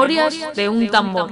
[0.00, 1.30] Memorias de un tambor.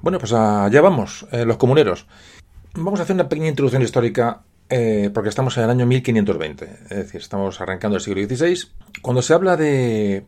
[0.00, 2.06] Bueno, pues allá vamos, eh, los comuneros.
[2.72, 4.40] Vamos a hacer una pequeña introducción histórica
[4.70, 8.70] eh, porque estamos en el año 1520, es decir, estamos arrancando el siglo XVI.
[9.02, 10.26] Cuando se habla de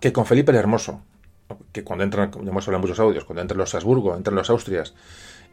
[0.00, 1.00] que con Felipe el Hermoso,
[1.72, 4.50] que cuando entran, ya hemos hablado en muchos audios, cuando entran los Habsburgo, entran los
[4.50, 4.94] Austrias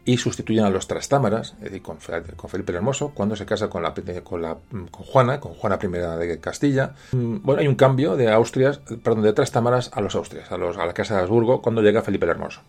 [0.04, 3.82] y sustituyen a los Trastámaras, es decir, con, Felipe el Hermoso, cuando se casa con,
[3.82, 3.94] la,
[4.24, 4.56] con, la,
[4.90, 6.94] con Juana, con Juana I de Castilla.
[7.12, 10.78] Mm, bueno, hay un cambio de Austrias, perdón, de Trastámaras a los Austrias, a, los,
[10.78, 12.62] a la casa de Habsburgo, cuando llega Felipe el Hermoso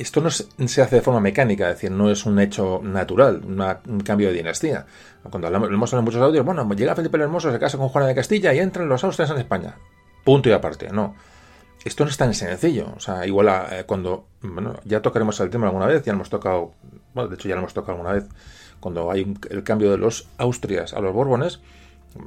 [0.00, 4.00] esto no se hace de forma mecánica, es decir, no es un hecho natural, un
[4.00, 4.86] cambio de dinastía.
[5.28, 7.88] Cuando hablamos, hemos hablado en muchos audios, bueno, llega Felipe el Hermoso, se casa con
[7.88, 9.76] Juana de Castilla y entran los austrias en España.
[10.24, 11.14] Punto y aparte, no.
[11.84, 12.92] Esto no es tan sencillo.
[12.96, 16.30] O sea, igual eh, cuando, bueno, ya tocaremos el tema alguna vez, ya lo hemos
[16.30, 16.72] tocado,
[17.14, 18.28] bueno, de hecho ya lo hemos tocado alguna vez,
[18.80, 21.60] cuando hay el cambio de los Austrias a los Borbones,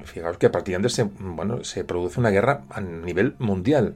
[0.06, 3.96] fijaos que a partir de se, bueno, se produce una guerra a nivel mundial.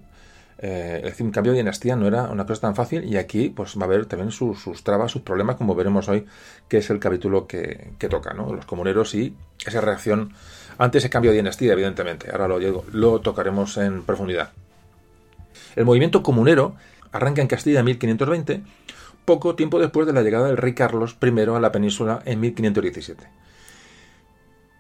[0.60, 3.50] Eh, es decir, un cambio de dinastía no era una cosa tan fácil y aquí
[3.50, 6.26] pues va a haber también sus, trabas, sus problemas, como veremos hoy,
[6.68, 8.54] que es el capítulo que, toca, ¿no?
[8.54, 9.36] Los comuneros y
[9.66, 10.34] esa reacción
[10.78, 12.32] ante ese cambio de dinastía, evidentemente.
[12.32, 14.52] Ahora lo, lo tocaremos en profundidad.
[15.76, 16.76] El movimiento comunero
[17.12, 18.64] arranca en Castilla en 1520,
[19.26, 23.28] poco tiempo después de la llegada del rey Carlos I a la península en 1517.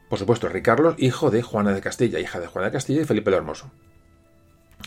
[0.09, 3.05] Por supuesto, rey Carlos, hijo de Juana de Castilla, hija de Juana de Castilla y
[3.05, 3.69] Felipe el Hermoso.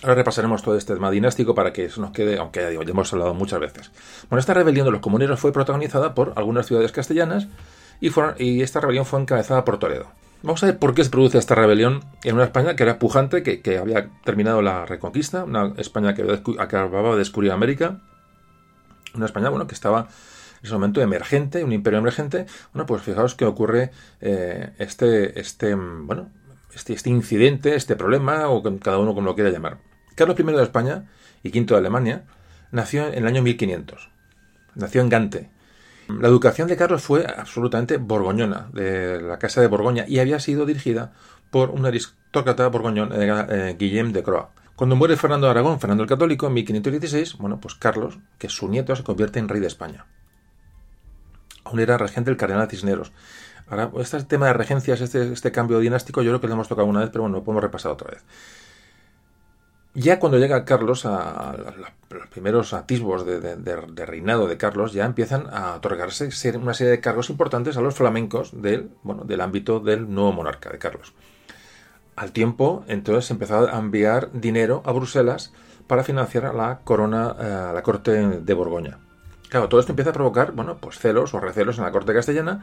[0.03, 2.91] Ahora repasaremos todo este tema dinástico para que eso nos quede, aunque ya digo, ya
[2.91, 3.91] hemos hablado muchas veces.
[4.31, 7.49] Bueno, esta rebelión de los comuneros fue protagonizada por algunas ciudades castellanas
[8.01, 10.07] y, esta rebelión fue encabezada por Toledo.
[10.43, 13.43] Vamos a ver por qué se produce esta rebelión en una España que era pujante,
[13.43, 17.99] que, había terminado la reconquista, una España que acababa de descubrir América,
[19.15, 20.09] una España bueno, que estaba
[20.61, 22.47] en ese momento emergente, un imperio emergente.
[22.73, 23.91] Bueno, pues fijaos que ocurre
[24.23, 26.31] eh, este, este, bueno,
[26.75, 29.79] este, este, incidente, este problema, o cada uno como lo quiera llamar.
[30.15, 31.05] Carlos I de España
[31.43, 32.25] y V de Alemania
[32.73, 34.11] nació en el año 1500.
[34.75, 35.51] Nació en Gante.
[36.09, 40.67] La educación de Carlos fue absolutamente borgoñona, de la Casa de Borgoña, y había sido
[40.67, 41.13] dirigida
[41.51, 44.47] por un aristócrata borgoñón, eh, eh, Guillem de Croix.
[44.75, 48.53] Cuando muere Fernando de Aragón, Fernando el Católico, en 1516, bueno, pues Carlos, que es
[48.53, 50.07] su nieto, se convierte en rey de España.
[51.65, 53.13] Aún era regente el cardenal Cisneros.
[53.71, 56.89] Ahora, este tema de regencias, este, este cambio dinástico, yo creo que lo hemos tocado
[56.89, 58.25] una vez, pero bueno, lo podemos repasar otra vez.
[59.95, 61.57] Ya cuando llega Carlos a,
[62.11, 67.31] los primeros atisbos de, reinado de Carlos, ya empiezan a otorgarse una serie de cargos
[67.31, 71.13] importantes a los flamencos del, bueno, del ámbito del nuevo monarca de Carlos.
[72.17, 75.53] Al tiempo, entonces se empezó a enviar dinero a Bruselas
[75.87, 78.99] para financiar la corona, a eh, la corte de Borgoña.
[79.49, 82.63] Claro, todo esto empieza a provocar, bueno, pues celos o recelos en la corte castellana,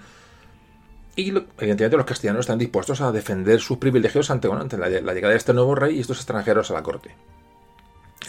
[1.17, 5.51] y evidentemente los castellanos están dispuestos a defender sus privilegios ante, la, llegada de este
[5.51, 7.15] nuevo rey y estos extranjeros a la corte.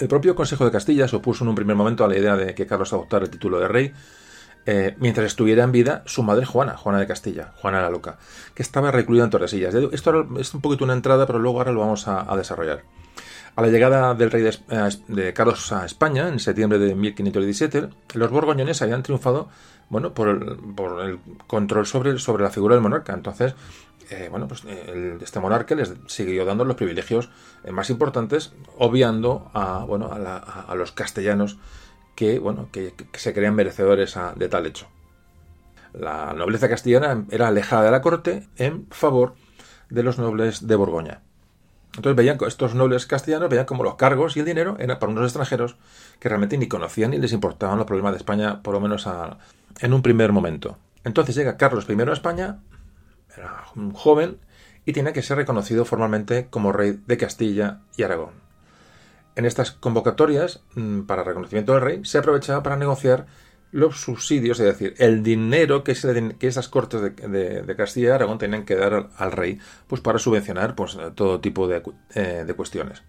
[0.00, 2.55] El propio Consejo de Castilla se opuso en un primer momento a la idea de
[2.55, 3.93] que Carlos adoptara el título de rey,
[4.64, 8.17] eh, mientras estuviera en vida su madre Juana, Juana de Castilla, Juana la Loca,
[8.55, 9.75] que estaba recluida en Torresillas.
[9.75, 12.85] Esto es un poquito una entrada, pero luego ahora lo vamos a, desarrollar.
[13.58, 17.88] A la llegada del rey de, eh, de, Carlos a España, en septiembre de 1517,
[18.14, 19.49] los borgoñones habían triunfado
[19.88, 21.19] bueno, por el,
[21.49, 23.14] control sobre, sobre la figura del monarca.
[23.14, 23.56] Entonces,
[24.10, 27.31] eh, bueno, pues este monarca les siguió dando los privilegios
[27.64, 31.58] eh, más importantes, obviando a, bueno, a, los castellanos
[32.14, 34.87] que, bueno, que, se creían merecedores de tal hecho.
[35.93, 39.34] La nobleza castellana era alejada de la corte en favor
[39.90, 41.22] de los nobles de Borgoña.
[41.99, 45.25] Entonces veían estos nobles castellanos veían como los cargos y el dinero eran para unos
[45.25, 45.75] extranjeros
[46.21, 49.39] que realmente ni conocían ni les importaban los problemas de España, por lo menos a,
[49.81, 50.79] en un primer momento.
[51.03, 52.61] Entonces llega Carlos I a España,
[53.37, 54.39] era un joven,
[54.87, 58.31] y tiene que ser reconocido formalmente como rey de Castilla y Aragón.
[59.35, 63.27] En estas convocatorias mm, para reconocimiento del rey se aprovechaba para negociar
[63.70, 68.76] los subsidios, es decir, el dinero que, esas cortes de, Castilla y Aragón tenían que
[68.76, 71.82] dar al, rey pues para subvencionar pues, todo tipo de,
[72.15, 73.03] eh, cuestiones.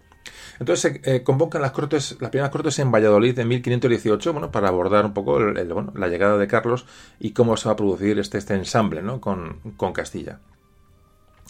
[0.58, 4.68] Entonces se eh, convocan las cortes, las primeras cortes en Valladolid en 1518, bueno, para
[4.68, 6.84] abordar un poco la llegada de Carlos
[7.18, 10.40] y cómo se va a producir este, este ensamble con, Castilla.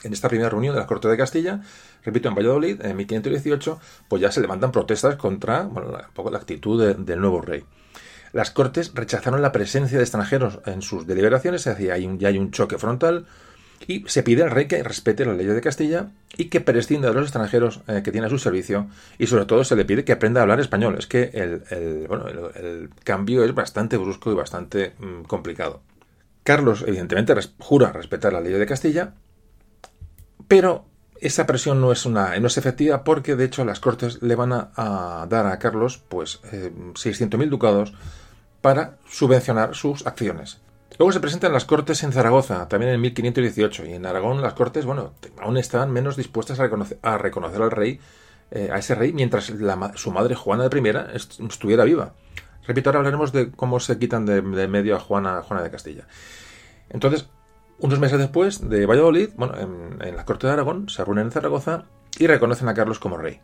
[0.05, 1.61] En esta primera reunión de las Cortes de Castilla,
[2.05, 6.95] repito, en Valladolid, en 1518, pues ya se levantan protestas contra la, poco la actitud
[6.97, 7.65] del nuevo rey.
[8.33, 12.39] Las Cortes rechazaron la presencia de extranjeros en sus deliberaciones, es decir, hay ya hay
[12.39, 13.27] un choque frontal,
[13.87, 17.15] y se pide al rey que respete las leyes de Castilla y que prescinda de
[17.15, 18.89] los extranjeros eh, que tiene a su servicio
[19.19, 20.97] y sobre todo se le pide que aprenda a hablar español.
[20.99, 25.81] Es que el, bueno, el, cambio es bastante brusco y bastante mm, complicado.
[26.45, 29.15] Carlos evidentemente jura respetar la ley de Castilla,
[30.47, 30.85] pero
[31.21, 34.53] esa presión no es, una, no es efectiva porque de hecho las Cortes le van
[34.53, 37.95] a, dar a Carlos pues eh, 600.000 ducados
[38.61, 40.61] para subvencionar sus acciones.
[40.99, 44.85] Luego se presentan las Cortes en Zaragoza, también en 1518, y en Aragón las Cortes,
[44.85, 46.67] bueno, aún estaban menos dispuestas a
[47.17, 48.01] reconocer, al rey,
[48.51, 49.51] eh, a ese rey, mientras
[49.95, 52.13] su madre Juana de I estuviera viva.
[52.67, 56.07] Repito, ahora hablaremos de cómo se quitan de, medio a Juana, Juana de Castilla.
[56.91, 57.29] Entonces,
[57.79, 61.33] unos meses después de Valladolid, bueno, en, en la Corte de Aragón, se reúnen en
[61.33, 61.85] Zaragoza
[62.19, 63.41] y reconocen a Carlos como rey,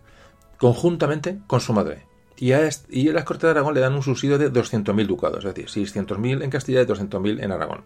[0.59, 2.05] conjuntamente con su madre,
[2.37, 5.55] y a, y las Cortes de Aragón le dan un subsidio de 200.000 ducados, es
[5.55, 7.85] decir, 600.000 en Castilla y 200.000 en Aragón.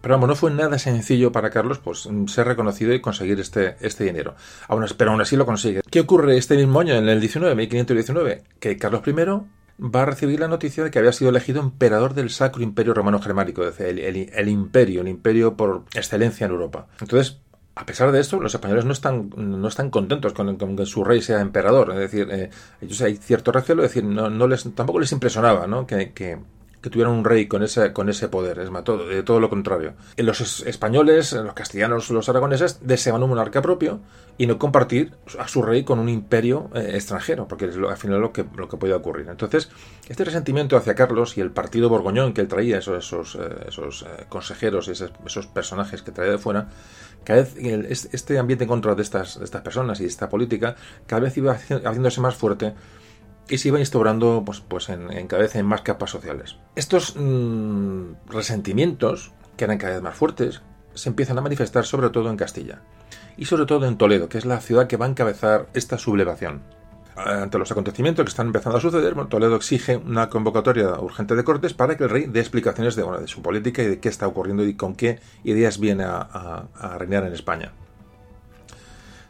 [0.00, 4.04] Pero vamos, no fue nada sencillo para Carlos pues, ser reconocido y conseguir este, este
[4.04, 4.34] dinero.
[4.96, 5.82] pero aún así lo consigue.
[5.90, 8.44] ¿Qué ocurre este mismo año, en el 19, 1519?
[8.58, 12.30] Que Carlos I va a recibir la noticia de que había sido elegido emperador del
[12.30, 16.86] Sacro Imperio Romano Germánico, el, el imperio, el imperio por excelencia en Europa.
[17.00, 17.40] Entonces,
[17.80, 21.22] a pesar de esto, los españoles no están, no están contentos con, que su rey
[21.22, 21.90] sea emperador.
[21.92, 22.50] Es decir, eh,
[22.82, 25.86] ellos hay cierto recelo, es decir, no, no les, tampoco les impresionaba ¿no?
[25.86, 26.38] que, que,
[26.80, 29.48] que tuvieran un rey con ese, con ese poder, es más, todo, de todo lo
[29.50, 29.94] contrario.
[30.16, 34.00] Los españoles, los castellanos, los aragoneses deseaban un monarca propio
[34.38, 38.20] y no compartir a su rey con un imperio eh, extranjero, porque es al final
[38.20, 39.28] lo que, lo que podía ocurrir.
[39.28, 39.70] Entonces,
[40.08, 44.02] este resentimiento hacia Carlos y el partido borgoñón que él traía, esos, esos, eh, esos
[44.02, 46.68] eh, consejeros esos, esos, personajes que traía de fuera,
[47.24, 47.56] cada vez
[48.12, 51.52] este ambiente en contra de estas, de estas personas y esta política, cada vez iba
[51.52, 52.74] haciéndose más fuerte
[53.48, 56.56] y se iba instaurando pues, pues en, cada vez en más capas sociales.
[56.76, 60.62] Estos mm, resentimientos, que eran cada vez más fuertes,
[60.94, 62.82] se empiezan a manifestar sobre todo en Castilla
[63.36, 66.62] y sobre todo en Toledo, que es la ciudad que va a encabezar esta sublevación.
[67.16, 71.74] Ante los acontecimientos que están empezando a suceder, Toledo exige una convocatoria urgente de Cortes
[71.74, 74.64] para que el rey dé explicaciones de, de su política y de qué está ocurriendo
[74.64, 76.64] y con qué ideas viene a,
[76.98, 77.72] reinar en España.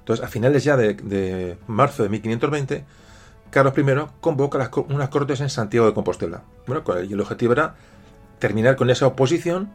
[0.00, 2.84] Entonces, a finales ya de, de marzo de 1520,
[3.50, 3.84] Carlos I
[4.20, 6.42] convoca unas cortes en Santiago de Compostela.
[6.66, 7.74] Bueno, y el objetivo era
[8.38, 9.70] terminar con esa oposición,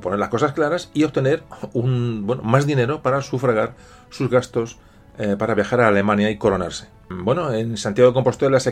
[0.00, 3.74] poner las cosas claras y obtener un, bueno, más dinero para sufragar
[4.10, 4.78] sus gastos
[5.18, 6.93] eh, para viajar a Alemania y coronarse.
[7.10, 8.70] Bueno, en Santiago de Compostela se,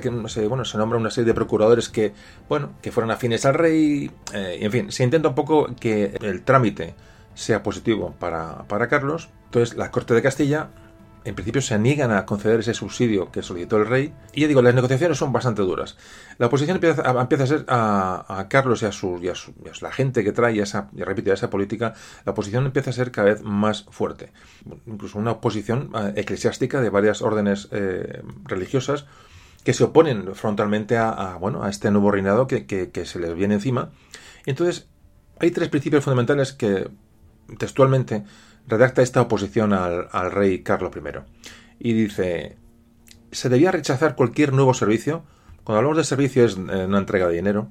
[0.48, 2.12] bueno, se nombra una serie de procuradores que,
[2.48, 6.16] bueno, que fueron afines al rey, eh, y en fin, se intenta un poco que
[6.20, 6.94] el trámite
[7.34, 9.28] sea positivo para, para Carlos.
[9.46, 10.68] Entonces, la Corte de Castilla
[11.24, 14.14] en principio se niegan a conceder ese subsidio que solicitó el rey.
[14.32, 15.96] Y ya digo, las negociaciones son bastante duras.
[16.38, 19.20] La oposición empieza, a, ser a, Carlos y a, su,
[19.80, 23.28] la gente que trae esa, y repito, esa política, la oposición empieza a ser cada
[23.28, 24.32] vez más fuerte.
[24.86, 29.06] Incluso una oposición eh, eclesiástica de varias órdenes eh, religiosas
[29.64, 33.92] que se oponen frontalmente a, bueno, a este nuevo reinado que se les viene encima.
[34.44, 34.88] Entonces,
[35.38, 36.90] hay tres principios fundamentales que
[37.58, 38.24] textualmente
[38.66, 41.18] redacta esta oposición al, rey Carlos I.
[41.78, 42.56] Y dice,
[43.30, 45.24] se debía rechazar cualquier nuevo servicio.
[45.64, 47.68] Cuando hablamos de servicio es eh, una entrega de dinero.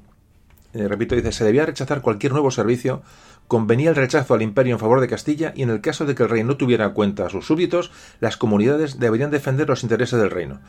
[0.73, 3.01] Eh, repito, dice, se debía rechazar cualquier nuevo servicio.
[3.47, 6.23] Convenía el rechazo al imperio en favor de Castilla y en el caso de que
[6.23, 10.19] el rey no tuviera en cuenta a sus súbditos, las comunidades deberían defender los intereses
[10.19, 10.61] del reino.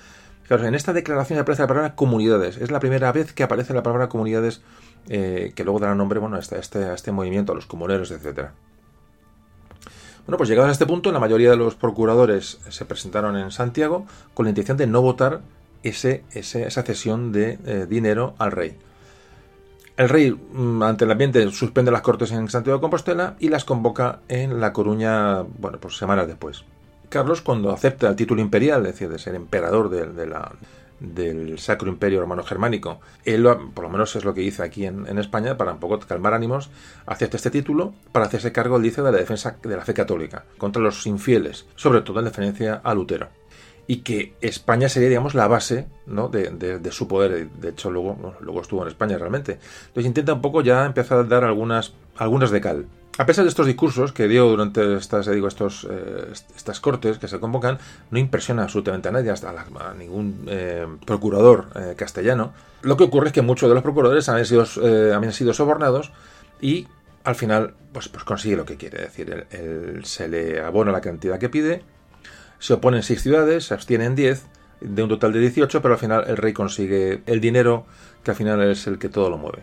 [0.48, 2.56] Claro, en esta declaración aparece la palabra comunidades.
[2.56, 4.62] Es la primera vez que aparece la palabra comunidades
[5.08, 8.52] eh, que luego dará nombre bueno, a, este, a este movimiento, a los comuneros, etcétera.
[10.26, 14.06] Bueno, pues llegados a este punto, la mayoría de los procuradores se presentaron en Santiago
[14.34, 15.40] con la intención de no votar
[15.82, 18.76] ese, esa cesión de eh, dinero al rey.
[19.96, 23.64] El rey, mm, ante el ambiente, suspende las cortes en Santiago de Compostela y las
[23.64, 26.64] convoca en La Coruña, bueno, pues semanas después.
[27.08, 30.52] Carlos, cuando acepta el título imperial, es decir, de ser emperador de la,
[31.02, 33.00] del Sacro Imperio Romano Germánico.
[33.24, 36.34] Él, por lo menos es lo que dice aquí en, España, para un poco calmar
[36.34, 36.70] ánimos,
[37.06, 40.82] acepta este título para hacerse cargo, dice, de la defensa de la fe católica contra
[40.82, 43.28] los infieles, sobre todo en referencia a Lutero.
[43.88, 46.28] Y que España sería, digamos, la base ¿no?
[46.28, 47.50] de, su poder.
[47.50, 49.58] De hecho, luego, luego estuvo en España realmente.
[49.88, 52.86] Entonces intenta un poco ya empezar a dar algunas, algunas de cal.
[53.18, 57.28] A pesar de estos discursos que dio durante estas, digo, estos, eh, estas cortes que
[57.28, 57.78] se convocan,
[58.10, 62.54] no impresiona absolutamente a nadie, hasta a, ningún eh, procurador eh, castellano.
[62.80, 64.64] Lo que ocurre es que muchos de los procuradores habían sido,
[65.14, 66.10] habían sido sobornados
[66.60, 66.88] y
[67.24, 69.04] al final pues, pues consigue lo que quiere.
[69.04, 69.46] Es decir,
[70.04, 71.84] se le abona la cantidad que pide,
[72.58, 74.46] se oponen seis ciudades, se abstienen diez,
[74.80, 77.86] de un total de 18, pero al final el rey consigue el dinero
[78.24, 79.62] que al final es el que todo lo mueve.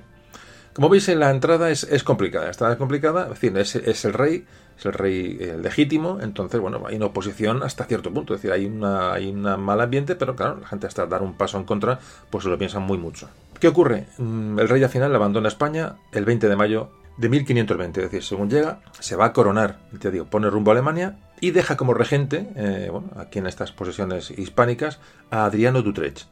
[0.79, 2.49] Como veis, la entrada es, complicada.
[2.49, 4.45] Esta es complicada, es decir, es, el rey,
[4.77, 8.33] es el rey legítimo, entonces, bueno, hay una oposición hasta cierto punto.
[8.33, 11.57] Es decir, hay, una, un mal ambiente, pero claro, la gente hasta dar un paso
[11.57, 13.27] en contra, pues se lo piensan muy mucho.
[13.59, 14.05] ¿Qué ocurre?
[14.19, 18.23] Mm, el rey al final abandona España el 20 de mayo de 1520, es decir,
[18.23, 21.93] según llega, se va a coronar, te digo, pone rumbo a Alemania y deja como
[21.93, 26.27] regente, eh, bueno, aquí en estas posesiones hispánicas, a Adriano Dutrecht.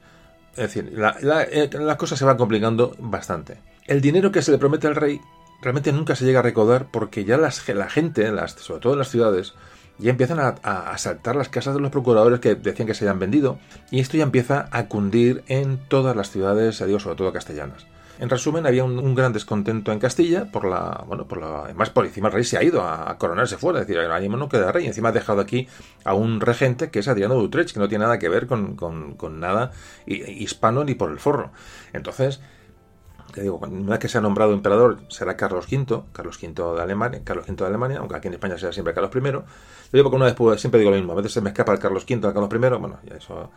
[0.51, 3.58] Es decir, la, la, eh, la cosa se va complicando bastante.
[3.88, 5.22] El dinero que se le promete al rey
[5.62, 7.51] realmente nunca se llega a recaudar porque ya la
[7.89, 9.53] gente, sobre todo en las ciudades,
[9.98, 10.50] ya empiezan a,
[10.91, 14.24] asaltar las casas de los procuradores que decían que se habían vendido y esto ya
[14.24, 17.88] empieza a cundir en todas las ciudades, digo, sobre todo castellanas.
[18.20, 22.29] En resumen, había un, gran descontento en Castilla por la, bueno, por además por encima
[22.29, 25.10] el rey se ha ido a, coronarse fuera, es decir, ahora no queda rey, encima
[25.10, 25.67] ha dejado aquí
[26.03, 28.75] a un regente que es Adriano de Utrecht, que no tiene nada que ver con,
[28.75, 29.72] con nada
[30.08, 31.51] hispano ni por el forro.
[31.94, 32.41] Entonces,
[33.34, 36.81] te digo, una vez que se ha nombrado emperador será Carlos V, Carlos V de
[36.81, 39.19] Alemania, Carlos V de Alemania, aunque aquí en España será siempre Carlos I.
[39.19, 39.43] Lo
[39.91, 42.05] digo porque una vez siempre digo lo mismo, a veces se me escapa el Carlos
[42.10, 43.51] V al Carlos I, bueno, ya eso,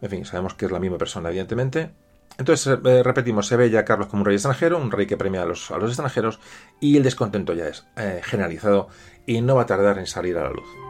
[0.00, 1.90] en fin, sabemos que es la misma persona, evidentemente.
[2.38, 5.42] Entonces, eh, repetimos, se ve ya Carlos como un rey extranjero, un rey que premia
[5.42, 6.40] a los, a los extranjeros,
[6.80, 8.88] y el descontento ya es eh, generalizado
[9.26, 10.89] y no va a tardar en salir a la luz.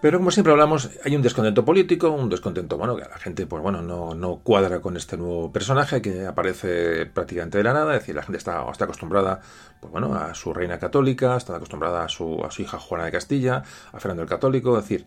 [0.00, 3.62] Pero como siempre hablamos, hay un descontento político, un descontento, bueno, que la gente, pues
[3.62, 8.00] bueno, no, no cuadra con este nuevo personaje que aparece prácticamente de la nada, es
[8.00, 9.42] decir, la gente está, está acostumbrada,
[9.78, 13.12] pues bueno, a su reina católica, está acostumbrada a su, a su hija Juana de
[13.12, 15.06] Castilla, a Fernando el Católico, es decir,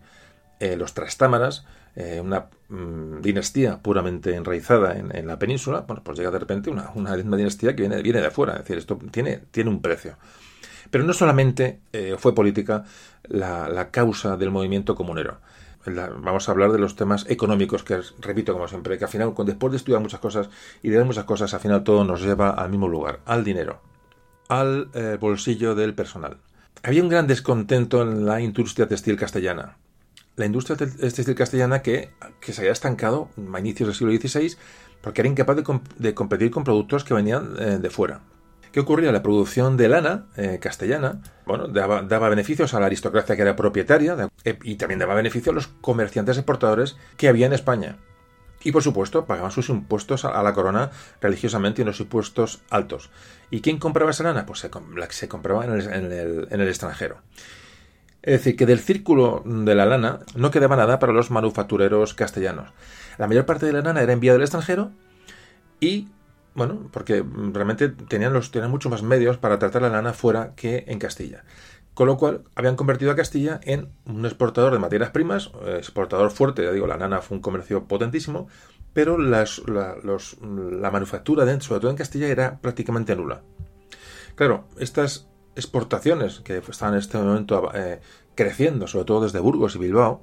[0.60, 1.64] eh, los trastámaras,
[1.96, 6.70] eh, una mmm, dinastía puramente enraizada en, en, la península, bueno, pues llega de repente
[6.70, 10.16] una, una dinastía que viene, viene de afuera, es decir, esto tiene, tiene un precio.
[10.90, 12.84] Pero no solamente eh, fue política
[13.24, 15.38] la, causa del movimiento comunero.
[15.86, 19.70] Vamos a hablar de los temas económicos, que repito como siempre, que al final, después
[19.70, 20.48] de estudiar muchas cosas
[20.82, 23.80] y de ver muchas cosas, al final todo nos lleva al mismo lugar, al dinero,
[24.48, 26.38] al eh, bolsillo del personal.
[26.82, 29.76] Había un gran descontento en la industria textil castellana.
[30.36, 32.10] La industria textil castellana que,
[32.40, 34.56] que se había estancado a inicios del siglo XVI
[35.04, 35.58] porque era incapaz
[35.98, 38.22] de competir con productos que venían eh, de fuera.
[38.74, 39.12] ¿Qué ocurría?
[39.12, 43.54] La producción de lana eh, castellana bueno, daba, daba, beneficios a la aristocracia que era
[43.54, 47.98] propietaria eh, y también daba beneficio a los comerciantes exportadores que había en España.
[48.64, 50.90] Y por supuesto, pagaban sus impuestos a, la corona
[51.20, 53.10] religiosamente y unos impuestos altos.
[53.48, 54.44] ¿Y quién compraba esa lana?
[54.44, 57.18] Pues se, la que se compraba en el, en, el, en el extranjero.
[58.22, 62.70] Es decir, que del círculo de la lana no quedaba nada para los manufactureros castellanos.
[63.18, 64.90] La mayor parte de la lana era enviada al extranjero
[65.78, 66.08] y
[66.54, 70.84] bueno, porque realmente tenían, los, tenían mucho más medios para tratar la lana fuera que
[70.86, 71.44] en Castilla.
[71.94, 76.64] Con lo cual habían convertido a Castilla en un exportador de materias primas, exportador fuerte,
[76.64, 78.48] ya digo, la lana fue un comercio potentísimo,
[78.92, 83.42] pero las, la, los, la manufactura, dentro, sobre todo en Castilla, era prácticamente nula.
[84.34, 88.00] Claro, estas exportaciones que estaban en este momento eh,
[88.34, 90.22] creciendo, sobre todo desde Burgos y Bilbao,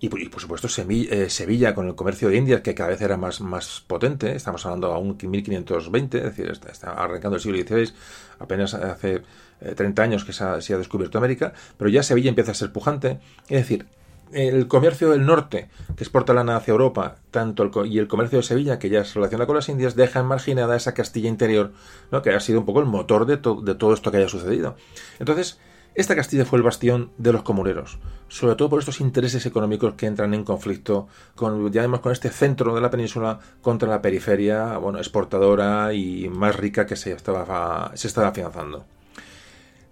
[0.00, 3.18] y, por supuesto Sevilla, eh, Sevilla, con el comercio de Indias, que cada vez era
[3.18, 7.92] más, más potente, estamos hablando a un 1520, es decir, está, arrancando el siglo XVI,
[8.38, 9.22] apenas hace
[9.60, 12.54] eh, 30 años que se ha, se ha, descubierto América, pero ya Sevilla empieza a
[12.54, 13.86] ser pujante, es decir,
[14.32, 18.44] el comercio del norte, que exporta lana hacia Europa, tanto el, y el comercio de
[18.44, 21.72] Sevilla, que ya se relaciona con las Indias, deja marginada esa Castilla interior,
[22.10, 22.22] ¿no?
[22.22, 24.76] que ha sido un poco el motor de, to de todo esto que haya sucedido.
[25.18, 25.58] Entonces,
[25.94, 30.06] esta Castilla fue el bastión de los comuneros, sobre todo por estos intereses económicos que
[30.06, 34.98] entran en conflicto con, ya con este centro de la península contra la periferia, bueno,
[34.98, 38.84] exportadora y más rica que se estaba, se estaba afianzando.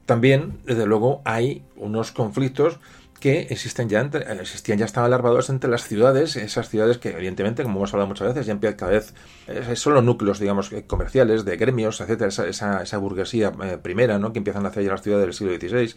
[0.07, 2.79] También, desde luego, hay unos conflictos
[3.21, 7.63] que existen ya entre, existían ya estaban alarmados entre las ciudades, esas ciudades que evidentemente,
[7.63, 9.15] como hemos hablado muchas veces, ya empiezan cada vez
[9.47, 14.19] eh, son los núcleos, digamos, comerciales, de gremios, etcétera, esa, esa, esa burguesía eh, primera,
[14.19, 14.33] ¿no?
[14.33, 15.95] que empiezan a hacer ya las ciudades del siglo XVI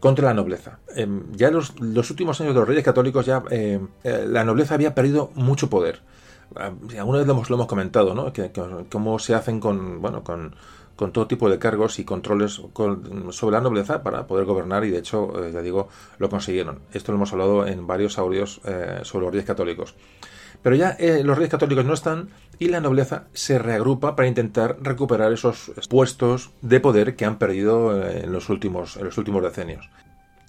[0.00, 0.78] contra la nobleza.
[0.96, 4.74] Eh, ya los, los, últimos años de los reyes católicos ya eh, eh, la nobleza
[4.74, 6.00] había perdido mucho poder.
[6.98, 8.32] Alguna vez lo hemos, lo hemos comentado, ¿no?
[8.32, 8.50] Que,
[8.90, 10.56] cómo se hacen con, bueno, con,
[11.00, 14.90] con todo tipo de cargos y controles con, sobre la nobleza para poder gobernar y
[14.90, 16.80] de hecho, eh, ya digo, lo consiguieron.
[16.92, 19.94] Esto lo hemos hablado en varios audios eh, sobre los reyes católicos.
[20.62, 24.76] Pero ya eh, los reyes católicos no están y la nobleza se reagrupa para intentar
[24.82, 29.88] recuperar esos puestos de poder que han perdido en, los últimos, en los últimos decenios.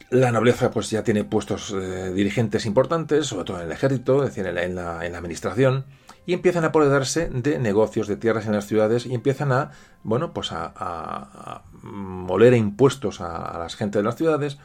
[0.10, 1.74] La nobleza pues ya tiene puestos
[2.14, 5.86] dirigentes importantes, sobre todo en el ejército, es decir, en la, en la administración,
[6.26, 9.72] y empiezan a apoderarse de negocios, de tierras en las ciudades y empiezan a,
[10.04, 14.58] bueno, pues a, a, moler impuestos a, a la gente de las ciudades,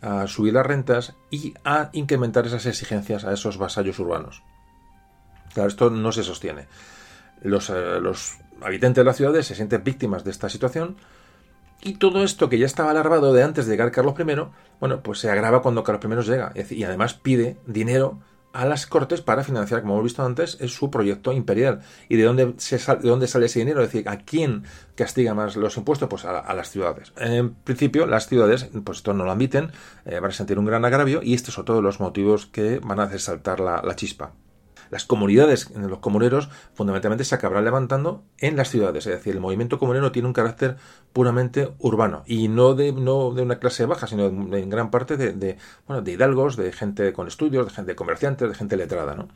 [0.00, 4.42] a subir las rentas y a incrementar esas exigencias a esos vasallos urbanos.
[5.52, 6.66] Claro, esto no se sostiene.
[7.42, 10.96] Los, eh, los habitantes de las ciudades se sienten víctimas de esta situación
[11.80, 14.24] y todo esto que ya estaba alarmado de antes de llegar Carlos I,
[14.80, 18.20] bueno, pues se agrava cuando Carlos I llega y además pide dinero
[18.54, 21.80] a las Cortes para financiar, como hemos visto antes, es su proyecto imperial.
[22.08, 23.82] ¿Y de dónde, se de dónde sale ese dinero?
[23.82, 24.64] Es decir, ¿a quién
[24.94, 26.08] castiga más los impuestos?
[26.08, 27.12] Pues a, las ciudades.
[27.16, 29.72] En principio, las ciudades, pues esto no lo admiten,
[30.06, 33.00] eh, van a sentir un gran agravio y estos son todos los motivos que van
[33.00, 34.32] a hacer saltar la chispa
[34.90, 39.06] las comunidades, los comuneros, fundamentalmente se acabarán levantando en las ciudades.
[39.06, 40.76] Es decir, el movimiento comunero tiene un carácter
[41.12, 45.58] puramente urbano y no de, no de una clase baja, sino en gran parte de,
[45.86, 49.14] bueno, de hidalgos, de gente con estudios, de gente comerciantes, de gente letrada.
[49.14, 49.28] ¿no?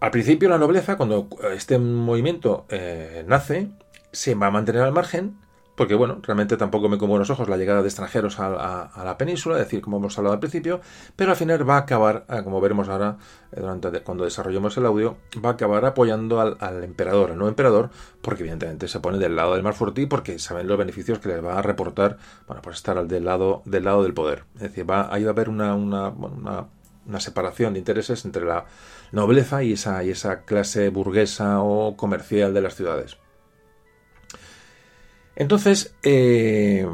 [0.00, 3.68] Al principio la nobleza, cuando este movimiento eh, nace,
[4.12, 5.36] se va a mantener al margen
[5.78, 9.56] porque bueno, realmente tampoco me con buenos ojos la llegada de extranjeros a, la península,
[9.56, 10.80] es decir, como hemos hablado al principio,
[11.14, 13.16] pero al final va a acabar, eh, como veremos ahora
[13.52, 17.90] eh, durante, cuando desarrollemos el audio, va a acabar apoyando al, emperador, al nuevo emperador,
[18.20, 21.44] porque evidentemente se pone del lado del Mar Fortí porque saben los beneficios que les
[21.44, 24.46] va a reportar, bueno, por estar del lado del lado del poder.
[24.56, 26.12] Es decir, va, ahí va a haber una, una,
[27.06, 28.64] una separación de intereses entre la
[29.12, 33.16] nobleza y esa, y esa clase burguesa o comercial de las ciudades.
[35.38, 36.84] Entonces, eh,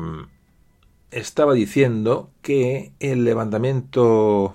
[1.11, 4.55] estaba diciendo que el levantamiento...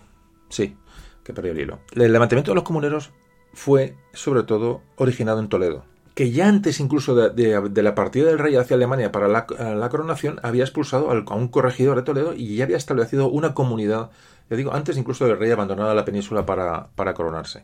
[0.50, 0.78] Sí,
[1.24, 1.80] que perdí el hilo.
[1.96, 3.10] El levantamiento de los comuneros
[3.54, 8.54] fue, sobre todo, originado en Toledo que ya antes incluso de, la partida del rey
[8.58, 9.46] hacia Alemania para la,
[9.90, 14.10] coronación había expulsado a un corregidor de Toledo y ya había establecido una comunidad,
[14.50, 17.64] ya digo, antes incluso del rey abandonar la península para, coronarse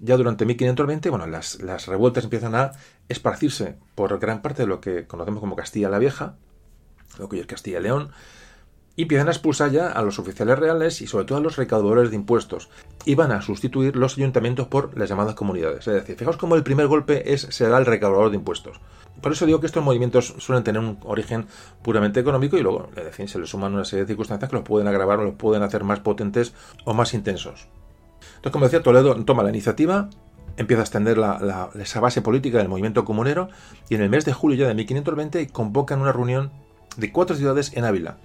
[0.00, 2.72] ya durante 1520, bueno, las, revueltas empiezan a
[3.10, 6.36] esparcirse por gran parte de lo que conocemos como Castilla la Vieja,
[7.18, 8.10] lo que hoy es Castilla y León,
[8.96, 12.10] y empiezan a expulsar ya a los oficiales reales y sobre todo a los recaudadores
[12.10, 12.70] de impuestos,
[13.04, 15.86] y van a sustituir los ayuntamientos por las llamadas comunidades.
[15.88, 18.80] Es decir, fijaos cómo el primer golpe es se da el recaudador de impuestos.
[19.20, 21.46] Por eso digo que estos movimientos suelen tener un origen
[21.82, 24.64] puramente económico y luego, es decir, se les suman una serie de circunstancias que los
[24.64, 27.68] pueden agravar o los pueden hacer más potentes o más intensos.
[28.36, 30.08] Entonces, como decía, Toledo toma la iniciativa,
[30.56, 31.18] empieza a extender
[31.80, 33.48] esa base política del movimiento comunero
[33.88, 36.52] y en el mes de julio ya de 1520 convocan una reunión
[36.96, 38.18] de cuatro ciudades en Ávila,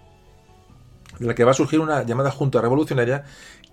[1.19, 3.23] de la que va a surgir una llamada Junta Revolucionaria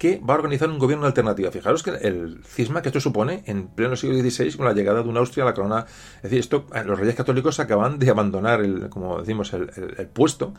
[0.02, 1.48] que va a organizar un gobierno alternativo.
[1.52, 5.08] Fijaros que el cisma que esto supone en pleno siglo XVI con la llegada de
[5.08, 5.86] una Austria a la corona.
[6.16, 9.68] Es decir, esto, eh, los reyes católicos acaban de abandonar, el, como decimos, el,
[10.12, 10.54] puesto.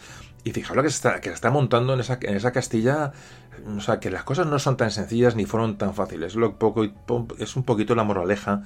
[0.45, 3.11] Y fijaros que se está, que se está montando en esa, en esa Castilla.
[3.75, 6.35] O sea, que las cosas no son tan sencillas ni fueron tan fáciles.
[6.35, 6.85] Lo poco,
[7.37, 8.63] es un poquito la moraleja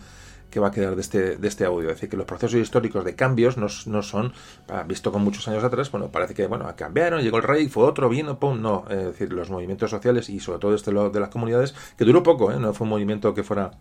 [0.49, 1.89] que va a quedar de este, de este audio.
[1.89, 4.33] Es decir, que los procesos históricos de cambios no, no son,
[4.69, 7.83] ah, visto con muchos años atrás, bueno, parece que, bueno, cambiaron, llegó el rey, fue
[7.83, 8.85] otro, vino, pum, no.
[8.89, 12.51] Es decir, los movimientos sociales y sobre todo este de las comunidades, que duró poco,
[12.51, 12.59] ¿eh?
[12.59, 13.71] no fue un movimiento que fuera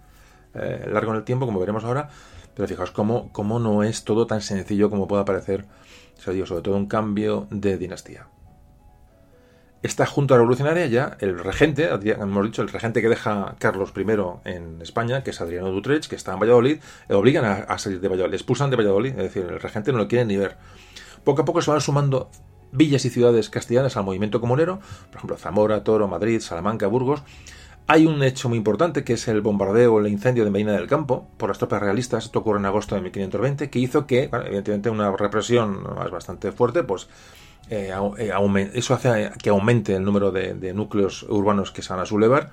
[0.55, 2.09] eh, largo en el tiempo, como veremos ahora,
[2.55, 5.67] pero fijaos cómo, cómo no es todo tan sencillo como pueda parecer,
[6.19, 8.27] o sobre todo un cambio de dinastía
[9.87, 14.03] esta junta revolucionaria ya, el regente, hemos dicho, el regente que deja Carlos I
[14.45, 18.09] en España, que es Adriano Dutrecht, que está en Valladolid, le obligan a, salir de
[18.09, 20.57] Valladolid, le expulsan de Valladolid, es decir, el regente no lo quiere ni ver.
[21.25, 22.31] Poco a poco se van sumando
[22.73, 27.23] villas y ciudades castellanas al movimiento comunero, por ejemplo, Zamora, Toro, Madrid, Salamanca, Burgos.
[27.87, 31.29] Hay un hecho muy importante que es el bombardeo el incendio de Medina del Campo
[31.37, 35.17] por las tropas realistas, esto ocurre en agosto de 1520, que hizo que, evidentemente, una
[35.17, 37.09] represión bastante fuerte, pues
[37.71, 42.07] eh, eh, eso hace que aumente el número de, núcleos urbanos que se van a
[42.07, 42.51] sublevar.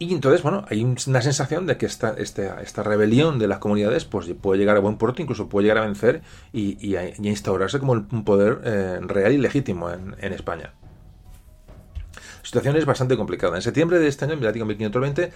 [0.00, 4.04] Y entonces, bueno, hay una sensación de que esta, esta, esta, rebelión de las comunidades
[4.04, 7.92] pues, puede llegar a buen puerto, incluso puede llegar a vencer y, a, instaurarse como
[7.92, 10.72] un poder eh, real y legítimo en, España.
[12.14, 13.56] La situación es bastante complicada.
[13.56, 15.32] En septiembre de este año, en 1520,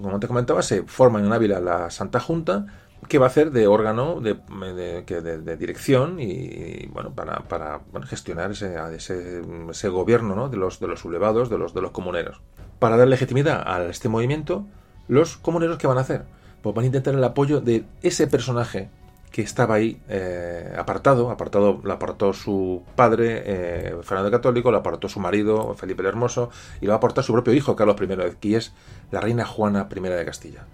[0.00, 2.66] como te comentaba, se forma en Ávila la Santa Junta,
[3.08, 8.76] que va a hacer de órgano de, de, dirección y, bueno para, para gestionar ese,
[8.96, 10.48] ese, gobierno ¿no?
[10.48, 12.40] de los de los sublevados de los de los comuneros.
[12.78, 14.66] Para dar legitimidad a este movimiento
[15.08, 16.24] los comuneros qué van a hacer
[16.62, 18.88] pues van a intentar el apoyo de ese personaje
[19.30, 24.78] que estaba ahí eh, apartado, apartado, lo apartó su padre, eh, Fernando el Católico, lo
[24.78, 28.36] apartó su marido, Felipe el Hermoso, y lo va a su propio hijo, Carlos I,
[28.40, 28.72] que es
[29.10, 30.66] la reina Juana I de Castilla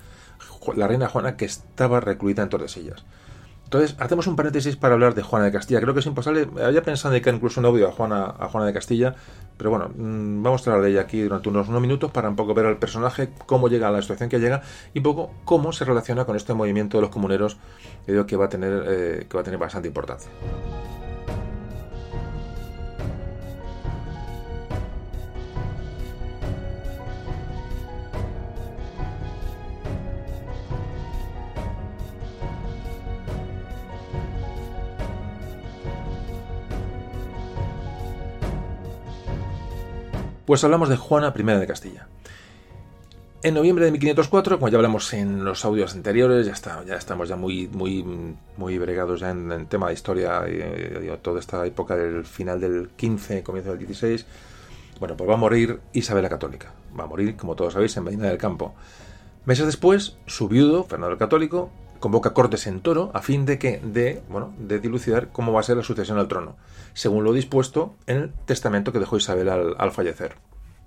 [0.77, 3.05] la reina Juana que estaba recluida en Tordesillas.
[3.65, 5.81] Entonces, hacemos un paréntesis para hablar de Juana de Castilla.
[5.81, 6.49] Creo que es imposible.
[6.61, 9.15] Había pensado dedicar incluso un audio a Juana, a Juana de Castilla,
[9.57, 12.35] pero bueno, mm, vamos a hablar de ella aquí durante unos, unos minutos para un
[12.35, 15.73] poco ver al personaje, cómo llega a la situación que llega y un poco cómo
[15.73, 17.59] se relaciona con este movimiento de los comuneros
[18.27, 20.33] que va a tener, eh, que va a tener bastante importancia.
[40.51, 42.09] Pues hablamos de Juana I de Castilla.
[43.45, 47.29] En noviembre de 1504, como ya hablamos en los audios anteriores, ya, está, ya estamos
[47.29, 48.05] ya muy, muy,
[48.57, 52.89] muy bregados ya en el tema de historia, y, toda esta época del final del
[52.97, 54.27] 15, comienzo del 16.
[54.99, 56.73] Bueno, pues va a morir Isabel la Católica.
[56.99, 58.75] Va a morir, como todos sabéis, en Medina del Campo.
[59.45, 63.79] Meses después, su viudo, Fernando el Católico, convoca cortes en Toro a fin de que
[63.79, 66.57] de, bueno, de dilucidar cómo va a ser la sucesión al trono,
[66.95, 70.37] según lo dispuesto en el testamento que dejó Isabel al, fallecer.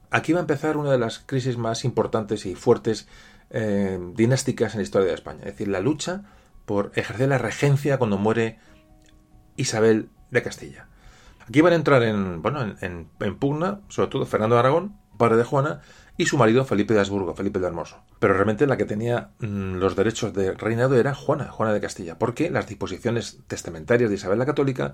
[0.10, 3.08] Aquí va a empezar una de las crisis más importantes y fuertes
[3.52, 6.23] eh, dinásticas en la historia de España, es decir, la lucha
[6.65, 8.60] por ejercer la regencia cuando muere
[9.56, 10.88] Isabel de Castilla.
[11.47, 15.43] Aquí van a entrar en, bueno, en, en pugna, sobre todo Fernando Aragón, padre de
[15.43, 15.82] Juana,
[16.17, 17.97] y su marido Felipe de Habsburgo, Felipe el Hermoso.
[18.19, 22.19] Pero realmente la que tenía mm, los derechos de reinado era Juana, Juana de Castilla,
[22.19, 24.93] porque las disposiciones testamentarias de Isabel la Católica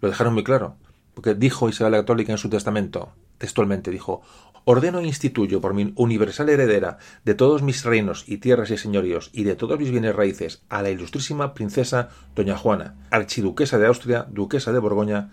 [0.00, 0.76] lo dejaron muy claro.
[1.14, 4.22] Porque dijo Isabel la Católica en su testamento, textualmente dijo,
[4.64, 9.30] ordeno e instituyo por mi universal heredera de todos mis reinos y tierras y señoríos
[9.32, 14.26] y de todos mis bienes raíces a la ilustrísima princesa doña Juana, archiduquesa de Austria,
[14.30, 15.30] duquesa de Borgoña,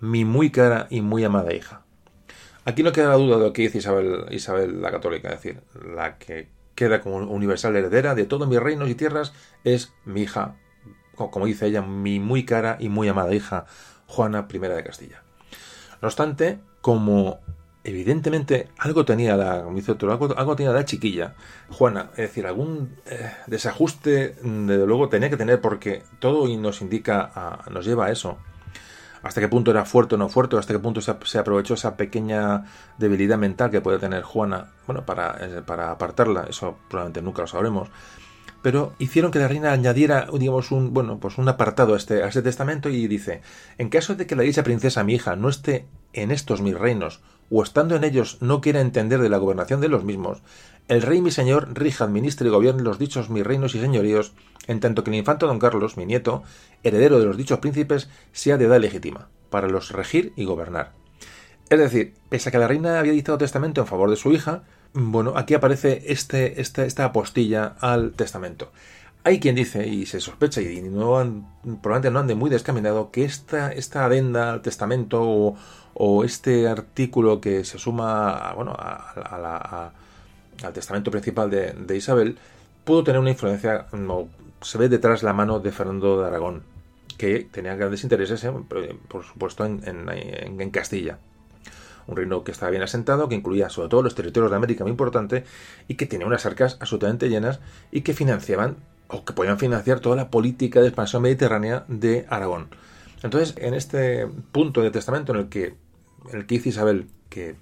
[0.00, 1.84] mi muy cara y muy amada hija.
[2.64, 5.60] Aquí no queda duda de lo que dice Isabel, Isabel la Católica, es decir,
[5.94, 9.32] la que queda como universal heredera de todos mis reinos y tierras
[9.64, 10.56] es mi hija,
[11.14, 13.66] como dice ella, mi muy cara y muy amada hija,
[14.06, 15.22] Juana I de Castilla.
[16.02, 17.40] No obstante, como
[17.84, 21.34] evidentemente algo tenía la, algo, tenía la chiquilla,
[21.70, 27.62] Juana, es decir, algún eh, desajuste, desde luego tenía que tener porque todo nos indica,
[27.70, 28.38] nos lleva a eso
[29.22, 32.64] hasta qué punto era fuerte o no fuerte, hasta qué punto se, aprovechó esa pequeña
[32.98, 37.48] debilidad mental que puede tener Juana, bueno, para, eh, para apartarla, eso probablemente nunca lo
[37.48, 37.88] sabremos,
[38.62, 42.28] pero hicieron que la reina añadiera, digamos, un, bueno, pues un apartado a este, a
[42.28, 43.42] este testamento y dice,
[43.78, 47.20] en caso de que la dicha princesa, mi hija, no esté en estos mis reinos,
[47.50, 50.42] o estando en ellos no quiera entender de la gobernación de los mismos,
[50.88, 54.32] el rey mi señor rija, administre y gobierne los dichos mis reinos y señoríos,
[54.66, 56.42] en tanto que el infante don Carlos, mi nieto,
[56.82, 60.92] heredero de los dichos príncipes, sea de edad legítima, para los regir y gobernar.
[61.68, 64.64] Es decir, pese a que la reina había dictado testamento en favor de su hija,
[64.92, 68.72] bueno, aquí aparece este, este, esta apostilla al testamento.
[69.22, 71.44] Hay quien dice, y se sospecha, y no
[71.82, 75.56] probablemente no ande muy descaminado, que esta, esta adenda al testamento
[75.94, 79.92] o, este artículo que se suma bueno, a,
[80.62, 82.38] al testamento principal de, Isabel
[82.84, 84.28] pudo tener una influencia, no,
[84.62, 86.62] se ve detrás la mano de Fernando de Aragón,
[87.18, 88.46] que tenía grandes intereses,
[89.08, 91.18] por supuesto, en, en Castilla.
[92.06, 94.92] Un reino que estaba bien asentado, que incluía sobre todo los territorios de América muy
[94.92, 95.44] importante
[95.88, 97.60] y que tenía unas arcas absolutamente llenas
[97.92, 98.76] y que financiaban
[99.10, 102.68] o que podían financiar toda la política de expansión mediterránea de Aragón.
[103.22, 105.74] Entonces, en este punto de testamento en el que,
[106.32, 107.56] el que dice Isabel que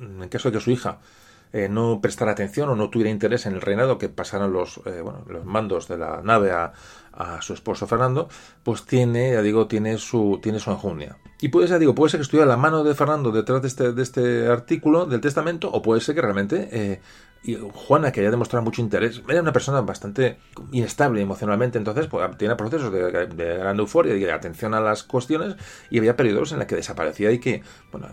[0.00, 0.98] en caso de que su hija
[1.52, 5.00] eh, no prestara atención o no tuviera interés en el reinado, que pasaran los, eh,
[5.02, 6.72] bueno, los mandos de la nave a,
[7.12, 8.28] a su esposo Fernando,
[8.62, 11.16] pues tiene, ya digo, tiene su, tiene su enjundia.
[11.40, 13.92] Y puede ser, digo, puede ser que estuviera la mano de Fernando detrás de este,
[13.92, 17.00] de este artículo del testamento, o puede ser que realmente eh,
[17.72, 20.38] Juana, que haya demostrado mucho interés, era una persona bastante
[20.72, 25.56] inestable emocionalmente, entonces pues, tenía procesos de, gran euforia y de atención a las cuestiones,
[25.90, 28.08] y había periodos en los que desaparecía y que, bueno,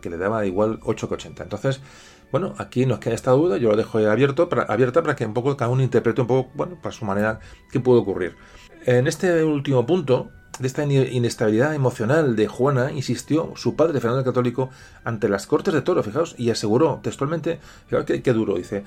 [0.00, 1.42] que le daba igual 8 que 80.
[1.42, 1.80] Entonces,
[2.30, 5.16] bueno, aquí no es que haya esta duda, yo lo dejo abierto para, abierta para
[5.16, 8.36] que un poco cada uno interprete un poco, bueno, para su manera, qué puede ocurrir.
[8.84, 14.24] En este último punto, de esta inestabilidad emocional de Juana, insistió su padre Fernando el
[14.24, 14.70] Católico
[15.04, 18.84] ante las Cortes de Toro, fijaos, y aseguró textualmente, fijaos qué, duro, dice,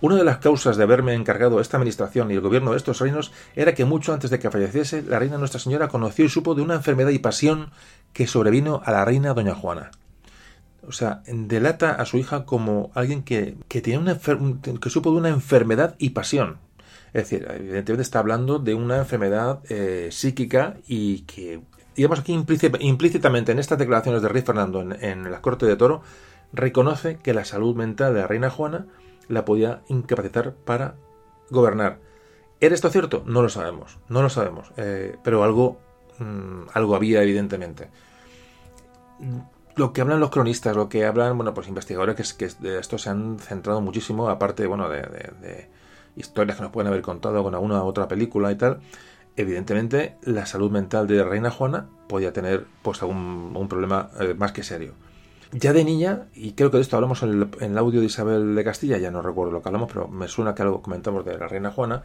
[0.00, 3.32] una de las causas de haberme encargado esta administración y el gobierno de estos reinos
[3.54, 6.62] era que mucho antes de que falleciese, la reina Nuestra Señora conoció y supo de
[6.62, 7.70] una enfermedad y pasión
[8.12, 9.90] que sobrevino a la reina Doña Juana.
[10.88, 13.80] O sea, delata a su hija como alguien que, que,
[14.88, 16.58] supo de una enfermedad y pasión.
[17.12, 21.60] Es decir, evidentemente está hablando de una enfermedad eh, psíquica y que,
[21.94, 26.02] digamos aquí implícitamente en estas declaraciones de rey Fernando en, en la corte de Toro,
[26.52, 28.86] reconoce que la salud mental de la reina Juana
[29.28, 30.94] la podía incapacitar para
[31.50, 31.98] gobernar
[32.60, 33.22] ¿Era esto cierto?
[33.26, 35.78] No lo sabemos, no lo sabemos, eh, pero algo,
[36.18, 37.90] mm, algo había evidentemente.
[39.76, 42.96] Lo que hablan los cronistas, lo que hablan, bueno, pues investigadores que, que de esto
[42.96, 45.68] se han centrado muchísimo, aparte, bueno, de,
[46.16, 48.80] historias que nos pueden haber contado con alguna otra película y tal,
[49.36, 54.52] evidentemente la salud mental de Reina Juana podía tener pues algún un problema eh, más
[54.52, 54.94] que serio.
[55.52, 58.64] Ya de niña, y creo que de esto hablamos en el, audio de Isabel de
[58.64, 61.48] Castilla, ya no recuerdo lo que hablamos, pero me suena que algo comentamos de la
[61.48, 62.02] reina Juana,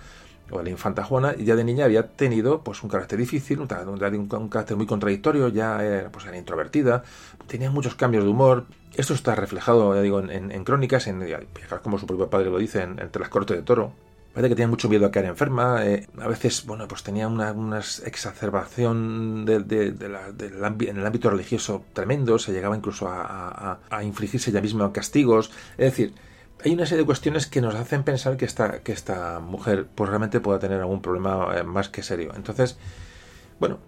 [0.52, 4.78] o la infanta Juana, ya de niña había tenido pues un carácter difícil, un, carácter
[4.78, 7.04] muy contradictorio, ya era, pues, era introvertida,
[7.48, 8.66] tenía muchos cambios de humor.
[8.96, 11.26] Esto está reflejado, ya digo, en, crónicas, en,
[11.82, 13.94] como su propio padre lo dice, entre las cortes de toro,
[14.34, 15.86] Parece que tenía mucho miedo a caer enferma.
[15.86, 17.54] Eh, a veces, bueno, pues tenía una,
[18.06, 20.16] exacerbación de, del
[20.88, 22.40] en el ámbito religioso tremendo.
[22.40, 25.52] Se llegaba incluso a, infligirse ella misma castigos.
[25.78, 26.14] Es decir,
[26.64, 30.10] hay una serie de cuestiones que nos hacen pensar que esta, que esta mujer pues
[30.10, 32.34] realmente pueda tener algún problema eh, más que serio.
[32.36, 32.78] Entonces,
[33.60, 33.80] bueno,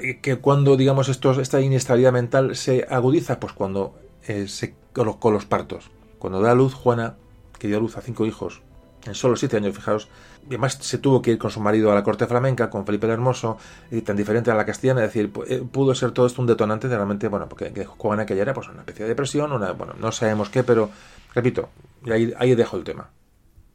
[0.00, 3.98] eh, que cuando, digamos, esto, esta inestabilidad mental se agudiza, pues cuando
[4.46, 5.90] se colocó los partos.
[6.20, 7.16] Cuando da a luz Juana,
[7.58, 8.62] que dio luz a cinco hijos,
[9.04, 10.08] en solo siete años, fijaos.
[10.46, 13.12] Además se tuvo que ir con su marido a la corte flamenca, con Felipe el
[13.12, 13.58] Hermoso,
[13.90, 16.88] y tan diferente a la castellana, es decir, eh, pudo ser todo esto un detonante
[16.88, 20.12] de realmente, bueno, porque Juana aquella era pues una especie de depresión, una, bueno, no
[20.12, 20.90] sabemos qué, pero,
[21.34, 21.68] repito,
[22.10, 23.10] ahí, ahí dejo el tema.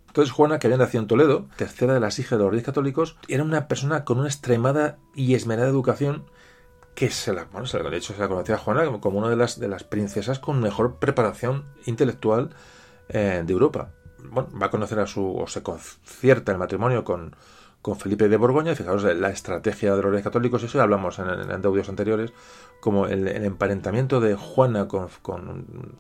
[0.08, 3.18] Entonces Juana, que había nacido en Toledo, tercera de las hijas de los reyes católicos,
[3.28, 6.26] era una persona con una extremada y esmerada educación
[6.96, 9.30] que se la, bueno, se la, de hecho se la conocía a Juana como una
[9.30, 12.50] de las, de las princesas con mejor preparación intelectual
[13.10, 13.92] eh, de Europa
[14.24, 17.36] bueno, va a conocer a su, o se concierta el matrimonio con,
[17.82, 21.20] con Felipe de Borgoña, y fijaos la estrategia de los reyes católicos, eso ya hablamos
[21.20, 22.34] en, en, audios anteriores,
[22.80, 25.08] como el, emparentamiento de Juana con,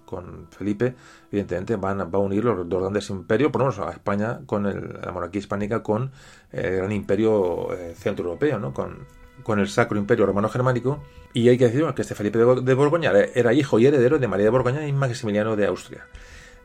[0.06, 0.96] con, Felipe,
[1.32, 4.64] evidentemente van, va a unir los dos grandes imperios, por lo menos a España con
[4.64, 6.12] la monarquía hispánica con
[6.52, 8.74] el gran imperio eh, centroeuropeo, ¿no?
[8.74, 9.06] con,
[9.44, 11.02] con el Sacro Imperio Romano Germánico,
[11.34, 14.46] y hay que decir que este Felipe de Borgoña era hijo y heredero de María
[14.46, 16.06] de Borgoña y Maximiliano de Austria.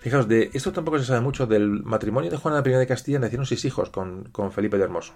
[0.03, 1.47] Fijaos, de esto tampoco se sabe mucho.
[1.47, 5.12] Del matrimonio de Juana I de Castilla nacieron seis hijos con, Felipe de Hermoso.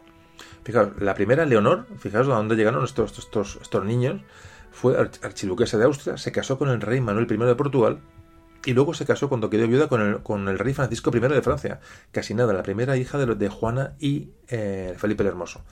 [0.63, 4.23] Fijaos, la primera, Leonor, fijaos a dónde llegaron estos, estos, estos niños,
[4.71, 7.99] fue archiduquesa de Austria, se casó con el rey Manuel I de Portugal
[8.65, 11.43] y luego se casó cuando quedó viuda con el, con el rey Francisco I de
[11.43, 11.81] Francia.
[12.13, 15.63] Casi nada, la primera hija de, de Juana y eh, Felipe el Hermoso.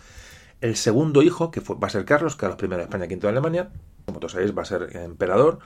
[0.61, 3.71] El segundo hijo, que va a ser Carlos, Carlos I de España, quinto de Alemania,
[4.07, 5.61] como todos sabéis, va a ser emperador.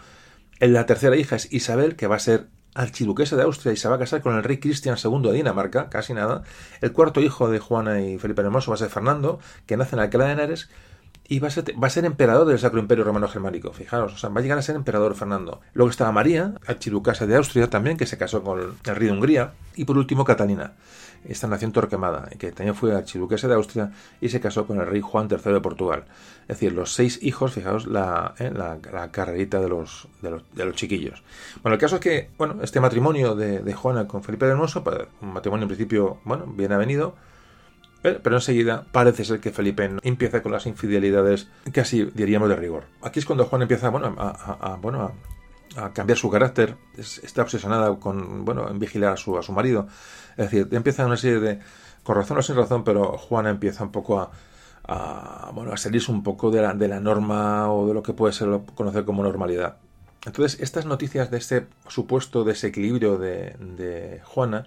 [0.61, 3.97] La tercera hija es Isabel, que va a ser archiduquesa de Austria y se va
[3.97, 6.43] a casar con el rey Cristian II de Dinamarca, casi nada.
[6.81, 10.01] El cuarto hijo de Juana y Felipe Hermoso va a ser Fernando, que nace en
[10.01, 10.69] Alcalá de Henares
[11.31, 13.73] y va a, ser, va a ser emperador del Sacro Imperio Romano Germánico.
[13.73, 15.61] Fijaros, o sea, va a llegar a ser emperador Fernando.
[15.75, 19.53] Luego estaba María, archiduquesa de Austria también, que se casó con el rey de Hungría.
[19.77, 20.73] Y por último, Catalina,
[21.25, 25.01] esta nación Torquemada, que también fue archiduquesa de Austria y se casó con el rey
[25.01, 26.05] Juan III de Portugal.
[26.43, 30.65] Es decir, los seis hijos, fijaos la, eh, la, carrerita de los, de los, de,
[30.65, 31.23] los, chiquillos.
[31.63, 34.83] Bueno, el caso es que, bueno, este matrimonio de, de Juana con Felipe el Hermoso,
[34.85, 37.15] pues, un matrimonio en principio, bueno, bien avenido,
[38.05, 42.85] eh, pero enseguida parece ser que Felipe empieza con las infidelidades casi diríamos de rigor.
[43.03, 45.13] Aquí es cuando Juan empieza bueno, a, bueno,
[45.77, 49.89] a, cambiar su carácter, está obsesionada con bueno, en vigilar a su, a su marido.
[50.39, 51.59] Es decir, empieza una serie de,
[52.05, 54.31] con razón o sin razón, pero Juana empieza un poco a,
[54.85, 58.15] a, bueno, a salirse un poco de la, de la norma o de lo que
[58.15, 59.77] puede ser conocer como normalidad.
[60.25, 64.67] Entonces, estas noticias de este supuesto desequilibrio de, Juana,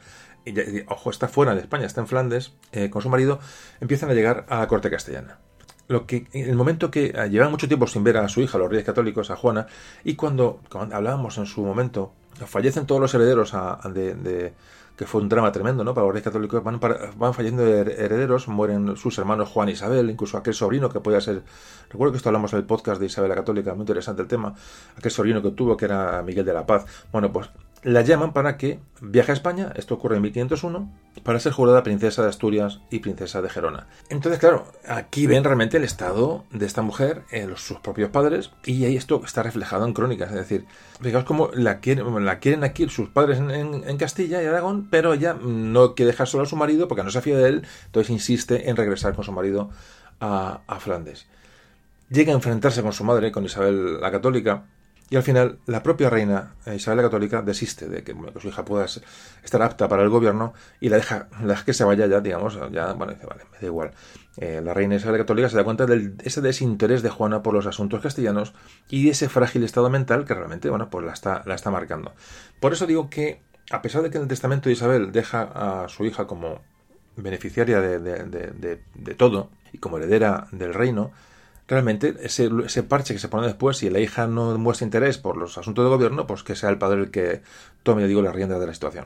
[0.87, 3.39] ojo, está fuera de España, está en Flandes, eh, con su marido,
[3.79, 5.39] empiezan a llegar a la corte castellana.
[5.87, 8.57] Lo que, en el momento que eh, llevan mucho tiempo sin ver a su hija,
[8.57, 9.67] los reyes católicos, a Juana,
[10.03, 12.13] y cuando, hablábamos en su momento,
[12.45, 13.53] fallecen todos los herederos
[13.93, 14.53] de
[15.01, 15.95] que fue un drama tremendo, ¿no?
[15.95, 20.53] Para los reyes católicos van, van herederos, mueren sus hermanos Juan y Isabel, incluso aquel
[20.53, 21.41] sobrino que podía ser,
[21.89, 24.53] recuerdo que esto hablamos en el podcast de Isabel la Católica, muy interesante el tema,
[24.95, 26.85] aquel sobrino que tuvo que era Miguel de la Paz.
[27.11, 27.49] Bueno, pues
[27.83, 32.21] la llaman para que viaje a España, esto ocurre en 1501, para ser jurada princesa
[32.21, 33.87] de Asturias y princesa de Gerona.
[34.09, 38.85] Entonces, claro, aquí ven realmente el estado de esta mujer, eh, sus propios padres, y
[38.85, 40.65] ahí esto está reflejado en crónicas, es decir,
[41.01, 45.35] fijaos cómo la quieren, la quieren aquí sus padres en, Castilla y Aragón, pero ella
[45.41, 48.69] no quiere dejar solo a su marido porque no se fía de él, entonces insiste
[48.69, 49.69] en regresar con su marido
[50.19, 51.27] a, a Flandes.
[52.09, 54.65] Llega a enfrentarse con su madre, con Isabel la Católica,
[55.11, 58.63] y al final, la propia reina eh, Isabel la Católica desiste de que, su hija
[58.63, 61.27] pueda estar apta para el gobierno y la deja,
[61.65, 63.91] que se vaya ya, digamos, ya, bueno, dice, vale, me da igual.
[64.37, 67.53] Eh, la reina Isabel la Católica se da cuenta de ese desinterés de Juana por
[67.53, 68.53] los asuntos castellanos
[68.87, 72.13] y de ese frágil estado mental que realmente, bueno, pues la está, la está marcando.
[72.61, 75.89] Por eso digo que, a pesar de que en el testamento de Isabel deja a
[75.89, 76.61] su hija como
[77.17, 81.11] beneficiaria de, todo y como heredera del reino,
[81.71, 85.57] realmente ese, parche que se pone después, si la hija no muestra interés por los
[85.57, 87.43] asuntos de gobierno, pues que sea el padre el que
[87.83, 89.05] tome, digo, la rienda de la situación.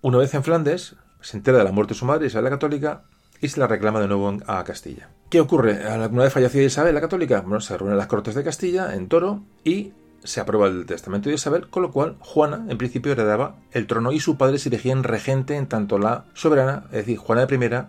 [0.00, 3.02] Una vez en Flandes, se entera de la muerte de su madre, Isabel la Católica,
[3.40, 5.10] y se la reclama de nuevo a Castilla.
[5.30, 5.80] ¿Qué ocurre?
[6.10, 9.44] Una vez fallecida Isabel la Católica, bueno, se reúnen las Cortes de Castilla en Toro
[9.62, 9.92] y
[10.24, 14.10] se aprueba el testamento de Isabel, con lo cual Juana, en principio, heredaba el trono
[14.10, 17.86] y su padre se elegía en regente en tanto la soberana, es decir, Juana I,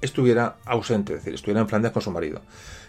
[0.00, 2.42] estuviera ausente, es decir, estuviera en Flandes con su marido.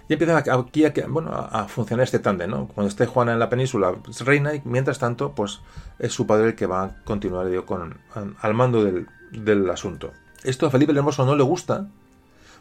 [0.10, 2.67] Y empieza aquí a, funcionar este tándem, ¿no?
[2.67, 5.60] Cuando esté Juana en la península, pues, reina y mientras tanto, pues
[6.00, 7.98] es su padre el que va a continuar con,
[8.39, 10.13] al mando del, asunto.
[10.43, 11.89] Esto a Felipe el Hermoso no le gusta,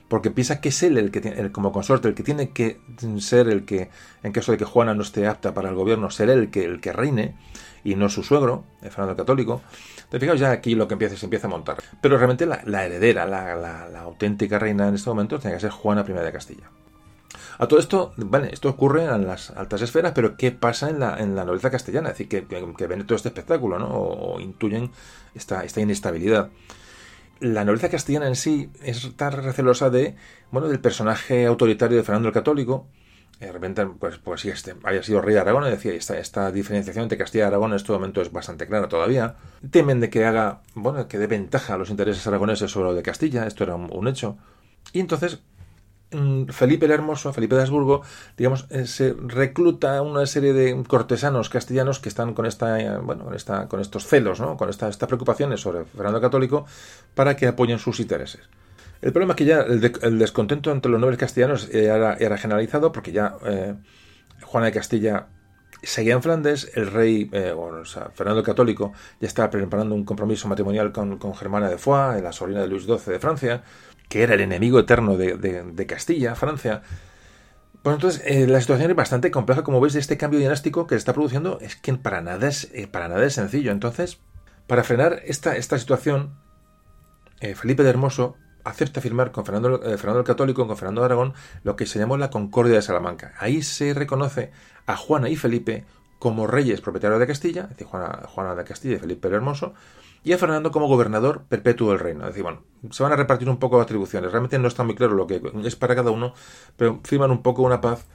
[0.09, 2.81] porque piensa que es él el que tiene, como consorte, el que tiene que
[3.19, 3.91] ser el que,
[4.25, 6.65] en caso de que Juana no esté apta para el gobierno, ser él el que,
[6.65, 7.37] el que reine
[7.85, 9.63] y no su suegro, el Fernando el Católico.
[10.11, 11.77] Fijaos ya aquí lo que empieza, se empieza a montar.
[12.01, 16.13] Pero realmente la, heredera, la, auténtica reina en este momento, tiene que ser Juana I
[16.13, 16.71] de Castilla.
[17.59, 21.17] A todo esto, vale, esto ocurre en las altas esferas, pero ¿qué pasa en la,
[21.19, 22.11] en la nobleza castellana?
[22.11, 23.89] Es decir, que, que, ven todo este espectáculo, ¿no?
[23.89, 24.91] O, intuyen
[25.35, 26.51] esta, esta inestabilidad
[27.41, 30.17] la nobleza castellana en sí está recelosa de,
[30.51, 32.87] bueno, del personaje autoritario de Fernando el Católico.
[33.41, 37.03] De repente, pues, pues sí, este, haya sido rey de Aragón, decía, esta, esta diferenciación
[37.03, 39.37] entre Castilla y Aragón en este momento es bastante clara todavía.
[39.71, 43.03] Temen de que haga, bueno, que dé ventaja a los intereses aragoneses sobre lo de
[43.03, 44.39] Castilla, esto era un hecho.
[44.95, 45.43] Y entonces
[46.51, 48.03] Felipe el Hermoso, Felipe de Habsburgo,
[48.37, 53.25] digamos, eh, se recluta una serie de cortesanos castellanos que están con esta, eh, bueno,
[53.25, 54.57] con esta, con estos celos, ¿no?
[54.57, 56.67] con estas preocupaciones sobre Fernando Católico,
[57.15, 58.43] para que apoyen sus intereses.
[59.03, 63.37] El problema es que ya el, descontento entre los nobles castellanos era, generalizado, porque ya
[63.45, 63.75] eh,
[64.43, 65.27] Juana de Castilla
[65.87, 70.49] seguía en Flandes, el rey, o sea, Fernando el Católico, ya estaba preparando un compromiso
[70.49, 73.63] matrimonial con, Germana de Foix, la sobrina de Luis XII de Francia,
[74.09, 76.83] que era el enemigo eterno de, Castilla, Francia.
[77.83, 80.95] Pues entonces eh, la situación es bastante compleja, como veis, de este cambio dinástico que
[80.95, 83.71] se está produciendo es que para nada es, eh, para nada es sencillo.
[83.71, 84.19] Entonces,
[84.67, 86.35] para frenar esta, esta situación,
[87.41, 88.37] eh, Felipe de Hermoso
[88.67, 92.17] acepta firmar con Fernando, Fernando el Católico, con Fernando de Aragón, lo que se llamó
[92.17, 93.35] la Concordia de Salamanca.
[93.39, 94.51] Ahí se reconoce
[94.87, 95.85] a Juana y Felipe
[96.19, 99.75] como reyes propietarios de Castilla, es decir, Juana, de Castilla y Felipe el Hermoso,
[100.25, 102.23] y a Fernando como gobernador perpetuo del reino.
[102.23, 104.33] Es decir, bueno, se van a repartir un poco atribuciones.
[104.33, 106.35] Realmente no está muy claro lo que es para cada uno,
[106.77, 108.07] pero firman un poco una paz,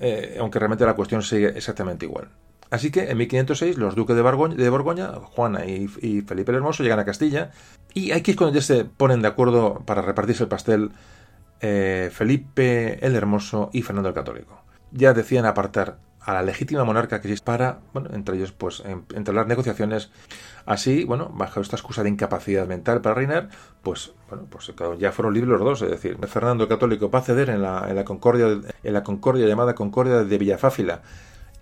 [0.00, 2.30] eh, aunque realmente la cuestión sigue exactamente igual.
[2.70, 4.22] Así que en 1506 los duques de
[4.70, 7.52] Borgoña, Juana y, Felipe el Hermoso, llegan a Castilla
[7.94, 10.90] y aquí es cuando ya se ponen de acuerdo para repartirse el pastel
[11.60, 14.62] eh, Felipe el Hermoso y Fernando el Católico.
[14.92, 19.46] Ya decían apartar a la legítima monarca que para, bueno, entre ellos, pues, entre las
[19.46, 20.10] negociaciones.
[20.66, 23.48] Así, bueno, bajo esta excusa de incapacidad mental para reinar,
[23.82, 27.22] pues, bueno, pues ya fueron libres los dos, es decir, Fernando el Católico va a
[27.22, 28.48] ceder en la, en la concordia,
[28.82, 31.02] en la concordia llamada Concordia de Villafáfila,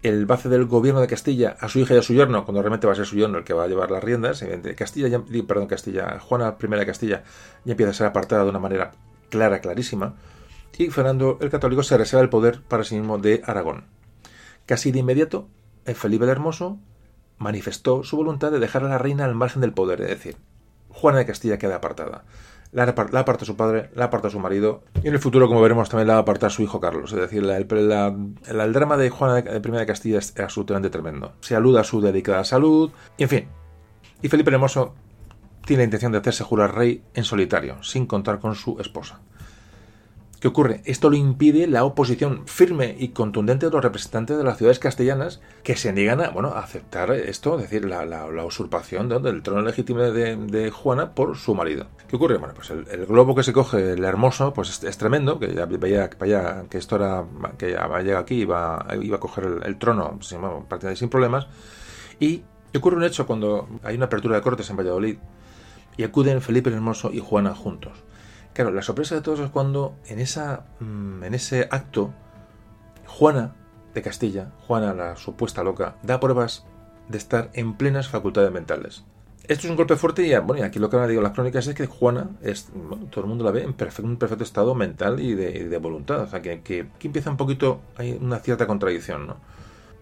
[0.04, 2.44] el va a ceder el gobierno de Castilla a su hija y a su yerno,
[2.44, 4.44] cuando realmente va a ser su yerno el que va a llevar las riendas.
[4.76, 7.24] Castilla, ya, perdón, Castilla, Juana I de Castilla
[7.64, 8.92] ya empieza a ser apartada de una manera
[9.30, 10.14] clara, clarísima,
[10.76, 13.86] y Fernando el Católico se reserva el poder para sí mismo de Aragón.
[14.66, 15.48] Casi de inmediato,
[15.94, 16.78] Felipe el Hermoso
[17.38, 20.36] manifestó su voluntad de dejar a la reina al margen del poder, es decir,
[20.90, 22.24] Juana de Castilla queda apartada.
[22.74, 26.08] La, aparta su padre, la aparta su marido, y en el futuro, como veremos, también
[26.08, 27.12] la va a apartar su hijo Carlos.
[27.12, 31.34] Es decir, el, drama de Juana de, I de Castilla es absolutamente tremendo.
[31.40, 33.48] Se aluda a su dedicada salud, y en fin.
[34.22, 34.94] Y Felipe el Hermoso
[35.64, 39.20] tiene la intención de hacerse jurar rey en solitario, sin contar con su esposa.
[40.44, 40.82] ¿Qué ocurre?
[40.84, 45.40] Esto lo impide la oposición firme y contundente de los representantes de las ciudades castellanas
[45.62, 50.70] que se niegan a, bueno, aceptar esto, es decir, la, usurpación del trono legítimo de,
[50.70, 51.86] Juana por su marido.
[52.08, 52.36] ¿Qué ocurre?
[52.36, 56.10] Bueno, pues el, globo que se coge, el hermoso, pues es, tremendo, que ya vaya,
[56.68, 57.24] que esto era,
[57.56, 60.40] que ya llega aquí, iba, iba a coger el, trono sin,
[60.94, 61.46] sin problemas.
[62.20, 62.42] Y
[62.76, 65.16] ocurre un hecho cuando hay una apertura de cortes en Valladolid
[65.96, 68.04] y acuden Felipe el Hermoso y Juana juntos.
[68.54, 72.14] Claro, la sorpresa de todos es cuando en, esa, mm, en ese acto,
[73.04, 73.56] Juana
[73.94, 76.64] de Castilla, Juana la supuesta loca, da pruebas
[77.08, 79.04] de estar en plenas facultades mentales.
[79.48, 81.74] Esto es un golpe fuerte y, bueno, aquí lo que me digo las crónicas es
[81.74, 82.70] que Juana, es,
[83.10, 86.20] todo el mundo la ve en perfecto, un perfecto estado mental y de, voluntad.
[86.20, 89.36] O sea, que, que, empieza un poquito, hay una cierta contradicción, ¿no?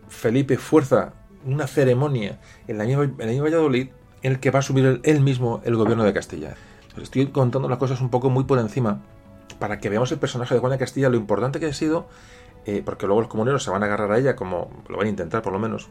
[0.08, 1.14] Felipe fuerza
[1.46, 2.38] una ceremonia
[2.68, 3.88] en la misma, en Valladolid
[4.22, 6.54] en el que va a asumir él mismo el gobierno de Castilla
[7.00, 9.00] estoy contando las cosas un poco muy por encima
[9.58, 12.06] para que veamos el personaje de Juana de Castilla, lo importante que ha sido,
[12.66, 15.10] eh, porque luego los comuneros se van a agarrar a ella, como lo van a
[15.10, 15.88] intentar por lo menos,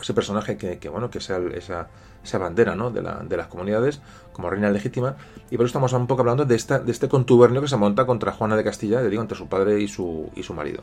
[0.00, 2.90] ese personaje que, bueno, que sea esa, bandera ¿no?
[2.90, 4.00] de, la, de, las comunidades
[4.32, 5.16] como reina legítima.
[5.50, 8.06] Y por eso estamos un poco hablando de, esta, de este contubernio que se monta
[8.06, 10.82] contra Juana de Castilla, digo, entre su padre y su, y su marido.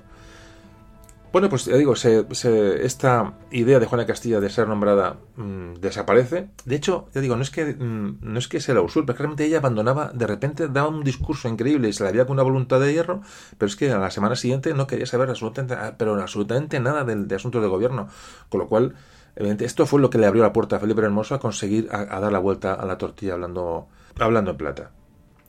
[1.38, 6.50] Bueno, pues ya digo, esta idea de Juana de Castilla de ser nombrada mm, desaparece.
[6.66, 9.46] De hecho, ya digo, no es que mm, no es que se la usurpe, realmente
[9.46, 12.80] ella abandonaba, de repente daba un discurso increíble y se la había con una voluntad
[12.80, 13.22] de hierro,
[13.60, 17.04] pero es que a la semana siguiente no quería saber absolutamente, ah, pero absolutamente nada
[17.04, 18.08] del, de asuntos de gobierno.
[18.50, 18.96] Con lo cual,
[19.36, 22.32] esto fue lo que le abrió la puerta a Felipe Hermoso a conseguir a, dar
[22.32, 24.90] la vuelta a la tortilla hablando, hablando en plata.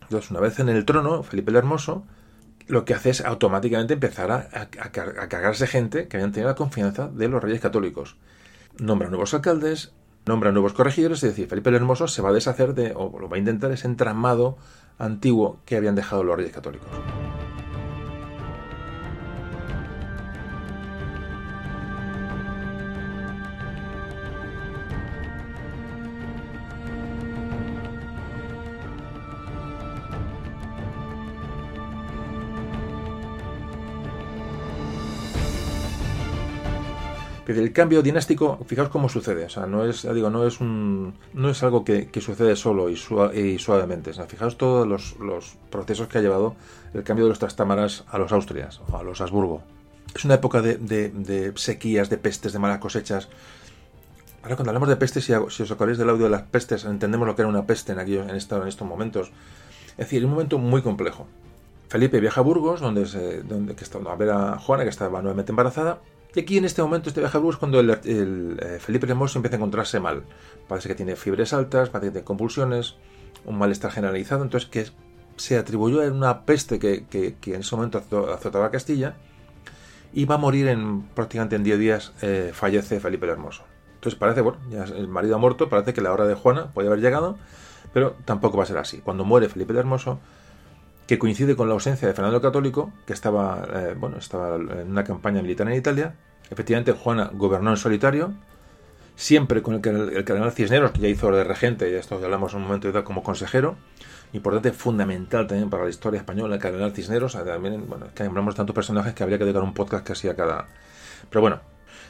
[0.03, 2.05] Entonces, una vez en el trono, Felipe el Hermoso
[2.69, 4.69] lo que hace es automáticamente empezar a, a,
[5.29, 8.17] cargarse gente que habían tenido la confianza de los reyes católicos.
[8.79, 9.93] Nombra nuevos alcaldes,
[10.27, 13.29] nombra nuevos corregidores, es decir, Felipe el Hermoso se va a deshacer de, o lo
[13.29, 14.59] va a intentar, ese entramado
[14.99, 16.89] antiguo que habían dejado los reyes católicos.
[37.57, 41.49] El cambio dinástico, fijaos cómo sucede, o sea, no es, digo, no es un, no
[41.49, 46.57] es algo que, sucede solo y, suavemente, fijaos todos los, procesos que ha llevado
[46.93, 49.63] el cambio de los trastámaras a los Austrias o a los Habsburgo.
[50.15, 53.29] Es una época de, sequías, de pestes, de malas cosechas.
[54.43, 57.35] Ahora cuando hablamos de pestes, si, os acordáis del audio de las pestes, entendemos lo
[57.35, 59.33] que era una peste en, en, estos momentos.
[59.93, 61.27] Es decir, un momento muy complejo.
[61.89, 63.43] Felipe viaja a Burgos, donde, se,
[63.81, 66.01] está, a ver a Juana, que estaba nuevamente embarazada,
[66.35, 69.57] y aquí en este momento, este viaje a Burgos, cuando el, eh, Felipe Hermoso empieza
[69.57, 70.25] a encontrarse mal.
[70.69, 72.97] Parece que tiene fiebres altas, parece que tiene convulsiones,
[73.45, 74.87] un malestar generalizado, entonces que
[75.37, 78.03] se atribuyó a una peste que, en ese momento
[78.33, 79.17] azotaba Castilla
[80.13, 83.65] y va a morir en prácticamente en 10 días, eh, fallece Felipe el Hermoso.
[83.95, 86.89] Entonces parece, bueno, ya el marido ha muerto, parece que la hora de Juana puede
[86.89, 87.39] haber llegado,
[87.93, 88.99] pero tampoco va a ser así.
[88.99, 90.21] Cuando muere Felipe el Hermoso,
[91.09, 94.91] que coincide con la ausencia de Fernando el Católico, que estaba, eh, bueno, estaba en
[94.91, 96.15] una campaña militar en Italia.
[96.51, 98.35] Efectivamente, Juana gobernó en solitario,
[99.17, 99.81] siempre con el,
[100.25, 103.23] cardenal Cisneros, que ya hizo de regente, y esto hablamos en un momento de como
[103.23, 103.77] consejero,
[104.35, 108.75] importante, fundamental también para la historia española, el cardenal Cisneros, también, bueno, que de tantos
[108.75, 110.69] personajes que habría que dedicar un podcast casi a cada...
[111.31, 111.61] Pero bueno,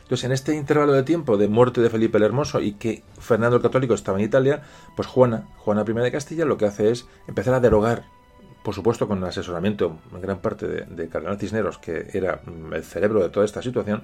[0.03, 3.59] entonces, en este intervalo de tiempo de muerte de Felipe el Hermoso y que Fernando
[3.59, 4.63] el Católico estaba en Italia,
[4.97, 8.18] pues Juana, Juana I de Castilla, lo que hace es empezar a derogar
[8.63, 12.85] por supuesto con el asesoramiento en gran parte de, Cardenal Cisneros, que era mm, el
[12.85, 14.03] cerebro de toda esta situación,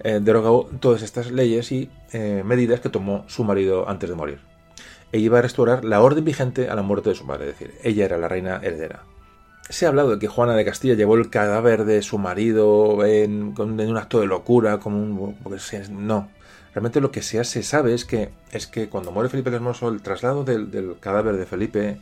[0.00, 4.38] eh, derogó todas estas leyes y eh, medidas que tomó su marido antes de morir.
[5.10, 7.74] Ella iba a restaurar la orden vigente a la muerte de su madre, es decir,
[7.82, 9.02] ella era la reina heredera.
[9.68, 13.54] Se ha hablado de que Juana de Castilla llevó el cadáver de su marido en,
[13.58, 15.36] un acto de locura, como un...
[16.06, 16.30] No,
[16.72, 19.88] realmente lo que se, se sabe es que, es que cuando muere Felipe el Hermoso,
[19.88, 21.98] el traslado del cadáver de Felipe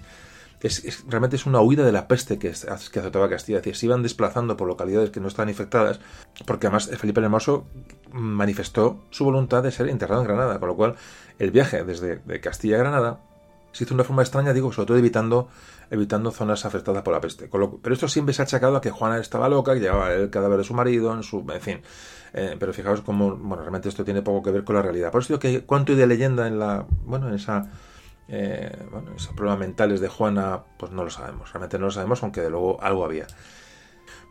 [0.67, 2.53] es, realmente es una huida de la peste que,
[2.93, 3.59] que azotaba Castilla.
[3.59, 6.01] Es decir, se iban desplazando por localidades que no estaban infectadas,
[6.45, 7.67] porque además Felipe el Hermoso
[8.13, 10.97] manifestó su voluntad de ser enterrado en Granada, con lo cual
[11.39, 13.21] el viaje desde Castilla a Granada
[13.77, 15.49] se hizo de una forma extraña, digo, sobre todo evitando,
[15.91, 17.49] evitando zonas afectadas por la peste.
[17.51, 20.57] pero esto siempre se ha achacado a que Juana estaba loca, que llevaba el cadáver
[20.59, 21.81] de su marido, en su, en fin.
[22.33, 25.13] Eh, pero fijaos cómo, bueno, realmente esto tiene poco que ver con la realidad.
[25.13, 27.71] Por eso digo que cuánto hay de leyenda en la, bueno, en esa
[28.29, 32.23] eh, bueno, esos problemas mentales de Juana, pues no lo sabemos, realmente no lo sabemos,
[32.23, 33.27] aunque de luego algo había.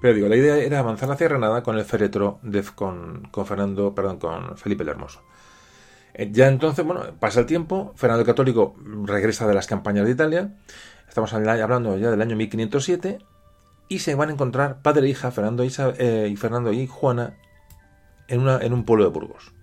[0.02, 2.40] Pero digo, la idea era avanzar hacia Granada con el féretro
[2.76, 5.22] con, con, Fernando, perdón, con Felipe el Hermoso.
[6.14, 10.12] Eh, ya entonces, bueno, pasa el tiempo, Fernando el Católico regresa de las campañas de
[10.12, 10.56] Italia,
[11.08, 13.20] estamos hablando ya del año 1507,
[13.88, 17.36] y se van a encontrar padre e hija, Fernando y, eh, y Fernando y Juana,
[18.28, 19.54] en, una, en un pueblo de Burgos.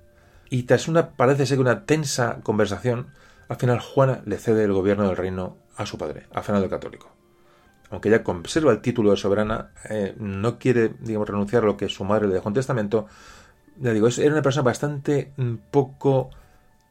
[0.48, 3.08] Y tras una, parece ser una tensa conversación,
[3.53, 6.70] al final Juana le cede el gobierno del reino a su padre, a Fernando el
[6.70, 7.11] Católico.
[7.90, 11.90] Aunque ella conserva el título de soberana, eh, no quiere, digamos, renunciar a lo que
[11.90, 13.07] su madre le dejó en testamento.
[13.78, 16.30] Ya digo, era una persona bastante mm, poco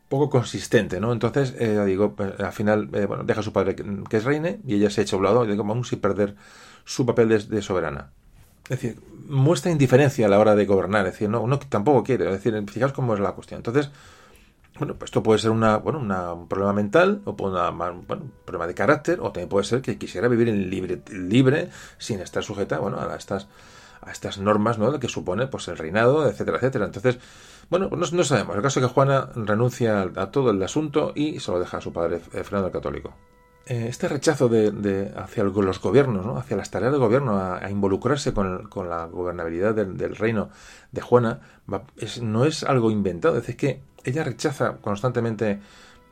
[0.07, 1.13] poco consistente, ¿no?
[1.13, 4.59] Entonces, eh, ya digo, eh, al final, bueno, deja a su padre que, es reine
[4.67, 6.35] y ella se echa a un y digo, vamos sin perder
[6.83, 8.11] su papel de, soberana.
[8.65, 12.25] Es decir, muestra indiferencia a la hora de gobernar, es decir, no, no tampoco quiere,
[12.25, 13.59] es decir, fijaos cómo es la cuestión.
[13.59, 13.89] Entonces,
[14.77, 18.05] bueno, pues esto puede ser una, bueno, un problema mental o una, un
[18.45, 22.43] problema de carácter o también puede ser que quisiera vivir en libre, libre sin estar
[22.43, 23.47] sujeta bueno, a estas
[24.01, 24.99] a estas normas ¿no?
[24.99, 26.85] que supone pues el reinado, etcétera, etcétera.
[26.85, 27.19] Entonces,
[27.69, 28.55] bueno, pues no, sabemos.
[28.55, 31.81] El caso es que Juana renuncia a, todo el asunto y se lo deja a
[31.81, 33.13] su padre, eh, Fernando el Católico.
[33.65, 36.37] Eh, este rechazo de, hacia los gobiernos, ¿no?
[36.37, 40.49] hacia las tareas del gobierno, a, involucrarse con, la gobernabilidad del, reino
[40.91, 41.41] de Juana,
[42.21, 43.37] no es algo inventado.
[43.37, 45.59] Es que ella rechaza constantemente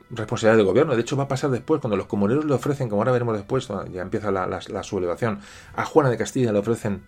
[0.09, 0.95] responsabilidad del gobierno.
[0.95, 3.67] De hecho, va a pasar después, cuando los comuneros le ofrecen, como ahora veremos después,
[3.91, 5.39] ya empieza la, la, sublevación,
[5.75, 7.03] a Juana de Castilla le ofrecen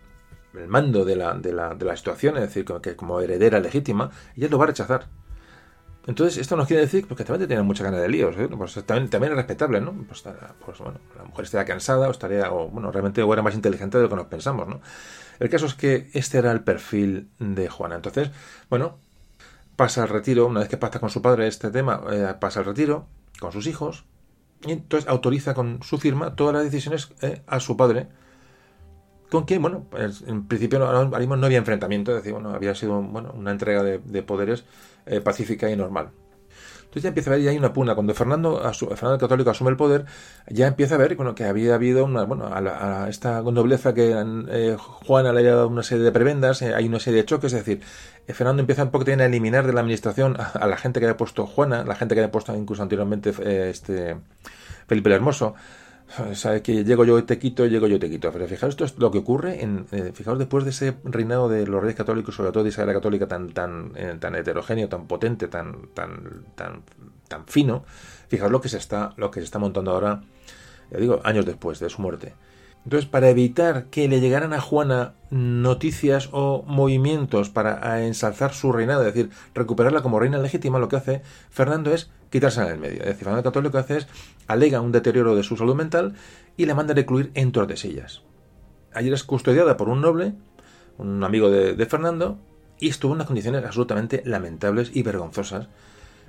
[0.54, 4.12] el mando de la, de la, de la situación, es decir, que como heredera legítima,
[4.36, 5.08] ella lo va a rechazar.
[6.08, 8.50] Entonces, esto nos quiere decir porque también tienen mucha ganas de líos, ¿eh?
[8.50, 9.94] pues también, también, es respetable, ¿no?
[10.08, 10.24] Pues,
[10.66, 13.98] pues, bueno, la mujer estaría cansada o estaría, o bueno, realmente o era más inteligente
[13.98, 14.82] de lo que nos pensamos, ¿no?
[15.40, 17.96] El caso es que este era el perfil de Juana.
[17.96, 18.32] Entonces,
[18.70, 18.98] bueno,
[19.82, 22.68] pasa al retiro, una vez que pasa con su padre este tema, eh, pasa al
[22.68, 23.08] retiro
[23.40, 24.06] con sus hijos
[24.64, 28.08] y entonces autoriza con su firma todas las decisiones eh, a su padre.
[29.32, 33.34] Con quien, bueno, pues, en principio no había enfrentamiento, es decir, bueno, había sido bueno,
[33.36, 34.66] una entrega de, de poderes
[35.08, 36.12] eh, pacífica y normal.
[36.92, 37.96] Entonces ya empieza a ver, ya hay una puna.
[37.96, 40.06] Cuando Fernando, Fernando el Católico asume el poder,
[40.50, 45.32] ya empieza a ver bueno, que había habido una, bueno, a, esta nobleza que Juana
[45.32, 47.82] le había dado una serie de prebendas, hay una serie de choques, es decir,
[48.28, 51.18] Fernando empieza un poco también a eliminar de la administración a, la gente que había
[51.18, 53.34] puesto Juana, la gente que había puesto incluso anteriormente
[53.70, 54.18] este
[54.88, 55.56] Felipe el Hermoso.
[56.34, 58.30] Sabe que llego yo y te quito, llego yo y te quito.
[58.34, 59.86] Pero fijaos, esto es lo que ocurre en.
[59.94, 62.94] Eh, fijaos, después de ese reinado de los reyes católicos, sobre todo de Isabel la
[62.96, 66.82] Católica, tan, tan, eh, tan heterogéneo, tan potente, tan, tan, tan,
[67.30, 67.86] tan fino,
[68.28, 70.22] fijaos lo que se está, lo que se está montando ahora,
[70.92, 72.34] ya digo, años después de su muerte.
[72.84, 79.06] Entonces, para evitar que le llegaran a Juana noticias o movimientos para ensalzar su reinado,
[79.06, 81.22] es decir, recuperarla como reina legítima, lo que hace
[81.52, 83.00] Fernando es quitarse en el medio.
[83.02, 84.08] Es decir, Fernando Católico lo que hace es
[84.48, 86.16] alega un deterioro de su salud mental
[86.58, 88.24] y le manda recluir en Tordesillas.
[88.94, 90.34] Ayer es custodiada por un noble,
[90.98, 92.40] un amigo de, Fernando,
[92.80, 95.68] y estuvo en unas condiciones absolutamente lamentables y vergonzosas,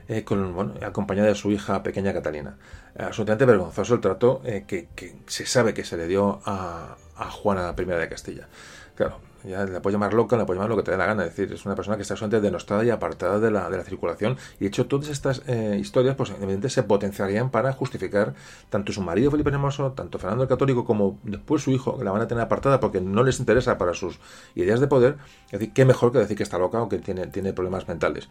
[0.08, 2.56] eh, con, acompañada de su hija pequeña Catalina.
[2.98, 4.88] absolutamente vergonzoso el trato eh, que,
[5.26, 8.48] se sabe que se le dio a, a Juana I de Castilla.
[8.94, 11.24] Claro, ya le puedes llamar loca, le puedes llamar lo que te dé la gana.
[11.24, 13.84] Es decir, es una persona que está solamente denostada y apartada de la, de la
[13.84, 14.36] circulación.
[14.56, 18.34] Y de hecho, todas estas eh, historias, pues evidentemente se potenciarían para justificar
[18.70, 22.12] tanto su marido Felipe Hermoso, tanto Fernando el Católico, como después su hijo, que la
[22.12, 24.20] van a tener apartada porque no les interesa para sus
[24.54, 25.16] ideas de poder.
[25.46, 28.28] Es decir, qué mejor que decir que está loca o que tiene, tiene problemas mentales.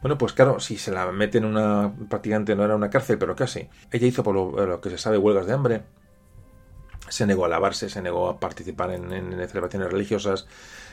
[0.00, 3.34] Bueno, pues claro, si se la mete en una, prácticamente no era una cárcel, pero
[3.34, 3.68] casi.
[3.90, 5.82] Ella hizo, por lo que se sabe, huelgas de hambre
[7.08, 9.08] se negó a lavarse, se negó a participar en,
[9.48, 10.46] celebraciones religiosas,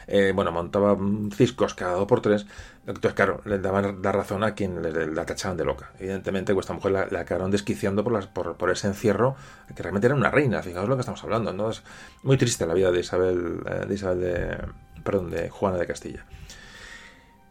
[0.08, 0.98] eh, bueno, montaba
[1.36, 2.46] ciscos cada dos por tres.
[2.86, 5.92] Entonces, claro, le daban la razón a quien le, la tachaban de loca.
[6.00, 9.36] Evidentemente, pues, esta mujer la, la acabaron desquiciando por, las, por, por, ese encierro,
[9.76, 11.70] que realmente era una reina, fijaos lo que estamos hablando, ¿no?
[11.70, 11.84] Es
[12.24, 14.58] muy triste la vida de Isabel, eh, de Isabel de,
[15.04, 16.26] perdón, de Juana de Castilla.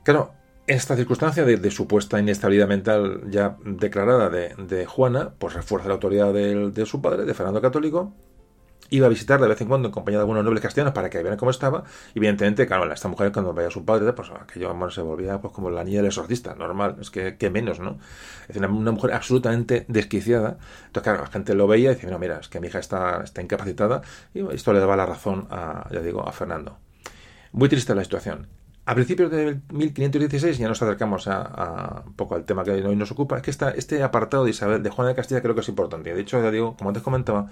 [0.05, 0.35] Claro,
[0.67, 6.87] esta circunstancia de, supuesta inestabilidad mental ya declarada de, Juana, pues refuerza la autoridad de,
[6.87, 8.13] su padre, de Fernando Católico,
[8.91, 11.19] iba a visitar de vez en cuando en compañía de algunos nobles castellanos para que
[11.19, 11.85] vieran cómo estaba.
[12.15, 15.41] Y evidentemente, claro, esta mujer cuando veía a su padre, pues aquello bueno, se volvía
[15.41, 17.99] pues como la niña del exorcista, normal, es que, menos, ¿no?
[18.43, 20.59] Es decir, una, mujer absolutamente desquiciada.
[20.87, 23.23] Entonces, claro, la gente lo veía y decía, no, mira, es que mi hija está,
[23.23, 24.03] está incapacitada.
[24.33, 25.49] Y esto le daba la razón
[25.91, 26.79] ya digo, a Fernando.
[27.53, 28.49] Muy triste la situación.
[28.87, 33.11] A principios de 1516, ya nos acercamos a, un poco al tema que hoy nos
[33.13, 35.69] ocupa, es que esta, este apartado de Isabel, de Juana de Castilla, creo que es
[35.71, 36.13] importante.
[36.13, 37.49] De hecho, ya digo, como antes comentaba,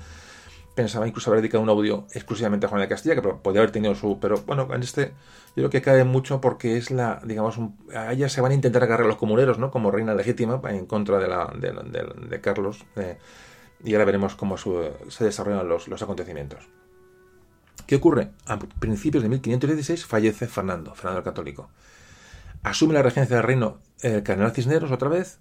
[0.74, 3.94] pensaba incluso haber dedicado un audio exclusivamente a Juan de Castilla, que podría haber tenido
[3.94, 4.18] su.
[4.20, 5.14] Pero bueno, en este
[5.56, 7.58] yo creo que cae mucho porque es la, digamos,
[7.94, 9.70] a ella se van a intentar agarrar los comuneros, ¿no?
[9.70, 12.84] Como reina legítima en contra de, la, de, Carlos.
[12.96, 13.16] Eh,
[13.84, 16.68] y ahora veremos cómo se desarrollan los acontecimientos.
[17.86, 18.30] ¿Qué ocurre?
[18.46, 21.70] A principios de 1516 fallece Fernando, Fernando el Católico.
[22.62, 25.38] Asume la regencia del reino el cardenal Cisneros otra vez,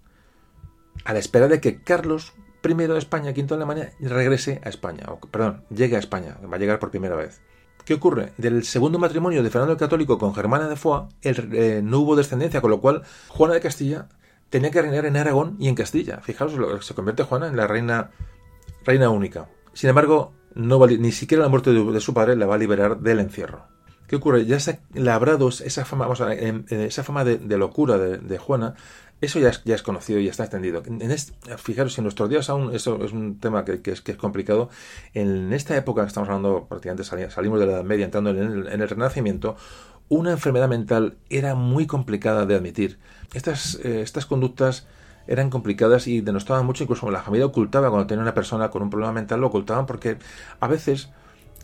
[1.05, 5.05] a la espera de que Carlos primero de España, quinto de Alemania, regrese a España,
[5.09, 7.41] o, perdón, llegue a España, va a llegar por primera vez.
[7.85, 8.33] ¿Qué ocurre?
[8.37, 12.61] Del segundo matrimonio de Fernando el Católico con Germana de Foix, eh, no hubo descendencia,
[12.61, 14.07] con lo cual Juana de Castilla
[14.51, 16.19] tenía que reinar en Aragón y en Castilla.
[16.21, 16.53] Fijaos,
[16.85, 18.11] se convierte Juana en la reina,
[18.85, 19.49] reina única.
[19.73, 23.19] Sin embargo, no ni siquiera la muerte de, su padre la va a liberar del
[23.19, 23.65] encierro.
[24.07, 24.45] ¿Qué ocurre?
[24.45, 28.75] Ya se ha labrado esa fama, vamos a, esa fama de, locura de, Juana
[29.21, 30.81] eso ya es, ya es conocido y ya está extendido.
[30.85, 31.15] En
[31.59, 34.69] fijaros, en nuestros días aún eso es un tema que, es, que es complicado.
[35.13, 39.55] En esta época estamos hablando, prácticamente salimos de la Edad Media, entrando en el, Renacimiento,
[40.09, 42.97] una enfermedad mental era muy complicada de admitir.
[43.33, 44.87] Estas, eh, estas conductas
[45.27, 48.89] eran complicadas y denostaban mucho, incluso la familia ocultaba cuando tenía una persona con un
[48.89, 50.17] problema mental, lo ocultaban porque
[50.59, 51.09] a veces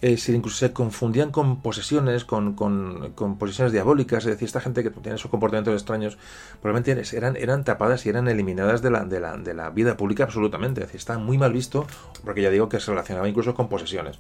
[0.02, 4.84] eh, incluso se confundían con posesiones, con, con, con, posesiones diabólicas, es decir, esta gente
[4.84, 6.18] que tiene esos comportamientos extraños,
[6.62, 11.00] probablemente eran, tapadas y eran eliminadas de la, de, de vida pública absolutamente, es decir,
[11.00, 11.88] está muy mal visto,
[12.24, 14.20] porque ya digo que se relacionaba incluso con posesiones.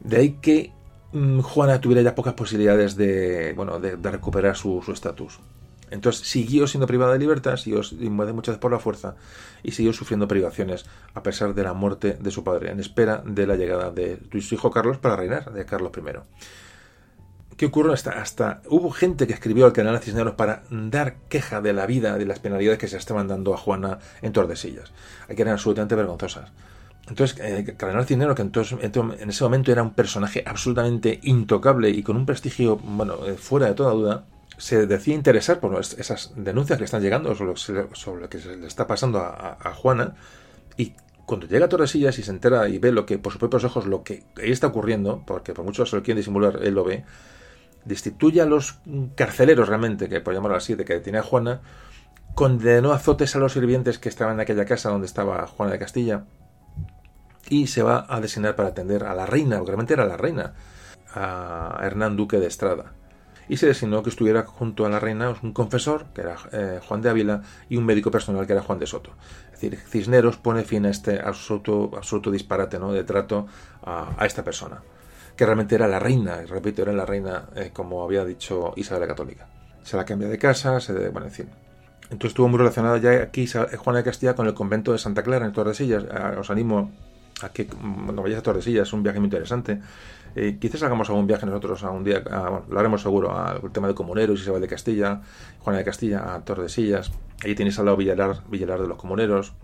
[0.00, 0.72] De ahí que
[1.12, 5.40] mm, Juana tuviera ya pocas posibilidades de, bueno, de, recuperar su estatus.
[5.90, 9.16] Entonces siguió siendo privada de libertad, siguió muchas veces por la fuerza
[9.62, 13.46] y siguió sufriendo privaciones a pesar de la muerte de su padre, en espera de
[13.46, 16.02] la llegada de su hijo Carlos para reinar, de Carlos I.
[17.56, 17.92] ¿Qué ocurrió?
[17.92, 22.18] Hasta, hasta hubo gente que escribió al canal Cisneros para dar queja de la vida,
[22.18, 24.92] de las penalidades que se estaban dando a Juana en Tordesillas,
[25.26, 26.52] que eran absolutamente vergonzosas.
[27.08, 27.76] Entonces, eh,
[28.06, 32.76] Cisneros, que entonces, en ese momento era un personaje absolutamente intocable y con un prestigio,
[32.76, 34.24] bueno, eh, fuera de toda duda,
[34.58, 38.86] se decía interesar por esas denuncias que están llegando sobre, lo que se le está
[38.86, 40.14] pasando a, Juana
[40.76, 40.94] y
[41.26, 43.86] cuando llega a Tordesillas y se entera y ve lo que por sus propios ojos
[43.86, 47.04] lo que ahí está ocurriendo, porque por mucho se lo quieren disimular, él lo ve,
[47.84, 48.78] destituye a los
[49.14, 51.60] carceleros realmente, que por llamarlo así, de que tenía Juana,
[52.34, 55.78] condenó a azotes a los sirvientes que estaban en aquella casa donde estaba Juana de
[55.78, 56.24] Castilla
[57.48, 60.54] y se va a designar para atender a la reina, porque realmente era la reina,
[61.12, 62.92] a Hernán Duque de Estrada
[63.48, 67.02] y se designó que estuviera junto a la reina un confesor, que era eh, Juan
[67.02, 69.12] de Ávila, y un médico personal, que era Juan de Soto.
[69.52, 72.92] Es decir, Cisneros pone fin a este absoluto, absoluto disparate ¿no?
[72.92, 73.46] de trato
[73.84, 74.82] a, esta persona,
[75.36, 79.02] que realmente era la reina, y repito, era la reina, eh, como había dicho Isabel
[79.02, 79.48] la Católica.
[79.82, 81.48] Se la cambia de casa, se de, bueno, en fin.
[82.04, 85.46] Entonces estuvo muy relacionada ya aquí Juana de Castilla con el convento de Santa Clara
[85.46, 86.04] en Tordesillas.
[86.38, 86.92] Os animo
[87.42, 89.80] a que cuando vayáis a Tordesillas, es un viaje muy interesante.
[90.38, 92.22] Eh, quizás hagamos algún viaje nosotros a un día,
[92.68, 95.22] lo haremos seguro, al tema de Comuneros, Isabel de Castilla,
[95.60, 97.10] Juana de Castilla, a Tordesillas.
[97.42, 99.54] Ahí tenéis al lado Villalar, Villalar de los Comuneros.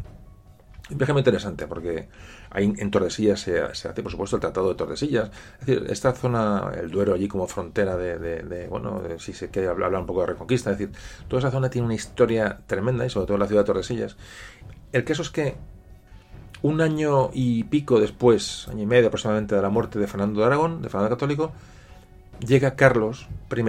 [0.90, 2.08] Un viaje muy interesante porque
[2.50, 5.30] ahí en Tordesillas se, hace, por supuesto, el Tratado de Tordesillas.
[5.60, 9.94] Es decir, esta zona, el Duero allí como frontera de, bueno, si se quiere hablar,
[9.94, 10.96] un poco de Reconquista, es decir,
[11.28, 14.16] toda esa zona tiene una historia tremenda y sobre todo la ciudad de Tordesillas.
[14.92, 15.54] El caso es que
[16.62, 20.46] un año y pico después, año y medio aproximadamente de la muerte de Fernando de
[20.46, 21.52] Aragón, de Fernando Católico,
[22.46, 23.62] llega Carlos I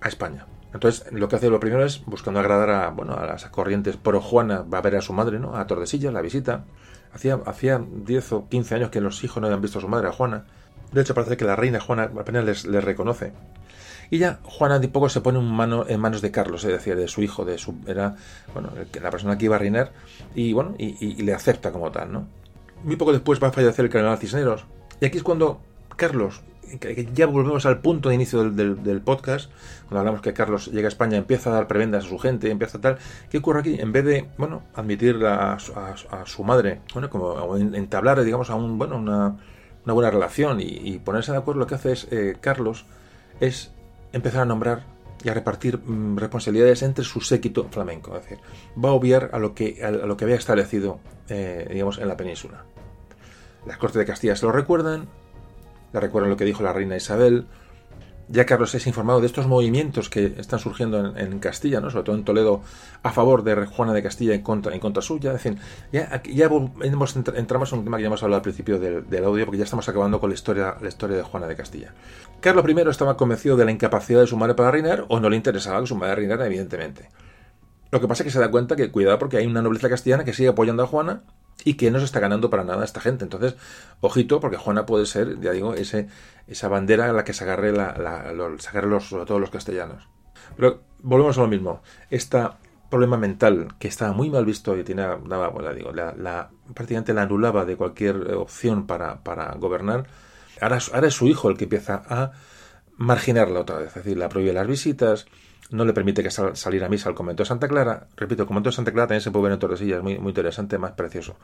[0.00, 0.46] a España.
[0.72, 4.20] Entonces, lo que hace lo primero es, buscando agradar a, bueno, a las corrientes pro
[4.20, 5.56] Juana, va a ver a su madre, ¿no?
[5.56, 6.64] A Tordesillas, la visita.
[7.12, 10.08] Hacía, hacía 10 o 15 años que los hijos no habían visto a su madre,
[10.08, 10.44] a Juana.
[10.92, 13.32] De hecho, parece que la reina Juana apenas les reconoce.
[14.10, 16.96] Y ya Juana de poco se pone en, mano, en manos de Carlos, es decir,
[16.96, 18.16] de su hijo, de su era
[18.52, 19.92] bueno, la persona que iba a reinar,
[20.34, 22.26] y bueno, y, le acepta como tal, ¿no?
[22.82, 24.64] Muy poco después va a fallecer el cardenal Cisneros.
[25.00, 25.60] Y aquí es cuando
[25.96, 26.42] Carlos,
[26.80, 29.50] que ya volvemos al punto de inicio del, podcast,
[29.82, 32.80] cuando hablamos que Carlos llega a España, empieza a dar prebendas a su gente, empieza
[32.80, 32.98] tal.
[33.30, 33.76] ¿Qué ocurre aquí?
[33.78, 35.58] En vez de, bueno, admitir a,
[36.24, 39.36] su madre, bueno, como entablar, digamos, a un, bueno, una,
[39.84, 42.86] una buena relación y, ponerse de acuerdo, lo que hace es eh, Carlos
[43.40, 43.72] es
[44.12, 44.84] empezar a nombrar
[45.22, 48.16] y a repartir mm, responsabilidades entre su séquito flamenco.
[48.16, 48.38] Es decir,
[48.82, 52.16] va a obviar a lo que, a lo que había establecido, eh, digamos, en la
[52.16, 52.64] península.
[53.66, 55.08] Las Cortes de Castilla se lo recuerdan,
[55.92, 57.46] le recuerdan lo que dijo la reina Isabel,
[58.30, 61.90] ya Carlos es informado de estos movimientos que están surgiendo en, Castilla, ¿no?
[61.90, 62.62] sobre todo en Toledo,
[63.02, 65.32] a favor de Juana de Castilla en contra, en contra suya.
[65.32, 65.58] Es decir,
[65.92, 66.50] ya, ya
[66.82, 67.16] entramos
[67.72, 70.20] en un tema que ya hemos hablado al principio del, audio, porque ya estamos acabando
[70.20, 71.92] con la historia, la historia de Juana de Castilla.
[72.40, 75.36] Carlos I estaba convencido de la incapacidad de su madre para reinar, o no le
[75.36, 77.08] interesaba que su madre reinara, evidentemente.
[77.90, 80.24] Lo que pasa es que se da cuenta que, cuidado, porque hay una nobleza castellana
[80.24, 81.22] que sigue apoyando a Juana
[81.64, 83.24] y que no se está ganando para nada esta gente.
[83.24, 83.56] Entonces,
[84.00, 86.08] ojito, porque Juana puede ser, ya digo, ese,
[86.46, 88.64] esa bandera a la que se agarre, la, los,
[89.04, 90.08] sobre todo los castellanos.
[90.56, 91.82] Pero volvemos a lo mismo.
[92.10, 92.38] Este
[92.90, 97.22] problema mental que estaba muy mal visto y tiene, daba, bueno, digo, la, prácticamente la
[97.22, 100.06] anulaba de cualquier opción para, para gobernar,
[100.60, 102.32] ahora, ahora es su hijo el que empieza a
[102.96, 103.88] marginarla otra vez.
[103.88, 105.26] Es decir, la prohíbe las visitas,
[105.70, 108.06] no le permite que salir a misa al convento de Santa Clara.
[108.16, 110.78] Repito, el convento de Santa Clara también se puede ver en Tordesillas, muy, muy interesante,
[110.78, 111.36] más precioso.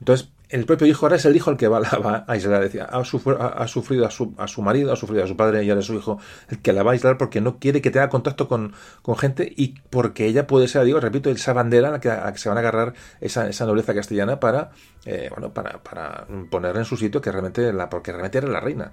[0.00, 2.62] Entonces, el propio hijo ahora es el hijo el que va, a aislar.
[2.62, 5.80] Decía, ha, sufrido, a, su, a su marido, ha sufrido a su padre y ahora
[5.80, 6.18] es su hijo
[6.48, 8.72] el que la va a aislar porque no quiere que tenga contacto con,
[9.18, 12.58] gente y porque ella puede ser, digo, repito, esa bandera a la que, se van
[12.58, 14.70] a agarrar esa, esa nobleza castellana para,
[15.04, 18.60] eh, bueno, para, para ponerla en su sitio, que realmente la, porque realmente era la
[18.60, 18.92] reina.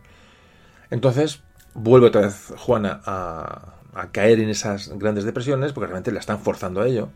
[0.89, 1.41] Entonces,
[1.73, 6.39] vuelve otra vez Juana a, a caer en esas grandes depresiones porque realmente la están
[6.39, 7.09] forzando a ello.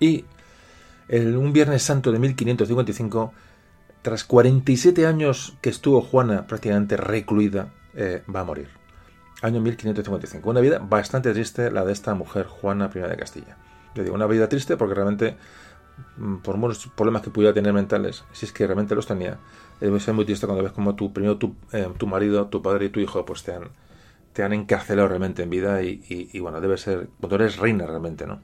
[0.00, 0.24] Y
[1.08, 3.32] el, un Viernes Santo de 1555,
[4.02, 8.68] tras 47 años que estuvo Juana prácticamente recluida, eh, va a morir.
[9.42, 10.48] Año 1555.
[10.48, 13.56] Una vida bastante triste la de esta mujer, Juana I de Castilla.
[13.94, 15.36] Le digo, una vida triste porque realmente,
[16.16, 19.38] mm, por muchos problemas que pudiera tener mentales, si es que realmente los tenía,
[19.80, 22.86] debe ser muy triste cuando ves como tu, primero tu, eh, tu marido, tu padre
[22.86, 23.70] y tu hijo pues te han,
[24.32, 28.40] te han encarcelado realmente en vida y, bueno, debe ser, cuando eres reina realmente, ¿no?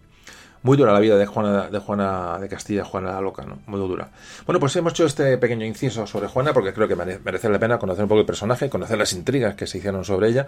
[0.65, 3.59] muy dura la vida de Juana de Juana de Castilla, Juana la Loca, ¿no?
[3.67, 4.09] Muy dura.
[4.47, 7.79] Bueno, pues hemos hecho este pequeño inciso sobre Juana porque creo que merece la pena
[7.79, 10.47] conocer un poco el personaje, conocer las intrigas que se hicieron sobre ella.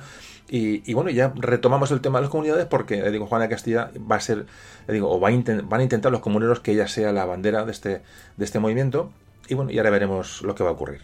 [0.49, 4.16] Y, bueno, ya retomamos el tema de las comunidades porque, digo, Juana de Castilla va
[4.16, 4.47] a ser,
[4.89, 8.01] digo, o va van a intentar los comuneros que ella sea la bandera de este,
[8.39, 9.11] de este movimiento.
[9.49, 11.03] Y bueno, y ahora veremos lo que va a ocurrir.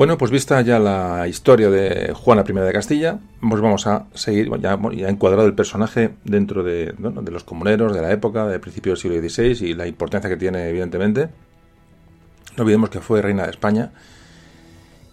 [0.00, 4.50] Bueno, pues vista ya la historia de Juana I de Castilla, pues vamos a seguir,
[4.58, 8.92] ya, ya encuadrado el personaje dentro de, de los comuneros de la época, del principio
[8.92, 11.28] del siglo XVI y la importancia que tiene, evidentemente.
[12.56, 13.92] No olvidemos que fue reina de España.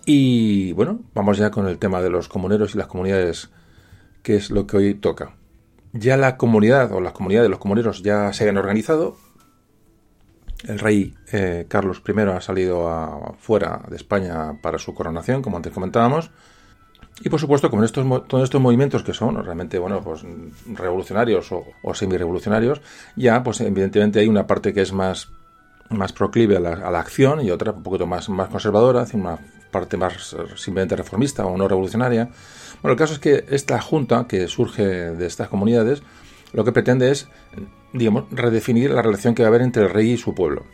[0.06, 3.50] Y bueno, vamos ya con el tema de los comuneros y las comunidades,
[4.24, 5.36] que es lo que hoy toca.
[5.92, 9.18] Ya la comunidad o las comunidades de los comuneros ya se han organizado,
[10.66, 15.74] el rey eh, Carlos I ha salido fuera de España para su coronación, como antes
[15.74, 16.32] comentábamos.
[17.22, 20.24] Y por supuesto, con estos, todos estos movimientos que son realmente bueno, pues,
[20.68, 22.82] revolucionarios o, semi-revolucionarios,
[23.16, 25.30] ya pues evidentemente hay una parte que es más,
[25.90, 29.40] más proclive a la, acción y otra un poquito más, más conservadora, una
[29.72, 32.30] parte más simplemente reformista o no revolucionaria.
[32.84, 36.04] Bueno, el caso es que esta junta que surge de estas comunidades
[36.54, 37.28] lo que pretende es
[37.94, 40.66] digamos, redefinir la relación que va a haber entre el rey y su pueblo.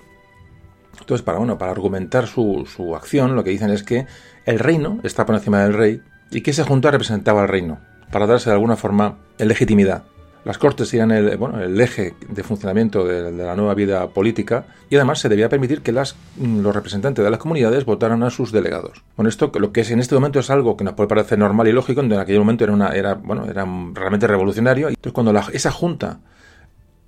[0.99, 4.05] Entonces, para, bueno, para argumentar su, su acción, lo que dicen es que
[4.45, 6.01] el reino está por encima del rey
[6.32, 7.80] y que esa junta representaba al reino,
[8.11, 10.03] para darse de alguna forma legitimidad.
[10.45, 14.95] Las cortes serían el, bueno, el eje de funcionamiento de, la nueva vida política y
[14.95, 18.51] además se debía permitir que las, mm, los representantes de las comunidades votaran a sus
[18.51, 19.03] delegados.
[19.15, 21.67] Con esto, lo que es en este momento es algo que nos puede parecer normal
[21.67, 24.89] y lógico, en aquel momento era, bueno, era realmente revolucionario.
[24.89, 26.19] Entonces, cuando esa junta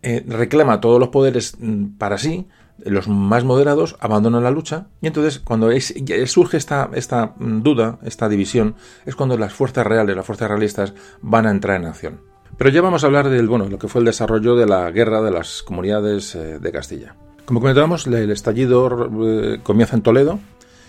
[0.02, 2.48] eh, reclama todos los poderes mm, para sí,
[2.84, 5.70] los más moderados abandonan la lucha y entonces cuando
[6.26, 8.76] surge esta, esta mm, duda, esta división,
[9.06, 12.35] es cuando las fuerzas reales, las fuerzas realistas van a entrar en acción.
[12.58, 15.22] Pero ya vamos a hablar del bueno, lo que fue el desarrollo de la guerra
[15.22, 17.16] de las comunidades eh, de Castilla.
[17.46, 20.40] Como comentábamos, el estallido eh, comienza en Toledo.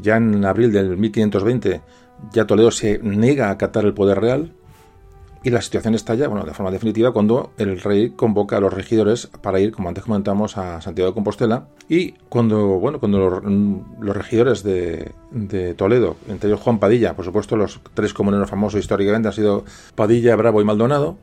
[0.01, 1.81] Ya en abril del 1520
[2.33, 4.53] ya Toledo se niega a acatar el poder real
[5.47, 9.29] y la situación estalla, bueno, de forma definitiva cuando el rey convoca a los regidores
[9.29, 11.69] para ir, como antes comentamos, a Santiago de Compostela.
[11.89, 13.41] Y cuando, bueno, cuando
[14.01, 15.13] los, regidores de,
[15.77, 19.65] Toledo, entre ellos Juan Padilla, por supuesto, los tres comuneros famosos históricamente han sido
[19.95, 21.17] Padilla, Bravo y Maldonado.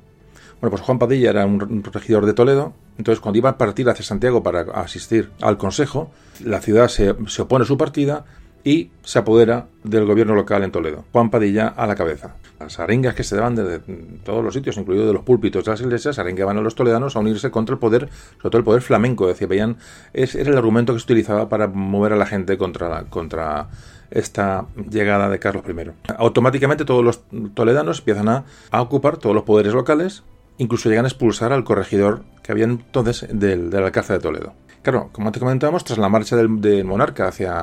[0.64, 4.06] Bueno, pues Juan Padilla era un regidor de Toledo, entonces cuando iba a partir hacia
[4.06, 6.10] Santiago para asistir al consejo,
[6.42, 7.10] la ciudad se,
[7.42, 8.24] opone a su partida
[8.64, 11.04] y se apodera del gobierno local en Toledo.
[11.12, 12.38] Juan Padilla a la cabeza.
[12.62, 13.80] Las arengas que se daban de,
[14.24, 17.20] todos los sitios, incluido de los púlpitos de las iglesias, arengaban a los toledanos a
[17.20, 18.08] unirse contra el poder,
[18.38, 19.28] sobre todo el poder flamenco.
[19.28, 19.76] Decía, veían,
[20.14, 23.68] es, era el argumento que se utilizaba para mover a la gente contra, contra
[24.12, 25.92] esta llegada de Carlos I.
[26.18, 30.24] Automáticamente todos los toledanos empiezan a ocupar todos los poderes locales,
[30.58, 34.54] incluso llegan a expulsar al corregidor que había entonces del, del Alcázar de Toledo.
[34.84, 37.58] Claro, como te comentábamos, tras la marcha del, monarca hacia,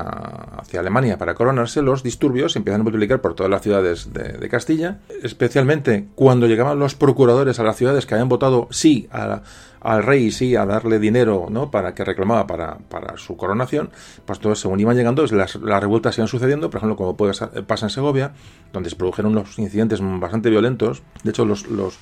[0.79, 5.01] Alemania para coronarse, los disturbios se empiezan a multiplicar por todas las ciudades de, Castilla,
[5.23, 10.31] especialmente cuando llegaban los procuradores a las ciudades que habían votado sí al rey y
[10.31, 11.71] sí a darle dinero ¿no?
[11.71, 13.91] para que reclamaba para, para su coronación,
[14.25, 17.35] pues todos según iban llegando, las, las revueltas iban sucediendo, por ejemplo, como puede,
[17.65, 18.33] pasa en Segovia,
[18.73, 21.99] donde se produjeron unos incidentes bastante violentos, de hecho los, los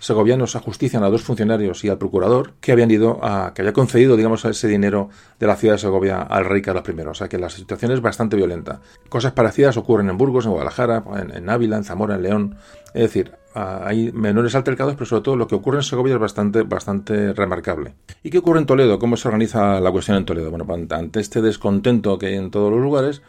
[0.00, 4.16] segovianos ajustician a dos funcionarios y al procurador que habían ido a, que había concedido,
[4.16, 7.00] digamos, ese dinero de la ciudad de Segovia al rey Carlos I.
[7.02, 8.80] O sea que la situación es bastante violenta.
[9.08, 12.56] Cosas parecidas ocurren en Burgos, en Guadalajara, en, Ávila, en Zamora, en León.
[12.94, 16.62] Es decir, hay menores altercados, pero sobre todo lo que ocurre en Segovia es bastante,
[16.62, 17.94] bastante remarcable.
[18.22, 18.98] ¿Y qué ocurre en Toledo?
[18.98, 20.50] ¿Cómo se organiza la cuestión en Toledo?
[20.50, 23.20] Bueno, ante este descontento que hay en todos los lugares,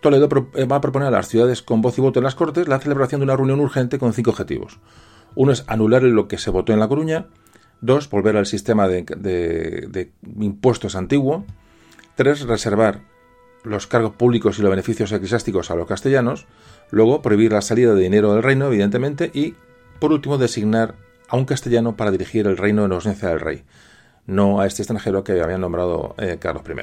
[0.00, 2.66] Toledo eh, va a proponer a las ciudades con voz y voto en las Cortes
[2.66, 4.80] la celebración de una reunión urgente con cinco objetivos.
[5.34, 7.26] Uno es anular lo que se votó en La Coruña.
[7.80, 11.44] Dos, volver al sistema de, impuestos antiguo.
[12.14, 13.00] Tres, reservar
[13.64, 16.46] los cargos públicos y los beneficios eclesiásticos a los castellanos.
[16.90, 19.30] Luego, prohibir la salida de dinero del reino, evidentemente.
[19.34, 19.54] Y,
[19.98, 20.94] por último, designar
[21.28, 23.64] a un castellano para dirigir el reino en ausencia del rey.
[24.26, 26.74] no a este extranjero que había nombrado eh, Carlos I.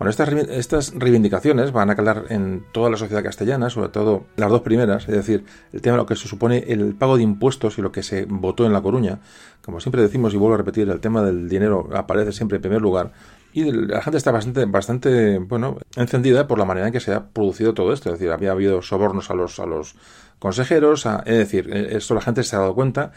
[0.00, 4.48] Bueno, estas, estas reivindicaciones van a calar en toda la sociedad castellana, sobre todo las
[4.48, 5.44] dos primeras, es decir,
[5.74, 8.24] el tema de lo que se supone el pago de impuestos y lo que se
[8.24, 9.18] votó en La Coruña.
[9.62, 12.80] Como siempre decimos y vuelvo a repetir, el tema del dinero aparece siempre en primer
[12.80, 13.12] lugar.
[13.52, 17.26] Y la gente está bastante, bastante, bueno, encendida por la manera en que se ha
[17.26, 18.08] producido todo esto.
[18.08, 19.96] Es decir, había habido sobornos a los, a los
[20.38, 23.12] consejeros, es decir, eh, esto la gente se ha dado cuenta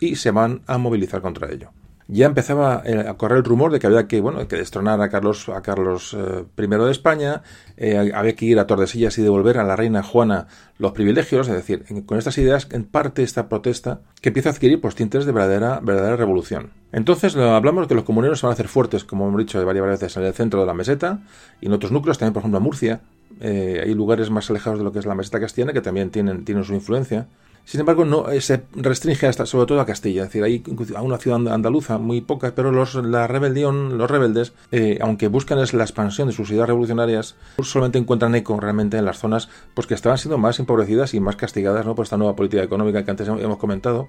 [0.00, 1.70] y se van a movilizar contra ello
[2.08, 5.08] ya empezaba eh, a correr el rumor de que había que, bueno, que destronar a
[5.08, 7.42] Carlos, a Carlos eh, I de España,
[7.76, 10.46] eh, había que ir a Tordesillas y devolver a la reina Juana
[10.78, 14.80] los privilegios, es decir, con estas ideas, en parte esta protesta que empieza a adquirir
[14.80, 16.70] pues, tintes de verdadera, verdadera revolución.
[16.92, 19.86] Entonces hablamos de que los comuneros se van a hacer fuertes, como hemos dicho varias
[19.86, 21.20] veces, en el centro de la meseta
[21.60, 23.00] y en otros núcleos, también por ejemplo en Murcia,
[23.40, 26.64] hay lugares más alejados de lo que es la meseta castellana que también tienen, tienen
[26.64, 27.26] su influencia.
[27.66, 30.62] Sin embargo, no eh, se restringe hasta, sobre todo a Castilla, es decir, hay
[30.94, 35.58] a una ciudad andaluza muy poca, pero los, la rebelión, los rebeldes, eh, aunque buscan
[35.58, 39.94] la expansión de sus ideas revolucionarias, solamente encuentran eco realmente en las zonas pues que
[39.94, 41.96] estaban siendo más empobrecidas y más castigadas ¿no?
[41.96, 44.06] por esta nueva política económica que antes hemos comentado.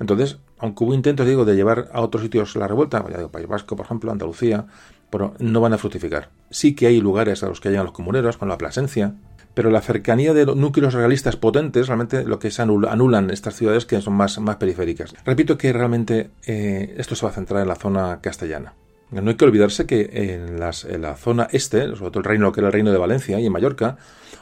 [0.00, 3.46] Entonces, aunque hubo intentos, digo, de llevar a otros sitios la revuelta, ya digo, País
[3.46, 4.64] Vasco, por ejemplo, Andalucía,
[5.10, 6.30] pero no van a fructificar.
[6.50, 9.14] Sí que hay lugares a los que llegan los comuneros, con la Plasencia,
[9.54, 13.86] pero la cercanía de los núcleos realistas potentes realmente lo que se anulan estas ciudades
[13.86, 15.14] que son más, más periféricas.
[15.24, 18.74] Repito que realmente eh, esto se va a centrar en la zona castellana.
[19.10, 22.68] No hay que olvidarse que en, la zona este, sobre todo el reino que era
[22.68, 23.96] el reino de Valencia y en Mallorca,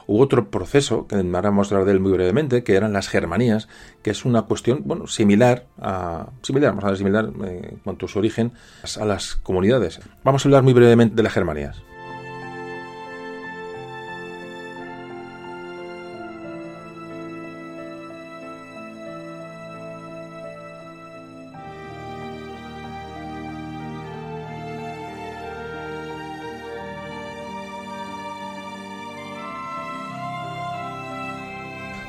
[0.07, 3.09] hubo otro proceso, que ahora vamos a hablar de él muy brevemente, que eran las
[3.09, 3.69] germanías,
[4.03, 8.53] que es una cuestión, similar a, similar, vamos a similar eh, su origen
[8.99, 10.01] a las comunidades.
[10.25, 11.83] Vamos a hablar muy brevemente de las germanías.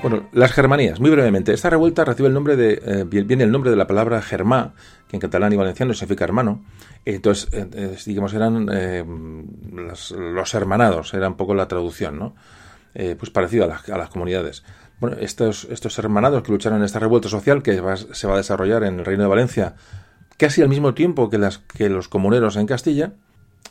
[0.04, 1.54] Bueno, las Germanías, muy brevemente.
[1.54, 4.74] Esta revuelta recibe el nombre de, eh, viene el nombre de la palabra germá,
[5.08, 6.62] que en catalán y valenciano significa hermano.
[7.06, 9.06] Entonces, eh, digamos, eran eh,
[9.72, 12.36] los, hermanados, era un poco la traducción, ¿no?
[12.94, 14.64] pues parecido a las, comunidades.
[15.00, 17.82] Bueno, estos, estos hermanados que lucharon en esta revuelta social que
[18.12, 19.76] se va a desarrollar en el Reino de Valencia
[20.38, 23.14] casi al mismo tiempo que los comuneros en Castilla,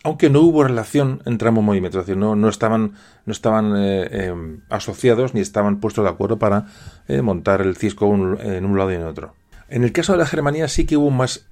[0.04, 2.94] aunque no hubo relación entre ambos movimientos, es decir, no, no estaban,
[3.24, 6.66] no estaban eh, em, asociados ni estaban puestos de acuerdo para
[7.08, 9.34] eh, montar el cisco en un lado y en otro.
[9.68, 11.46] En el caso de la Germanía sí que hubo más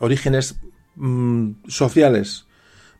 [0.00, 0.60] orígenes
[0.96, 2.46] mm, sociales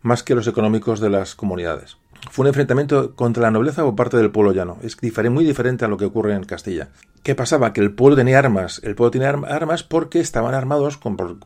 [0.03, 1.97] más que los económicos de las comunidades.
[2.31, 4.79] Fue un enfrentamiento contra la nobleza por parte del pueblo llano.
[4.83, 4.97] Es
[5.31, 6.89] muy diferente a lo que ocurre en Castilla.
[7.23, 7.73] ¿Qué pasaba?
[7.73, 8.81] Que el pueblo tenía armas.
[8.85, 11.39] El pueblo tenía armas porque estaban armados, por,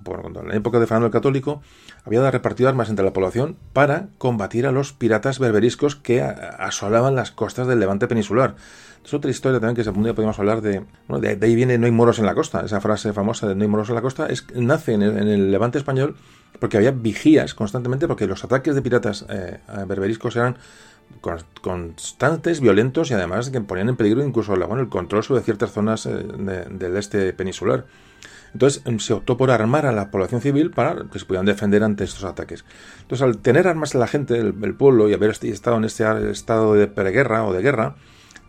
[0.43, 1.62] en la época de Fernando el Católico,
[2.05, 7.31] había repartido armas entre la población para combatir a los piratas berberiscos que asolaban las
[7.31, 8.57] costas del levante peninsular.
[9.05, 11.87] Es otra historia también que se día podemos hablar de, bueno, de, ahí viene no
[11.87, 14.26] hay moros en la costa, esa frase famosa de no hay moros en la costa,
[14.26, 16.16] es, nace en el, levante español
[16.59, 20.57] porque había vigías constantemente, porque los ataques de piratas eh, berberiscos eran
[21.61, 26.07] constantes, violentos y además que ponían en peligro incluso bueno, el control sobre ciertas zonas
[26.07, 26.13] eh,
[26.71, 27.87] del este peninsular.
[28.53, 31.83] Entonces em, se optó por armar a la población civil para que se pudieran defender
[31.85, 32.65] ante estos ataques.
[33.03, 36.31] Entonces al tener armas en la gente, el, el pueblo, y haber estado en este
[36.31, 37.97] estado de preguerra o de guerra,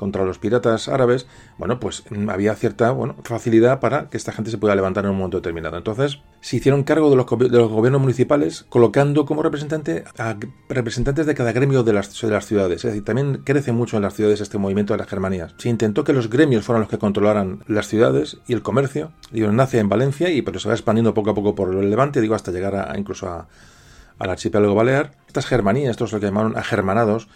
[0.02, 1.28] contra los piratas árabes,
[1.60, 5.12] bueno, pues mm, había cierta bueno, facilidad para que esta gente se pudiera levantar en
[5.12, 5.78] un momento determinado.
[5.78, 10.38] Entonces, se hicieron cargo de los, de los gobiernos municipales, colocando como representante a
[10.70, 12.78] representantes de cada gremio de las, de las ciudades.
[12.78, 15.54] Es decir, también crece mucho en las ciudades este movimiento de las Germanías.
[15.60, 19.12] Se intentó que los gremios fueran los que controlaran las ciudades y el comercio.
[19.32, 22.22] Digo, nace en Valencia y pero se va expandiendo poco a poco por el Levante,
[22.22, 23.48] digo, hasta llegar a, incluso a,
[24.18, 25.12] al archipiélago balear.
[25.28, 27.28] Estas germanías, estos lo que llamaron agermanados,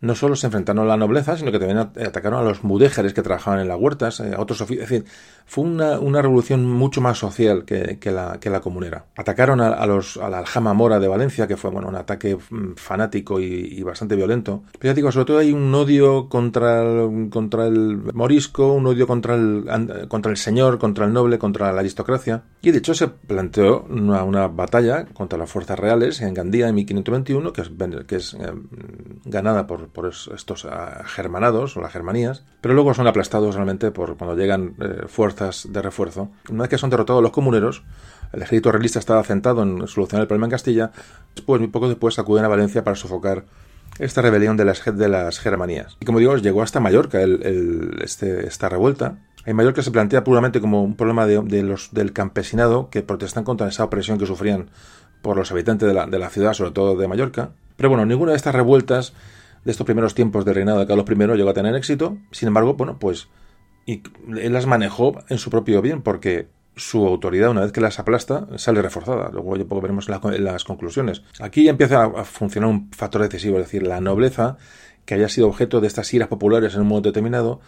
[0.00, 3.22] no solo se enfrentaron a la nobleza, sino que también atacaron a los mudéjares que
[3.22, 4.84] trabajaban en las huertas, eh, a otros oficios.
[4.84, 5.08] Es decir,
[5.44, 9.06] fue una, una, revolución mucho más social que, que, la, que la comunera.
[9.16, 12.74] Atacaron a, los, a la Aljama Mora de Valencia, que fue bueno, un ataque mm,
[12.76, 14.62] fanático y, bastante violento.
[14.78, 19.06] Pero ya digo, sobre todo hay un odio contra el, contra el morisco, un odio
[19.06, 22.44] contra el, contra el señor, contra el noble, contra la aristocracia.
[22.62, 26.74] Y de hecho se planteó una, una batalla contra las fuerzas reales en Gandía en
[26.76, 27.70] 1521, que es,
[28.06, 28.52] que es eh,
[29.24, 34.16] ganada por por estos ah, germanados o las germanías, pero luego son aplastados realmente por
[34.16, 36.30] cuando llegan eh, fuerzas de refuerzo.
[36.48, 37.82] Una vez que son derrotados los comuneros,
[38.32, 40.92] el ejército realista estaba centrado en solucionar el problema en Castilla,
[41.34, 43.44] después, muy poco después, acuden a Valencia para sofocar
[43.98, 45.96] esta rebelión de las, de las Germanías.
[46.00, 49.18] Y como digo, llegó hasta Mallorca el, este, esta revuelta.
[49.44, 53.68] En Mallorca se plantea puramente como un problema de, los, del campesinado que protestan contra
[53.68, 54.70] esa opresión que sufrían
[55.22, 57.50] por los habitantes de la, de la ciudad, sobre todo de Mallorca.
[57.76, 59.12] Pero bueno, ninguna de estas revueltas
[59.64, 62.16] de estos primeros tiempos del reinado de Carlos I llegó a tener éxito.
[62.30, 63.28] Sin embargo, bueno, pues
[63.86, 64.02] y
[64.38, 68.46] él las manejó en su propio bien porque su autoridad, una vez que las aplasta,
[68.56, 69.30] sale reforzada.
[69.32, 71.22] Luego ya poco veremos las conclusiones.
[71.40, 74.56] Aquí ya empieza a funcionar un factor decisivo, es decir, la nobleza
[75.04, 77.60] que haya sido objeto de estas iras populares en un momento determinado,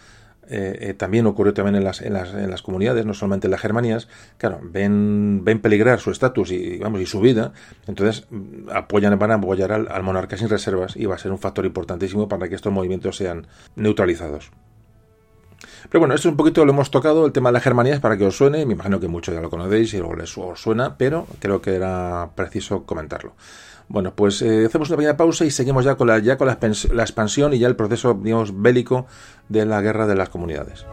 [0.49, 3.51] eh, eh, también ocurrió también en las, en, las, en las, comunidades, no solamente en
[3.51, 7.53] las Germanías, claro, ven, ven peligrar su estatus y, vamos, y su vida,
[7.87, 11.31] entonces mm, apoyan, van a apoyar al, al monarca sin reservas y va a ser
[11.31, 14.51] un factor importantísimo para que estos movimientos sean neutralizados.
[15.89, 18.17] Pero bueno, esto es un poquito lo hemos tocado, el tema de las Germanías, para
[18.17, 18.65] que os suene.
[18.65, 22.83] Me imagino que muchos ya lo conocéis y os suena, pero creo que era preciso
[22.83, 23.33] comentarlo.
[23.87, 27.53] Bueno, pues eh, hacemos una pequeña pausa y seguimos ya con, la, con la expansión
[27.53, 29.05] y ya el proceso, digamos, bélico
[29.49, 30.85] de la guerra de las comunidades.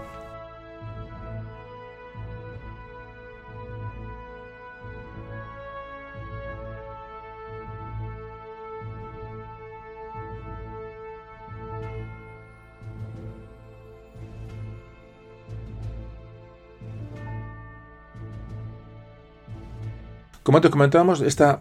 [20.51, 21.61] Como antes comentábamos, esta,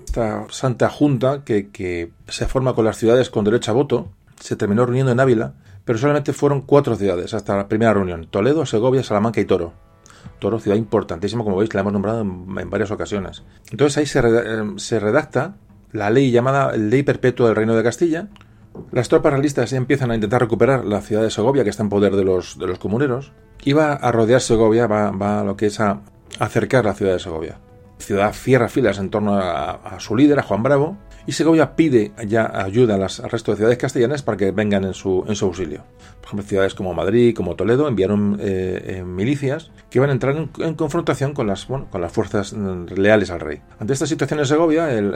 [0.49, 4.09] Santa Junta que, se forma con las ciudades con derecho a voto
[4.39, 5.53] se terminó reuniendo en Ávila,
[5.85, 9.73] pero solamente fueron cuatro ciudades hasta la primera reunión: Toledo, Segovia, Salamanca y Toro.
[10.39, 13.43] Toro, ciudad importantísima, como veis, la hemos nombrado en, varias ocasiones.
[13.69, 15.53] Entonces ahí eh, se, redacta
[15.91, 18.29] la ley llamada Ley Perpetua del Reino de Castilla.
[18.91, 22.15] Las tropas realistas empiezan a intentar recuperar la ciudad de Segovia, que está en poder
[22.15, 23.33] de los, de los comuneros,
[23.63, 26.01] y va a rodear Segovia, va, va a lo que es a
[26.39, 27.59] acercar la ciudad de Segovia
[27.99, 32.51] ciudad cierra filas en torno a, su líder, a Juan Bravo, y Segovia pide ya
[32.63, 35.83] ayuda al resto de ciudades castellanas para que vengan en su, auxilio.
[36.21, 40.35] Por ejemplo, ciudades como Madrid, como Toledo, enviaron eh, eh, milicias que iban a entrar
[40.35, 43.61] en, confrontación con las, las fuerzas mm, leales al rey.
[43.79, 45.13] Ante esta situación en Segovia, el,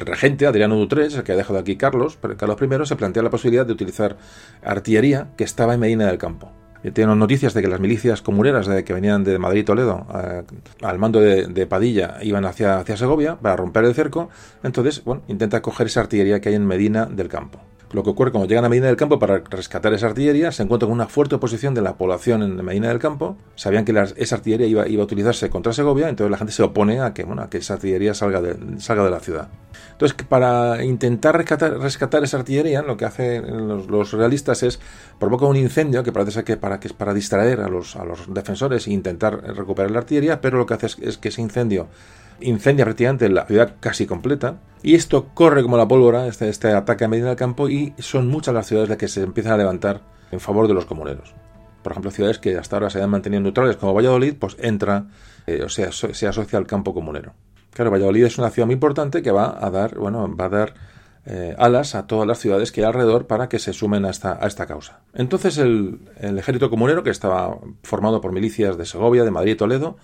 [0.00, 3.66] regente Adriano Dutres, el que ha dejado aquí Carlos, Carlos I, se plantea la posibilidad
[3.66, 4.16] de utilizar
[4.64, 6.50] artillería que estaba en Medina del Campo.
[6.84, 10.06] Eh, tenemos noticias de que las milicias comuneras de, que venían de Madrid y Toledo
[10.14, 10.42] eh,
[10.82, 14.28] al mando de, Padilla iban hacia, hacia Segovia para romper el cerco.
[14.62, 17.58] Entonces, bueno, intenta coger esa artillería que hay en Medina del Campo.
[17.94, 20.88] Lo que ocurre cuando llegan a Medina del Campo para rescatar esa artillería, se encuentran
[20.88, 23.36] con una fuerte oposición de la población en Medina del Campo.
[23.54, 27.14] Sabían que esa artillería iba, a utilizarse contra Segovia, entonces la gente se opone a
[27.14, 29.46] que, bueno, que esa artillería salga de, salga de la ciudad.
[29.92, 34.80] Entonces, para intentar rescatar, rescatar esa artillería, lo que hacen los, realistas es
[35.20, 38.04] provocar un incendio que parece ser que para, que es para distraer a los, a
[38.04, 41.86] los defensores e intentar recuperar la artillería, pero lo que hace es que ese incendio
[42.40, 44.60] incendia prácticamente la ciudad casi completa.
[44.82, 48.28] Y esto corre como la pólvora, este, este ataque a Medina del Campo, y son
[48.28, 51.34] muchas las ciudades las que se empiezan a levantar en favor de los comuneros.
[51.82, 55.06] Por ejemplo, ciudades que hasta ahora se han mantenido neutrales, como Valladolid, pues entra,
[55.46, 57.34] eh, o sea, se asocia al campo comunero.
[57.74, 60.74] Claro, Valladolid es una ciudad muy importante que va a dar, bueno, va a dar
[61.26, 64.38] eh, alas a todas las ciudades que hay alrededor para que se sumen a esta,
[64.40, 65.00] a esta causa.
[65.14, 69.56] Entonces el, el, ejército comunero, que estaba formado por milicias de Segovia, de Madrid y
[69.56, 69.96] Toledo,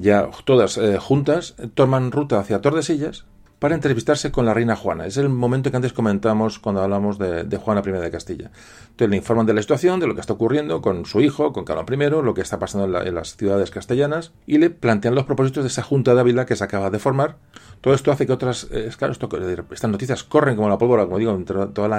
[0.00, 3.24] ya todas eh, juntas, toman ruta hacia Tordesillas
[3.58, 5.06] para entrevistarse con la reina Juana.
[5.06, 8.50] Es el momento que antes comentamos cuando hablamos de, Juana I de Castilla.
[8.90, 11.64] Entonces le informan de la situación, de lo que está ocurriendo con su hijo, con
[11.64, 15.64] Carlos I, lo que está pasando en, las ciudades castellanas, y le plantean los propósitos
[15.64, 17.36] de esa Junta de Ávila que se acaba de formar.
[17.80, 21.32] Todo esto hace que otras, eh, claro, estas noticias corren como la pólvora, como digo,
[21.32, 21.90] entre todas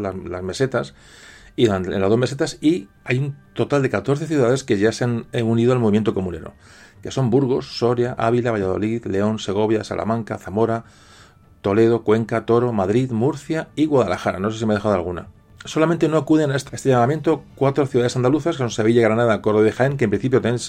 [0.00, 0.94] las, mesetas,
[1.56, 5.04] y en las dos mesetas, y hay un total de 14 ciudades que ya se
[5.04, 6.54] han unido al movimiento comunero
[7.02, 10.84] que son Burgos, Soria, Ávila, Valladolid, León, Segovia, Salamanca, Zamora,
[11.62, 14.38] Toledo, Cuenca, Toro, Madrid, Murcia y Guadalajara.
[14.38, 15.28] No sé si me he dejado alguna.
[15.66, 19.68] Solamente no acuden a este, este llamamiento cuatro ciudades andaluzas, que son Sevilla, Granada, Córdoba
[19.68, 20.60] y Jaén, que en principio también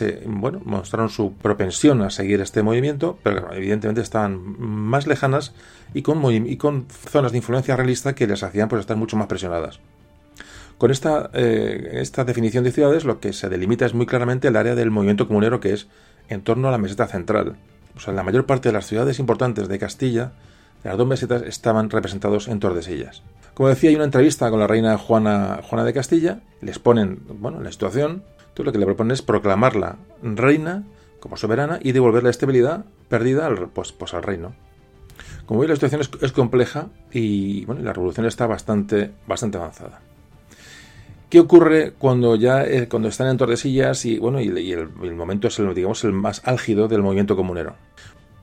[0.41, 5.53] bueno, mostraron su propensión a seguir este movimiento, pero evidentemente estaban más lejanas
[5.93, 9.27] y con, y con zonas de influencia realista que les hacían pues, estar mucho más
[9.27, 9.79] presionadas.
[10.82, 14.55] Con esta, eh, esta definición de ciudades lo que se delimita es muy claramente el
[14.55, 15.88] área del movimiento comunero que es
[16.27, 17.55] en torno a la meseta central.
[17.95, 20.32] O sea, la mayor parte de las ciudades importantes de Castilla,
[20.82, 23.21] de las dos mesetas, estaban representados en Tordesillas.
[23.53, 27.71] Como decía, hay una entrevista con la reina Juana, de Castilla, les ponen, bueno, la
[27.71, 30.84] situación, entonces lo que le proponen es proclamarla reina
[31.19, 34.55] como soberana y devolver la estabilidad perdida al, pues, pues al reino.
[35.45, 40.01] Como veis, la situación es, compleja y bueno, la revolución está bastante, bastante avanzada.
[41.32, 45.57] ¿Qué ocurre cuando ya eh, cuando están en Tordesillas y bueno y, el, momento es
[45.59, 47.77] el digamos el más álgido del movimiento comunero?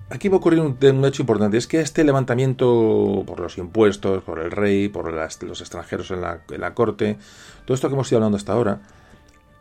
[0.08, 4.38] Aquí va a ocurrir un, hecho importante, es que este levantamiento por los impuestos, por
[4.38, 7.18] el rey, por los extranjeros en la, corte,
[7.66, 8.80] todo esto que hemos ido hablando hasta ahora,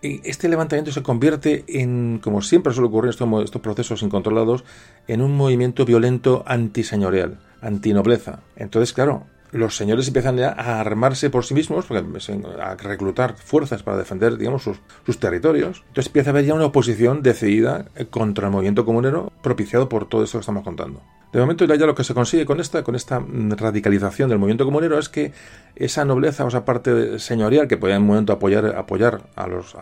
[0.02, 4.64] este levantamiento se convierte en, como siempre suele ocurrir en estos, estos procesos incontrolados,
[5.10, 8.40] en un movimiento violento antiseñorial, antinobleza.
[8.56, 13.98] Entonces, claro, los señores empiezan ya a armarse por sí mismos, a reclutar fuerzas para
[13.98, 15.84] defender, digamos, sus, territorios.
[15.88, 20.24] Entonces empieza a haber ya una oposición decidida contra el movimiento comunero propiciado por todo
[20.24, 21.02] esto que estamos contando.
[21.32, 24.98] De momento ya, lo que se consigue con esta, con esta radicalización del movimiento comunero
[24.98, 25.34] es que
[25.76, 29.76] esa nobleza esa parte señorial que podía en un momento apoyar, apoyar a los,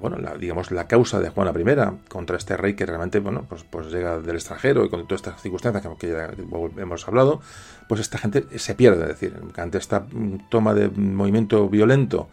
[0.00, 3.88] bueno, digamos, la causa de Juana I contra este rey que realmente, bueno, pues, pues
[3.88, 6.30] llega del extranjero y con todas estas circunstancias que, ya
[6.80, 7.40] hemos hablado,
[7.88, 10.06] pues esta gente se pierde, es decir, ante esta
[10.50, 12.28] toma de movimiento violento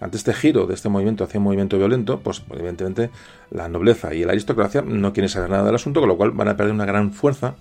[0.00, 3.10] ante este giro de este movimiento hacia un movimiento violento, pues evidentemente
[3.50, 6.48] la nobleza y la aristocracia no quieren saber nada del asunto, con lo cual van
[6.48, 7.56] a perder una gran fuerza.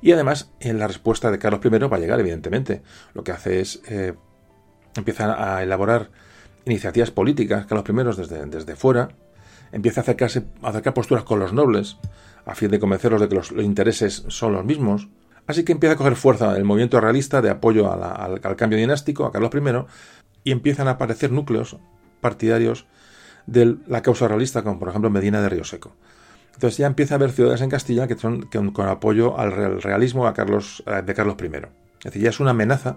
[0.00, 2.82] Y además, en la respuesta de Carlos I va a llegar, evidentemente.
[3.14, 4.14] Lo que hace es eh,
[4.96, 6.10] empieza a elaborar
[6.66, 9.08] iniciativas políticas, Carlos I desde, desde fuera,
[9.72, 11.96] empieza a acercarse, a acercar posturas con los nobles,
[12.46, 15.08] a fin de convencerlos de que los, intereses son los mismos.
[15.46, 19.32] Así que empieza a coger fuerza el movimiento realista de apoyo al, cambio dinástico, a
[19.32, 19.84] Carlos I,
[20.44, 21.76] y empiezan a aparecer núcleos
[22.20, 22.86] partidarios
[23.46, 25.92] de la causa realista, como por ejemplo Medina de Río Seco.
[26.54, 30.32] Entonces ya empieza a haber ciudades en Castilla que son con apoyo al realismo eh,
[31.04, 31.46] de Carlos I.
[31.46, 32.96] Es decir, ya es una amenaza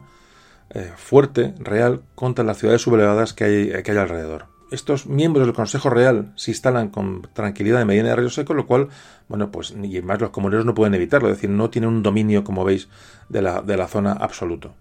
[0.70, 4.57] eh, fuerte, real, contra las ciudades sublevadas que hay, que hay alrededor.
[4.70, 8.66] Estos miembros del Consejo Real se instalan con tranquilidad en Medina de Río Seco, lo
[8.66, 8.90] cual,
[9.30, 12.44] bueno, pues y más los comuneros no pueden evitarlo, es decir, no tienen un dominio,
[12.44, 12.90] como veis,
[13.30, 14.74] de la, de la zona absoluto.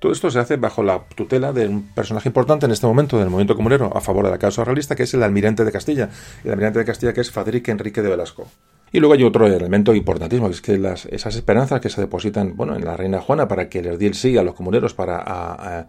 [0.00, 3.30] Todo esto se hace bajo la tutela de un personaje importante en este momento del
[3.30, 6.08] movimiento comunero a favor de la causa realista, que es el almirante de Castilla.
[6.44, 8.48] El almirante de Castilla que es Fadrique Enrique de Velasco.
[8.92, 12.56] Y luego hay otro elemento importantísimo, que es que las, esas esperanzas que se depositan
[12.56, 15.18] bueno, en la reina Juana para que les dé el sí a los comuneros para
[15.18, 15.88] a,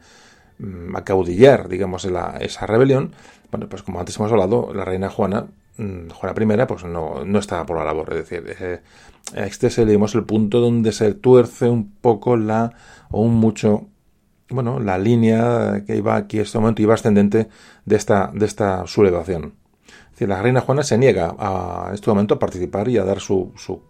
[0.60, 3.14] mm, acaudillar, digamos, esa rebelión,
[3.52, 7.40] bueno, pues como antes hemos hablado, la reina Juana, mm, Juana I, pues no, no
[7.40, 8.14] estaba por la labor.
[8.14, 8.82] Es decir, eh,
[9.36, 12.74] este es el punto donde se tuerce un poco la,
[13.10, 13.88] o un mucho,
[14.50, 17.50] bueno, la línea que iba aquí en este momento iba ascendente
[17.86, 19.56] de esta, de esta sublevación.
[19.88, 23.06] Es decir, la reina Juana se niega a, en este momento a participar y a
[23.06, 23.82] dar su, su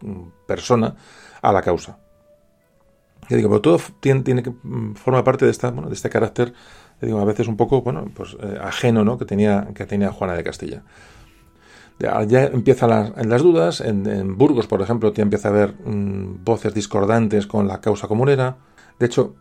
[0.45, 0.95] persona
[1.41, 1.97] a la causa.
[3.29, 6.53] Y digo, pero todo tiene, mm, forma parte de esta, de este carácter,
[7.01, 9.17] digo, a veces un poco, bueno, pues eh, ajeno, ¿no?
[9.17, 10.83] Que tenía, que tenía Juana de Castilla.
[11.99, 17.45] Ya empiezan las, dudas, en, Burgos, por ejemplo, ya empieza a haber mm, voces discordantes
[17.45, 18.55] con la causa comunera.
[18.97, 19.35] De hecho,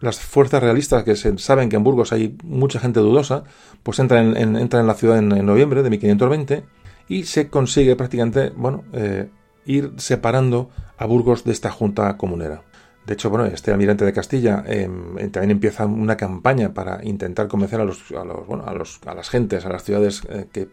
[0.00, 3.44] las fuerzas realistas que se, saben que en Burgos hay mucha gente dudosa,
[3.82, 6.64] pues entran en, en la ciudad en, noviembre de 1520
[7.08, 9.28] y se consigue prácticamente, bueno, eh,
[9.66, 12.62] ir separando a Burgos de esta junta comunera.
[13.06, 17.80] De hecho, bueno, este almirante de Castilla em, también empieza una campaña para intentar convencer
[17.80, 20.68] a los, a los, bueno, a los, a las gentes, a las ciudades eh, que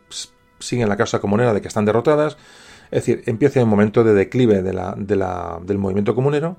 [0.59, 2.38] siguen la causa comunera de que están derrotadas.
[2.89, 6.57] Es decir, empieza un momento de declive de la, de la, del movimiento comunero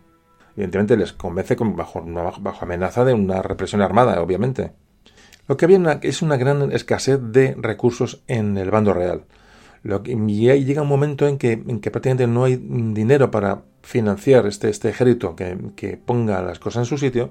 [0.56, 4.72] evidentemente les convence bajo, bajo amenaza de una represión armada, obviamente.
[5.48, 9.24] Lo que había es una gran escasez de recursos en el bando real.
[9.82, 13.62] Lo que, y llega un momento en que, en que prácticamente no hay dinero para
[13.82, 17.30] financiar este, este ejército que, que, ponga las cosas en su sitio.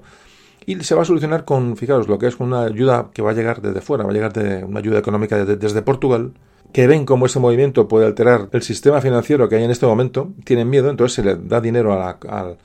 [0.66, 3.34] Y se va a solucionar con, fijaros, lo que es una ayuda que va a
[3.34, 6.34] llegar desde fuera, va a llegar de una ayuda económica desde Portugal,
[6.72, 10.32] que ven cómo ese movimiento puede alterar el sistema financiero que hay en este momento,
[10.44, 12.56] tienen miedo, entonces se le da dinero a la,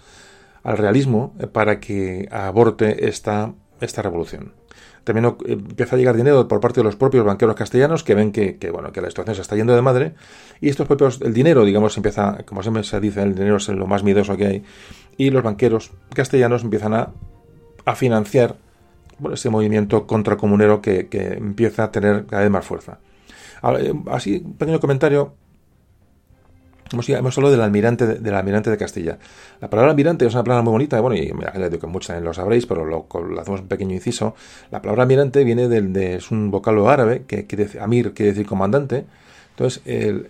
[0.64, 4.52] al realismo eh, para que aborte esta, esta revolución.
[5.08, 8.34] También eh, empieza a llegar dinero por parte de los propios banqueros castellanos que ven
[8.34, 10.16] que, bueno, que la situación se está yendo de madre
[10.60, 13.88] y estos propios, el dinero, digamos, empieza, como siempre se dice, el dinero es lo
[13.88, 14.64] más miedoso que hay
[15.16, 17.14] y los banqueros castellanos empiezan a,
[17.86, 18.58] a financiar
[19.18, 23.00] bueno, este movimiento contracomunero que, que empieza a tener cada vez más fuerza.
[23.80, 25.36] Eh, así, un pequeño comentario
[26.92, 29.18] Hemos, hemos hablado del almirante, de, del almirante de Castilla.
[29.60, 32.34] La palabra almirante es una palabra muy bonita, bueno, y me imagino que muchos lo
[32.34, 33.08] sabréis, pero lo,
[33.40, 34.36] hacemos un pequeño inciso.
[34.72, 38.46] La palabra almirante viene del, de, es un vocablo árabe, que quiere amir quiere decir
[38.46, 39.06] comandante.
[39.52, 39.82] Entonces,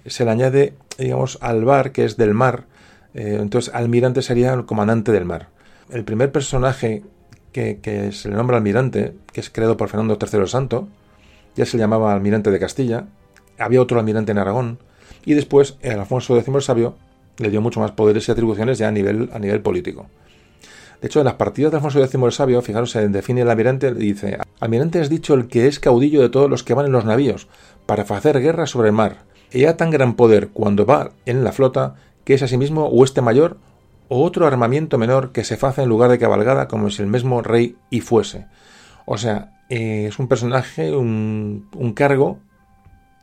[0.06, 2.64] se le añade, digamos, al bar, que es del mar.
[3.14, 5.50] Eh, entonces, almirante sería el comandante del mar.
[5.90, 7.04] El primer personaje
[7.52, 10.88] que, que se le nombra almirante, que es creado por Fernando III el Santo,
[11.56, 13.06] ya se llamaba almirante de Castilla.
[13.58, 14.80] Había otro almirante en Aragón,
[15.26, 16.96] y después el Alfonso X el Sabio
[17.38, 20.08] le dio mucho más poderes y atribuciones ya a nivel, a nivel político.
[21.02, 23.94] De hecho, en las partidas de Alfonso X el Sabio, fijaros, se define el almirante,
[23.94, 27.06] dice, almirante es dicho el que es caudillo de todos los que van en los
[27.06, 27.48] navíos,
[27.86, 31.52] para hacer guerra sobre el mar, y ha tan gran poder cuando va en la
[31.52, 33.58] flota, que es asimismo o este mayor,
[34.10, 37.42] o otro armamiento menor que se faza en lugar de cabalgada como si el mismo
[37.42, 38.48] rey y fuese.
[39.06, 42.40] O sea, eh, es un personaje, un, cargo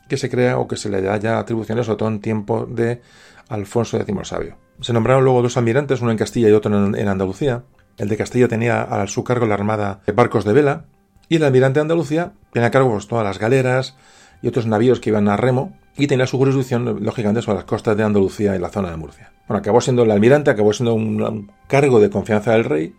[0.09, 3.01] que se crea o que se le da ya atribuciones, sobre todo en tiempo de
[3.49, 4.57] Alfonso X el Sabio.
[4.81, 7.63] Se nombraron luego dos almirantes, uno en Castilla y otro en, Andalucía.
[7.97, 10.85] El de Castilla tenía a su cargo la armada de barcos de vela
[11.29, 13.97] y el almirante de Andalucía tenía a cargo pues, todas las galeras
[14.43, 17.97] y otros navíos que iban a remo y tenía su jurisdicción, lógicamente, sobre las costas
[17.97, 19.33] de Andalucía y la zona de Murcia.
[19.47, 22.95] Bueno, acabó siendo el almirante, acabó siendo un cargo de confianza del rey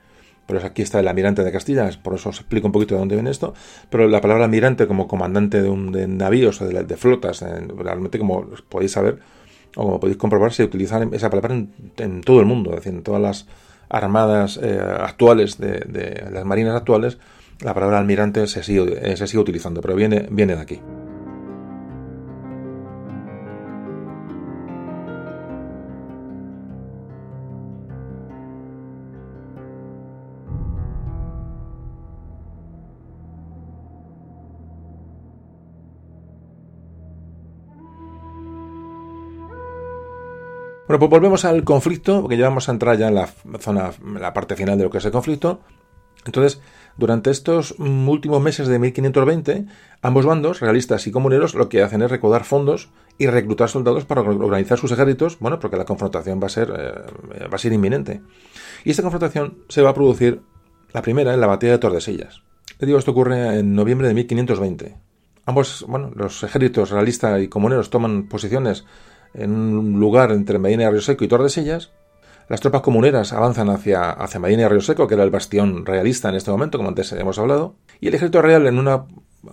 [0.45, 3.15] pero aquí está el almirante de Castilla, por eso os explico un poquito de dónde
[3.15, 3.53] viene esto,
[3.89, 7.43] pero la palabra almirante como comandante de, un, de navíos o de, flotas,
[7.77, 9.19] realmente como podéis saber,
[9.75, 13.03] o como podéis comprobar, se utiliza esa palabra en, todo el mundo, es decir, en
[13.03, 13.47] todas las
[13.89, 17.17] armadas eh, actuales, de, las marinas actuales,
[17.61, 20.79] la palabra almirante se sigue, se sigue utilizando, pero viene, viene de aquí.
[40.95, 43.27] Bueno, volvemos al conflicto, porque ya vamos a entrar ya en la
[43.59, 45.59] zona, la parte final de lo que es el conflicto.
[46.25, 46.61] Entonces,
[46.95, 49.65] durante estos últimos meses de 1520,
[50.01, 54.21] ambos bandos, realistas y comuneros, lo que hacen es recaudar fondos y reclutar soldados para
[54.21, 58.21] organizar sus ejércitos, bueno, porque la confrontación va a ser, eh, va a ser inminente.
[58.85, 60.43] Y esta confrontación se va a producir,
[60.93, 62.41] la primera, en la batalla de Tordesillas.
[62.79, 64.95] Le digo, esto ocurre en noviembre de 1520.
[65.45, 68.85] Ambos, bueno, los ejércitos realistas y comuneros toman posiciones
[69.37, 71.91] en un lugar entre Medina y Río Seco y Tordesillas.
[72.47, 76.29] Las tropas comuneras avanzan hacia, hacia Medina y Río Seco, que era el bastión realista
[76.29, 77.75] en este momento, como antes hemos hablado.
[77.99, 79.05] Y el ejército real, en una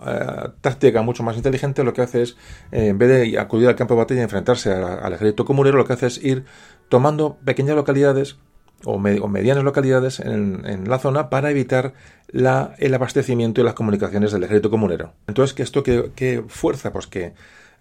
[0.07, 2.37] eh, táctica mucho más inteligente, lo que hace es,
[2.71, 5.85] eh, en vez de acudir al campo de batalla y enfrentarse al ejército comunero, lo
[5.85, 6.45] que hace es ir
[6.89, 8.37] tomando pequeñas localidades
[8.85, 11.95] o, medianas localidades en, la zona para evitar
[12.29, 15.13] la, el abastecimiento y las comunicaciones del ejército comunero.
[15.27, 16.93] Entonces, ¿qué esto qué, fuerza?
[16.93, 17.35] Pues que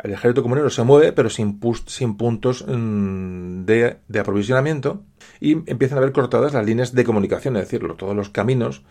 [0.03, 5.03] el ejército comunero se mueve, pero sin, puntos mm, de, de, aprovisionamiento
[5.39, 8.83] y empiezan a haber cortadas las líneas de comunicación, es decir, todos los caminos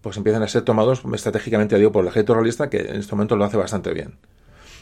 [0.00, 3.36] pues empiezan a ser tomados estratégicamente digo, por el ejército realista, que en este momento
[3.36, 4.14] lo hace bastante bien.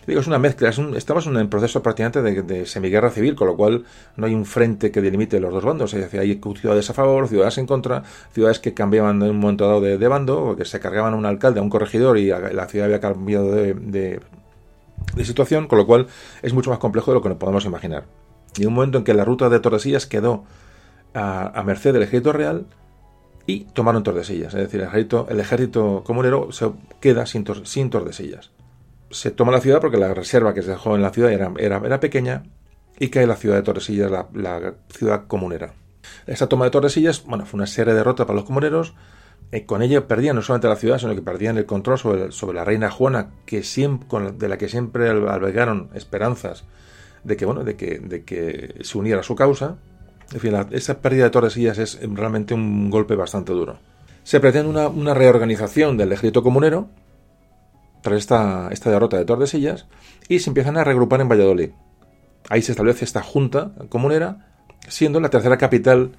[0.06, 3.84] Digo, es una mezcla, estamos en un proceso prácticamente de, semiguerra civil, con lo cual
[4.14, 5.94] no hay un frente que delimite los dos bandos.
[5.94, 9.80] Es hay ciudades a favor, ciudades en contra, ciudades que cambiaban en un momento dado
[9.80, 12.86] de, bando, o que se cargaban a un alcalde, a un corregidor, y la ciudad
[12.86, 14.20] había cambiado de,
[15.24, 16.06] situación, con lo cual
[16.42, 18.06] es mucho más complejo de lo que nos podemos imaginar.
[18.56, 20.44] Y un momento en que la ruta de Tordesillas quedó
[21.14, 22.66] a, merced del ejército real,
[23.48, 24.54] y tomaron Tordesillas.
[24.54, 28.50] Es decir, el ejército, el ejército comunero se queda sin, sin Tordesillas
[29.10, 32.00] se toma la ciudad porque la reserva que se dejó en la ciudad era, era,
[32.00, 32.44] pequeña
[32.98, 35.74] y cae la ciudad de Torresillas, la, ciudad comunera.
[36.26, 38.94] Esta toma de Torresillas, bueno, fue una serie de derrotas para los comuneros.
[39.52, 42.64] Eh, con ella perdían no solamente la ciudad, sino que perdían el control sobre, la
[42.64, 46.64] reina Juana, de la que siempre albergaron esperanzas
[47.24, 49.76] de que, bueno, de que, se uniera a su causa.
[50.32, 53.78] En fin, esa pérdida de Torresillas es realmente un golpe bastante duro.
[54.22, 56.88] Se pretende una, una reorganización del ejército comunero,
[58.06, 59.86] tras esta, esta derrota de Tordesillas
[60.28, 61.70] y se empiezan a regrupar en Valladolid.
[62.48, 64.54] Ahí se establece esta junta comunera,
[64.88, 66.12] siendo la tercera capital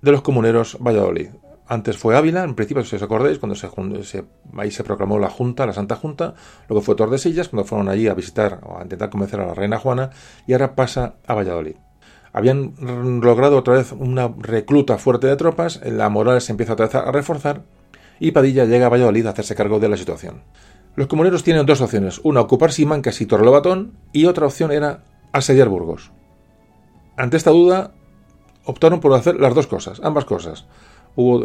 [0.00, 1.28] de los comuneros Valladolid.
[1.70, 4.24] Antes fue Ávila, en principio, si os acordáis, cuando se,
[4.56, 6.32] ahí se proclamó la Junta, la Santa Junta,
[6.66, 9.78] luego fue Tordesillas, cuando fueron allí a visitar o a intentar convencer a la reina
[9.78, 10.08] Juana,
[10.46, 11.76] y ahora pasa a Valladolid.
[12.32, 12.74] Habían
[13.20, 17.12] logrado otra vez una recluta fuerte de tropas, la moral se empieza otra vez a
[17.12, 17.64] reforzar,
[18.18, 20.44] y Padilla llega a Valladolid a hacerse cargo de la situación.
[20.96, 25.68] Los comuneros tienen dos opciones, una ocupar Simancas y Torrelobatón y otra opción era asediar
[25.68, 26.12] Burgos.
[27.16, 27.92] Ante esta duda,
[28.64, 30.66] optaron por hacer las dos cosas, ambas cosas.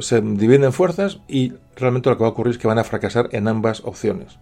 [0.01, 3.29] Se dividen fuerzas y realmente lo que va a ocurrir es que van a fracasar
[3.31, 4.37] en ambas opciones.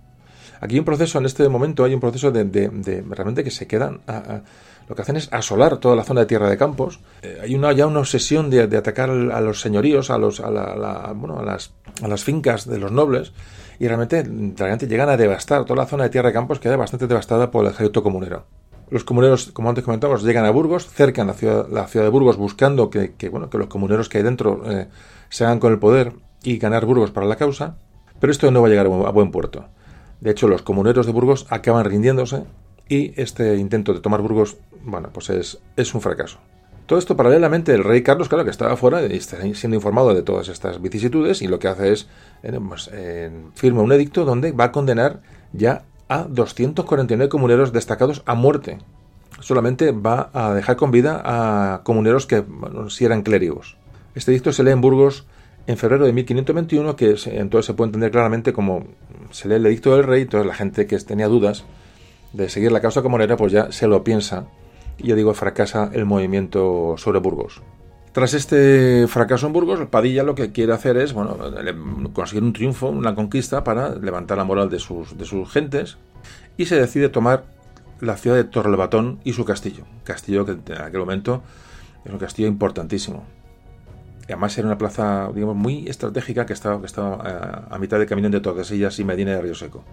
[0.59, 2.43] Aquí hay un proceso, en este momento hay un proceso de,
[3.09, 4.01] realmente que se quedan
[4.91, 6.99] lo que hacen es asolar toda la zona de tierra de campos.
[7.21, 11.39] Eh, hay una, ya una obsesión de, atacar a los señoríos, a, los, a, bueno,
[11.39, 11.71] a, las,
[12.01, 13.31] a las fincas de los nobles
[13.79, 17.07] y realmente, realmente llegan a devastar toda la zona de tierra de campos queda bastante
[17.07, 18.45] devastada por el ejército comunero.
[18.89, 22.35] Los comuneros, como antes comentamos, llegan a Burgos, cercan la ciudad, la ciudad de Burgos
[22.35, 23.13] buscando que
[23.53, 24.89] los comuneros que hay dentro eh,
[25.31, 26.13] se hagan con el poder
[26.43, 27.77] y ganar Burgos para la causa,
[28.19, 29.65] pero esto no va a llegar a buen puerto.
[30.19, 32.43] De hecho, los comuneros de Burgos acaban rindiéndose
[32.87, 36.37] y este intento de tomar Burgos, bueno, pues es, un fracaso.
[36.85, 40.21] Todo esto paralelamente el rey Carlos, claro, que estaba fuera y está siendo informado de
[40.21, 42.07] todas estas vicisitudes y lo que hace es
[42.43, 42.91] eh, pues,
[43.55, 45.21] firma un edicto donde va a condenar
[45.53, 48.79] ya a 249 comuneros destacados a muerte.
[49.39, 52.43] Solamente va a dejar con vida a comuneros que
[52.89, 53.77] si eran clérigos.
[54.15, 55.25] Este edicto se lee en Burgos
[55.67, 58.85] en febrero de 1521, que entonces se puede entender claramente como
[59.31, 61.63] se lee el edicto del rey, entonces la gente que tenía dudas
[62.33, 64.47] de seguir la causa comunera, pues ya se lo piensa
[64.97, 67.61] y ya digo, fracasa el movimiento sobre Burgos.
[68.11, 71.37] Tras este fracaso en Burgos, Padilla lo que quiere hacer es bueno,
[72.11, 75.97] conseguir un triunfo, una conquista para levantar la moral de sus, de sus gentes
[76.57, 77.45] y se decide tomar
[78.01, 79.85] la ciudad de Torrebatón y su castillo.
[80.03, 81.41] Castillo que en aquel momento
[82.03, 83.23] es un castillo importantísimo.
[84.31, 88.39] Además era una plaza, digamos, muy estratégica que estaba, eh, a, mitad de camino de
[88.39, 89.83] Tordesillas y Medina de Río Seco.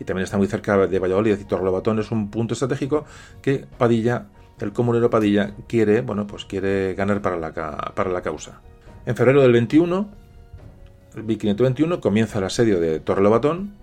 [0.00, 3.04] Y también está muy cerca de Valladolid y Torrebatón es un punto estratégico
[3.42, 4.26] que Padilla,
[4.60, 8.60] el comunero Padilla, quiere, bueno, pues quiere ganar para la, para la causa.
[9.06, 10.08] En febrero del 21,
[11.16, 13.74] el 1521, comienza el asedio de Torrelobatón.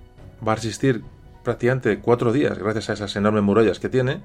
[0.46, 1.04] Va a resistir
[1.44, 4.22] prácticamente cuatro días gracias a esas enormes murallas que tiene.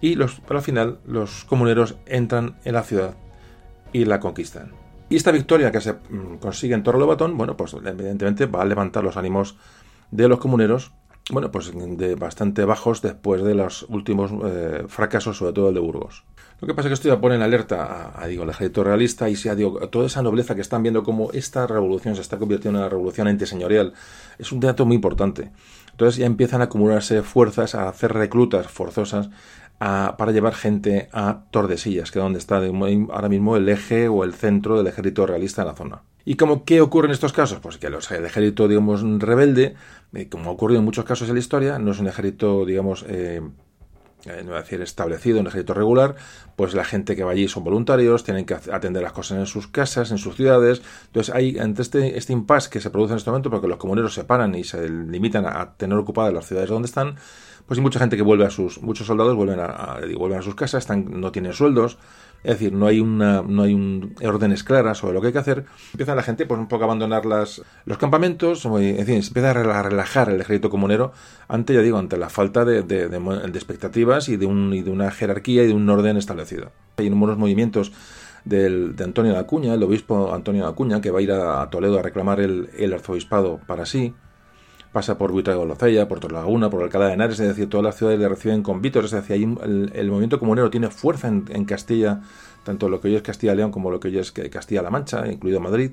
[0.00, 3.16] Y los, al final los comuneros entran en la ciudad
[3.92, 4.85] y la conquistan.
[5.08, 9.04] Y esta victoria que se mm, consigue en Torrelobatón, bueno, pues evidentemente va a levantar
[9.04, 9.56] los ánimos
[10.10, 10.92] de los comuneros,
[11.30, 15.80] bueno, pues de bastante bajos después de los últimos eh, fracasos, sobre todo el de
[15.80, 16.24] Burgos.
[16.60, 19.28] Lo que pasa es que esto ya pone en alerta a, digo, el ejército realista
[19.28, 22.38] y si a, digo, toda esa nobleza que están viendo como esta revolución se está
[22.38, 23.92] convirtiendo en una revolución antiseñorial.
[24.38, 25.50] Es un dato muy importante.
[25.90, 29.28] Entonces ya empiezan a acumularse fuerzas, a hacer reclutas forzosas
[29.78, 34.32] para llevar gente a Tordesillas, que es donde está ahora mismo el eje o el
[34.32, 36.02] centro del ejército realista en la zona.
[36.24, 37.60] ¿Y cómo, qué ocurre en estos casos?
[37.60, 39.74] Pues que los, el ejército, digamos, rebelde,
[40.12, 43.04] eh, como ha ocurrido en muchos casos en la historia, no es un ejército, digamos,
[43.08, 43.40] eh,
[44.24, 46.16] eh, no decir establecido, un ejército regular,
[46.56, 49.68] pues la gente que va allí son voluntarios, tienen que atender las cosas en sus
[49.68, 50.82] casas, en sus ciudades.
[51.06, 54.12] Entonces hay entre este, este impasse que se produce en este momento, porque los comuneros
[54.12, 57.14] se paran y se limitan a tener ocupadas las ciudades donde están,
[57.66, 60.54] pues hay mucha gente que vuelve a sus, muchos soldados vuelven a, vuelven a sus
[60.54, 61.98] casas, están, no tienen sueldos,
[62.44, 65.40] es decir, no hay una, no hay un órdenes claras sobre lo que hay que
[65.40, 65.64] hacer.
[65.92, 69.50] Empieza la gente, pues un poco a abandonar las, los campamentos, en fin, se empieza
[69.50, 71.12] a relajar el ejército comunero
[71.48, 73.06] ante, ya digo, ante la falta de, de,
[73.48, 76.70] expectativas y de, un, y de una jerarquía y de un orden establecido.
[76.98, 77.90] Hay unos movimientos
[78.44, 81.68] del, de Antonio de Acuña, el obispo Antonio de Acuña, que va a ir a,
[81.68, 84.14] Toledo a reclamar el, el arzobispado para sí
[84.96, 88.30] pasa por Buitrago-Locella, por Torlaguna, por Alcalá de Henares, es decir, todas las ciudades le
[88.30, 92.22] reciben con vítos, es decir, el, movimiento comunero tiene fuerza en, Castilla,
[92.64, 95.90] tanto lo que hoy es Castilla-León como lo que hoy es Castilla-La Mancha, incluido Madrid,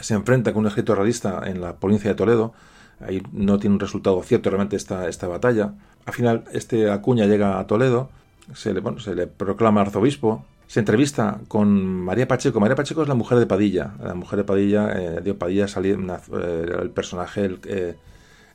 [0.00, 2.52] se enfrenta con un ejército realista en la provincia de Toledo,
[2.98, 5.74] ahí no tiene un resultado cierto realmente esta, esta batalla,
[6.04, 8.10] al final este Acuña llega a Toledo,
[8.52, 11.68] se le, bueno, se le proclama arzobispo, se entrevista con
[12.04, 12.60] María Pacheco.
[12.60, 13.92] María Pacheco es la mujer de Padilla.
[14.04, 17.96] La mujer de Padilla, eh, Padilla salía, eh, el personaje, el, eh,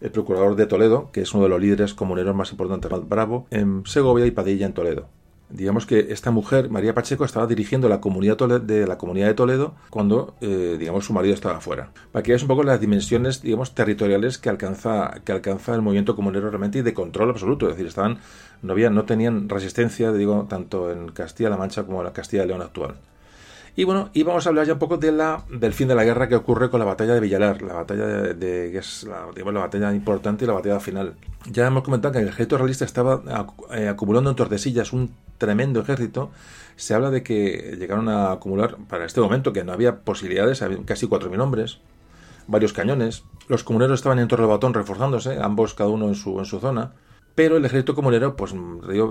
[0.06, 3.48] el procurador de Toledo, que es uno de los líderes comuneros más importantes del Bravo,
[3.49, 5.07] en Segovia y Padilla en Toledo.
[5.49, 9.76] Digamos que esta mujer, María Pacheco, estaba dirigiendo la comunidad de la comunidad de Toledo
[9.90, 11.91] cuando, eh, digamos, su marido estaba fuera.
[12.11, 16.15] Para que veas un poco las dimensiones, digamos, territoriales que alcanza, que alcanza el movimiento
[16.15, 17.68] comunero realmente y de control absoluto.
[17.68, 18.19] Es decir, estaban,
[18.61, 22.95] no no tenían resistencia, digo, tanto en Castilla-La Mancha como en la Castilla-León actual.
[23.78, 26.06] Y bueno, y vamos a hablar ya un poco de la, del fin de la
[26.06, 29.60] guerra que ocurre con la batalla de Villalar, la batalla de, que es la, la
[29.60, 31.16] batalla importante y la batalla final.
[31.52, 33.22] Ya hemos comentado que el ejército realista estaba
[33.72, 36.32] eh, acumulando en Tordesillas un tremendo ejército.
[36.78, 41.08] Se habla de que llegaron a acumular, para este momento, que no había posibilidades, casi
[41.08, 41.80] 4.000 hombres,
[42.48, 43.24] varios cañones.
[43.50, 46.94] Los comuneros estaban en Torre Batón reforzándose, ambos cada uno en su, en su zona
[47.36, 48.56] pero el ejército comunero pues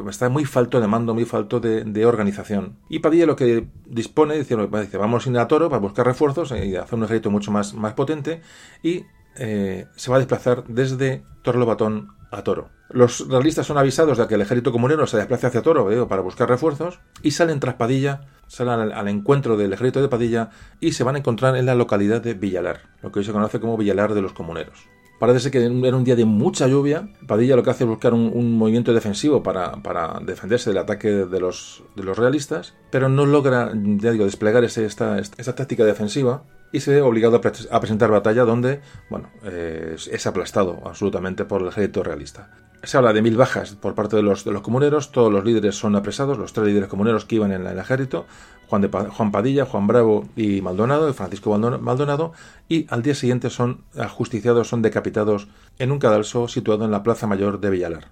[0.08, 2.78] está muy falto de mando, muy falto de, organización.
[2.88, 4.56] Y Padilla lo que dispone, dice,
[4.96, 7.92] vamos a ir a Toro para buscar refuerzos y hacer un ejército mucho más, más
[7.92, 8.40] potente
[8.82, 9.04] y
[9.36, 12.70] eh, se va a desplazar desde Torrelobatón a Toro.
[12.88, 16.22] Los realistas son avisados de que el ejército comunero se desplace hacia Toro eh, para
[16.22, 21.04] buscar refuerzos y salen tras Padilla, salen al, encuentro del ejército de Padilla y se
[21.04, 24.14] van a encontrar en la localidad de Villalar, lo que hoy se conoce como Villalar
[24.14, 24.93] de los Comuneros.
[25.18, 27.08] Parece que era un día de mucha lluvia.
[27.26, 31.82] Padilla lo que hace es buscar un, movimiento defensivo para, defenderse del ataque de los,
[31.94, 36.80] de los realistas, pero no logra ya digo, desplegar ese, esta, esta táctica defensiva y
[36.80, 42.02] se ve obligado a, presentar batalla donde bueno, eh, es aplastado absolutamente por el ejército
[42.02, 42.50] realista.
[42.84, 46.38] Se habla de mil bajas por parte de los, comuneros, todos los líderes son apresados,
[46.38, 48.26] los tres líderes comuneros que iban en el ejército,
[48.68, 52.32] Juan, de, Juan Padilla, Juan Bravo y Maldonado, Francisco Maldonado,
[52.68, 55.48] y al día siguiente son ajusticiados, son decapitados
[55.78, 58.08] en un cadalso situado en la Plaza Mayor de Villalar.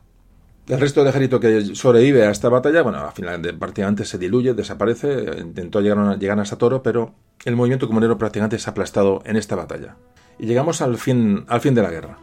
[0.69, 4.55] El resto del ejército que sobrevive a esta batalla, bueno, al final prácticamente se diluye,
[4.55, 9.36] desaparece, intentó llegar, a, llegar hasta Toro, pero el movimiento comunero prácticamente ha aplastado en
[9.36, 9.97] esta batalla.
[10.39, 12.19] Y llegamos al fin, al fin de la guerra.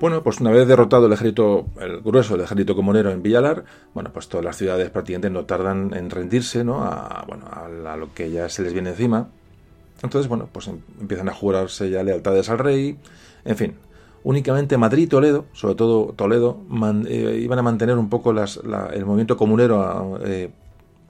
[0.00, 4.10] Bueno, pues una vez derrotado el ejército, el grueso del ejército comunero en Villalar, bueno,
[4.14, 6.82] pues todas las ciudades prácticamente no tardan en rendirse, ¿no?
[6.82, 9.28] A, bueno, a, lo que ya se les viene encima.
[10.02, 12.96] Entonces, bueno, pues em, empiezan a jurarse ya lealtades al rey,
[13.44, 13.74] en fin.
[14.24, 16.62] Únicamente Madrid y Toledo, sobre todo Toledo,
[17.06, 18.58] eh, iban a mantener un poco las,
[18.94, 20.50] el movimiento comunero eh,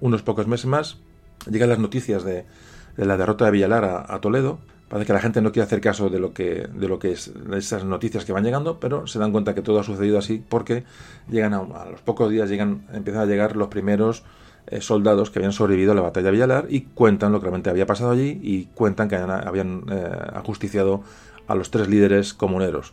[0.01, 0.99] unos pocos meses más.
[1.49, 2.45] Llegan las noticias de,
[2.97, 4.59] la derrota de Villalar a Toledo,
[4.91, 7.33] Parece que la gente no quiere hacer caso de lo que, de lo que es
[7.55, 10.83] esas noticias que van llegando, pero se dan cuenta que todo ha sucedido así porque
[11.31, 14.25] llegan a, los pocos días llegan, empiezan a llegar los primeros
[14.67, 17.71] eh, soldados que habían sobrevivido a la batalla de Villalar y cuentan lo que realmente
[17.71, 21.05] había pasado allí y cuentan que habían, eh, ajusticiado
[21.47, 22.93] a los tres líderes comuneros.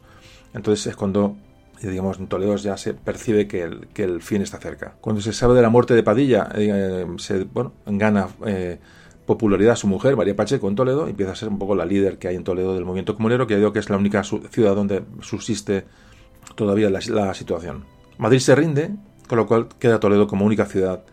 [0.54, 1.36] Entonces es cuando
[1.82, 4.94] digamos, en Toledo ya se percibe que el, que el fin está cerca.
[5.02, 8.28] Cuando se sabe de la muerte de Padilla, eh, se bueno, gana
[9.28, 12.30] popularidad su mujer, María Pacheco, en Toledo, empieza a ser un poco la líder que
[12.30, 15.86] hay en Toledo del movimiento comunero, que digo que es la única ciudad donde subsiste
[16.56, 17.84] todavía la, situación.
[18.18, 18.96] Madrid se rinde,
[19.28, 21.04] con lo cual queda Toledo como única ciudad.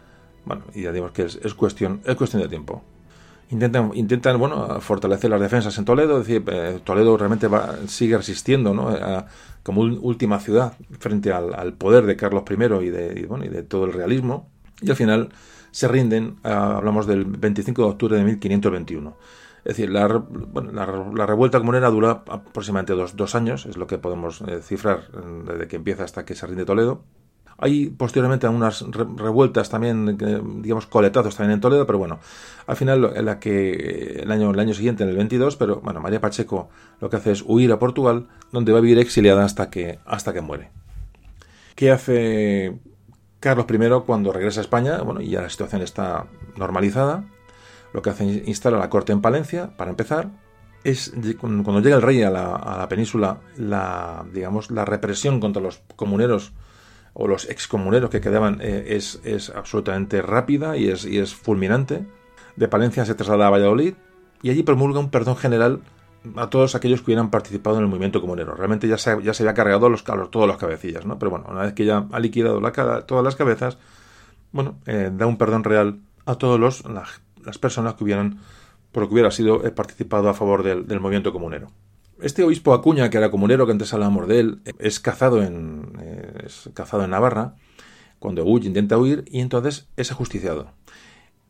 [0.46, 2.82] Bueno, y ya digamos que es, cuestión, es cuestión de tiempo.
[3.50, 8.16] Intentan, intentan bueno, fortalecer las defensas en Toledo, es decir, eh, Toledo realmente va, sigue
[8.16, 8.96] resistiendo ¿no?
[9.62, 13.84] como última ciudad frente al, poder de Carlos I y de, bueno, y de todo
[13.86, 14.48] el realismo.
[14.80, 15.30] Y al final
[15.74, 19.16] se rinden, ah, hablamos del 25 de octubre de 1521.
[19.64, 20.06] Es decir, la,
[20.72, 25.66] la, revuelta comunera dura aproximadamente dos, años, es lo que podemos eh, cifrar mm, desde
[25.66, 27.02] que empieza hasta que se rinde Toledo.
[27.58, 30.16] Hay posteriormente algunas revueltas también,
[30.62, 32.20] digamos, coletazos también en Toledo, pero bueno,
[32.68, 36.20] al final la que el año, el año siguiente, en el 22, pero bueno, María
[36.20, 36.68] Pacheco
[37.00, 40.32] lo que hace es huir a Portugal, donde va a vivir exiliada hasta que, hasta
[40.32, 40.70] que muere.
[41.74, 42.78] ¿Qué hace
[43.44, 46.24] Carlos I, cuando regresa a España, bueno, y ya la situación está
[46.56, 47.24] normalizada,
[47.92, 50.30] lo que hace es instala la corte en Palencia, para empezar,
[50.82, 56.52] es cuando llega el rey a la, península, la, digamos, la represión contra los comuneros
[57.12, 62.06] o los excomuneros que quedaban eh, es, es, absolutamente rápida y es, y es fulminante.
[62.56, 63.94] De Palencia se traslada a Valladolid
[64.42, 65.82] y allí promulga un perdón general
[66.36, 68.54] a todos aquellos que hubieran participado en el movimiento comunero.
[68.54, 71.18] Realmente ya se, ya se había cargado los, todos los cabecillas, ¿no?
[71.18, 72.72] Pero bueno, una vez que ya ha liquidado la,
[73.06, 73.78] todas las cabezas,
[74.52, 76.84] bueno, eh, da un perdón real a todas los,
[77.44, 78.38] las personas que hubieran,
[78.92, 81.70] por lo que hubiera sido, eh, participado a favor del, movimiento comunero.
[82.20, 86.44] Este obispo Acuña, que era comunero, que antes hablábamos de él, es cazado en, eh,
[86.46, 87.56] es cazado en Navarra,
[88.18, 90.68] cuando huye, intenta huir, y entonces es ajusticiado.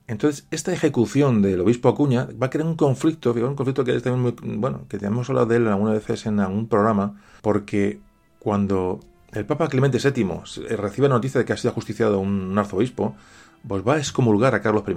[0.06, 4.02] Entonces, esta ejecución del obispo Acuña va a crear un conflicto, un conflicto que es
[4.04, 8.00] bueno, que hemos hablado de él algunas veces en algún programa, porque
[8.38, 9.00] cuando
[9.32, 13.16] el Papa Clemente VII recibe la noticia de que ha sido ajusticiado un arzobispo,
[13.66, 14.94] pues va a excomulgar a Carlos I.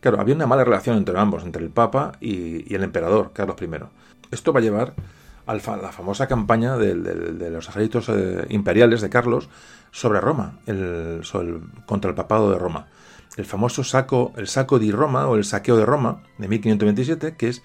[0.00, 3.68] Claro, había una mala relación entre ambos, entre el Papa y, el emperador, Carlos I.
[4.30, 4.94] Esto va a llevar
[5.46, 6.94] a la famosa campaña de,
[7.50, 9.48] los ejércitos eh, imperiales de Carlos
[9.90, 10.60] sobre Roma,
[11.86, 12.86] contra el papado de Roma
[13.38, 17.48] el famoso saco, el saco di Roma o el saqueo de Roma de 1527, que
[17.48, 17.62] es,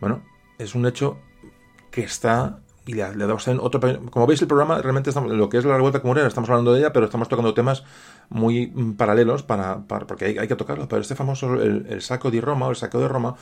[0.00, 0.22] bueno,
[0.58, 1.18] es un hecho
[1.90, 3.80] que está y le, le damos otro
[4.10, 6.78] como veis el programa realmente estamos lo que es la revuelta comunera estamos hablando de
[6.78, 7.82] ella pero estamos tocando temas
[8.28, 10.88] muy mm, paralelos para, porque hay, que tocarlo.
[10.88, 13.34] Pero este famoso el, saco di Roma o el saqueo de Roma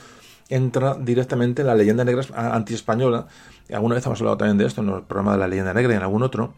[0.49, 3.27] entra directamente en la leyenda negra anti-española.
[3.71, 5.95] Alguna vez hemos hablado también de esto en el programa de la leyenda negra y
[5.97, 6.53] en algún otro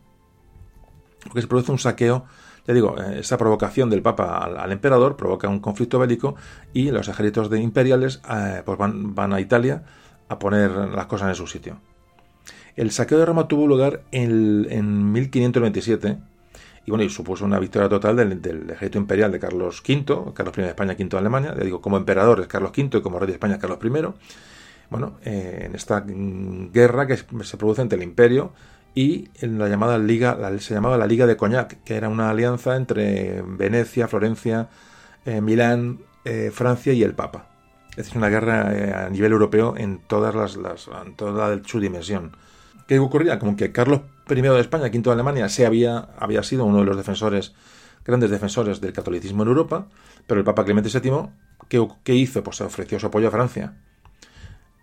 [1.23, 2.25] porque se produce un saqueo
[2.67, 6.35] ya digo, eh, esa provocación del Papa al, emperador provoca un conflicto bélico
[6.73, 9.83] y los ejércitos de imperiales eh, pues van, a Italia
[10.27, 11.79] a poner las cosas en su sitio.
[12.75, 16.17] El saqueo de Roma tuvo lugar en, en 1527
[16.87, 20.61] y bueno, y supuso una victoria total del, ejército imperial de Carlos V, Carlos I
[20.61, 23.27] de España, V de Alemania, ya digo, como emperador es Carlos V y como rey
[23.27, 23.89] de España Carlos I.
[24.89, 28.53] Bueno, eh, en esta guerra que se produce entre el imperio
[28.95, 32.75] y en la llamada Liga, se llamaba la Liga de Cognac, que era una alianza
[32.75, 34.69] entre Venecia, Florencia,
[35.25, 37.47] eh, Milán, eh, Francia y el Papa.
[37.91, 41.79] Es decir, una guerra eh, a nivel europeo en todas las, las en toda su
[41.79, 42.35] dimensión.
[42.87, 43.37] ¿Qué ocurría?
[43.39, 46.85] Como que Carlos I de España, V de Alemania, se había, había sido uno de
[46.85, 47.53] los defensores,
[48.05, 49.87] grandes defensores del catolicismo en Europa,
[50.25, 51.29] pero el Papa Clemente VII,
[51.67, 52.43] ¿qué, qué hizo?
[52.43, 53.73] Pues ofreció su apoyo a Francia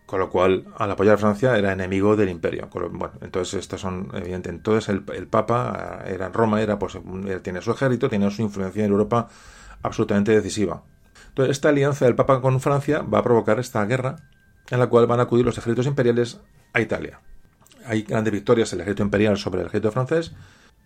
[0.06, 2.68] con lo cual, al apoyar a Francia, era enemigo del imperio.
[2.72, 4.52] Bueno, entonces, estos son, evidentes.
[4.52, 6.98] Entonces, el, Papa eh, era Roma, era, pues,
[7.42, 9.28] tiene su ejército, tiene su influencia en Europa
[9.82, 10.82] absolutamente decisiva.
[11.28, 14.16] Entonces, esta alianza del Papa con Francia va a provocar esta guerra
[14.70, 16.40] en la cual van a acudir los ejércitos imperiales
[16.72, 17.20] a Italia.
[17.86, 20.32] Hay grandes victorias el ejército imperial sobre el ejército francés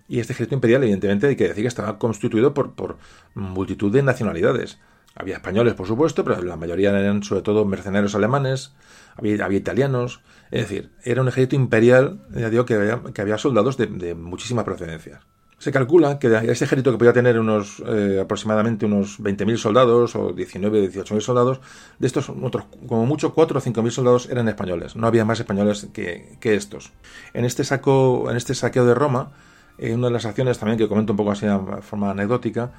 [0.08, 2.96] y este ejército imperial, evidentemente, hay que decir que estaba constituido por, por
[3.34, 4.78] multitud de nacionalidades
[5.14, 8.72] Había españoles, por supuesto, pero la mayoría eran sobre todo mercenarios alemanes,
[9.18, 10.20] había, italianos,
[10.50, 15.20] es decir, era un ejército imperial, ya digo, que había, soldados de, de muchísima procedencia.
[15.58, 20.32] Se calcula que ese ejército que podía tener unos eh, aproximadamente unos 20.000 soldados o
[20.32, 21.60] 19 18.000 soldados,
[21.98, 24.94] de estos otros como mucho 4 o 5.000 soldados eran españoles.
[24.94, 26.92] No había más españoles que, que estos.
[27.34, 29.32] En este saco, en este saqueo de Roma,
[29.78, 32.70] en eh, una de las acciones también que comento un poco así de forma anecdótica,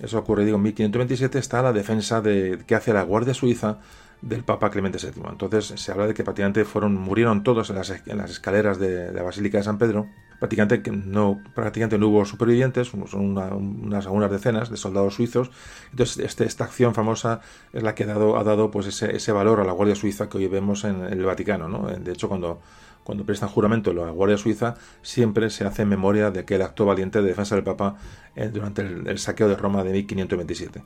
[0.00, 3.78] eso ocurre digo en 1527 está la defensa de que hace la Guardia Suiza
[4.24, 5.22] del Papa Clemente VII.
[5.30, 9.12] Entonces se habla de que prácticamente fueron, murieron todos en las, en las escaleras de,
[9.12, 10.06] la Basílica de San Pedro.
[10.38, 15.50] Prácticamente no, prácticamente no hubo supervivientes, son unas algunas decenas de soldados suizos.
[15.90, 17.40] Entonces este, esta acción famosa
[17.72, 20.28] es la que ha dado, ha dado pues ese, ese valor a la Guardia Suiza
[20.28, 21.68] que hoy vemos en, el Vaticano.
[21.68, 21.86] ¿no?
[21.86, 22.60] De hecho, cuando,
[23.04, 27.20] cuando prestan juramento la Guardia Suiza, siempre se hace en memoria de aquel acto valiente
[27.22, 27.96] de defensa del Papa
[28.34, 30.82] eh, durante el, saqueo de Roma de 1527.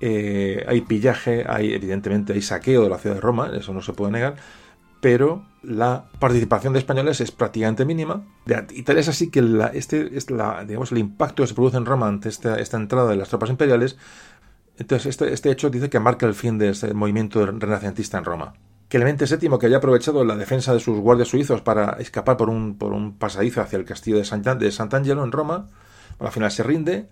[0.00, 3.92] Eh, hay pillaje, hay evidentemente hay saqueo de la ciudad de Roma, eso no se
[3.92, 4.36] puede negar,
[5.00, 8.22] pero la participación de españoles es prácticamente mínima.
[8.70, 9.42] Y tal es así que
[9.72, 13.16] este es la, digamos, el impacto que se produce en Roma ante esta, entrada de
[13.16, 13.96] las tropas imperiales.
[14.76, 18.54] Entonces, este, este, hecho dice que marca el fin de ese movimiento renacentista en Roma.
[18.90, 22.76] Clemente VII, que había aprovechado la defensa de sus guardias suizos para escapar por un,
[22.76, 25.68] por un pasadizo hacia el castillo de, de Sant'Angelo en Roma,
[26.18, 27.08] al final se rinde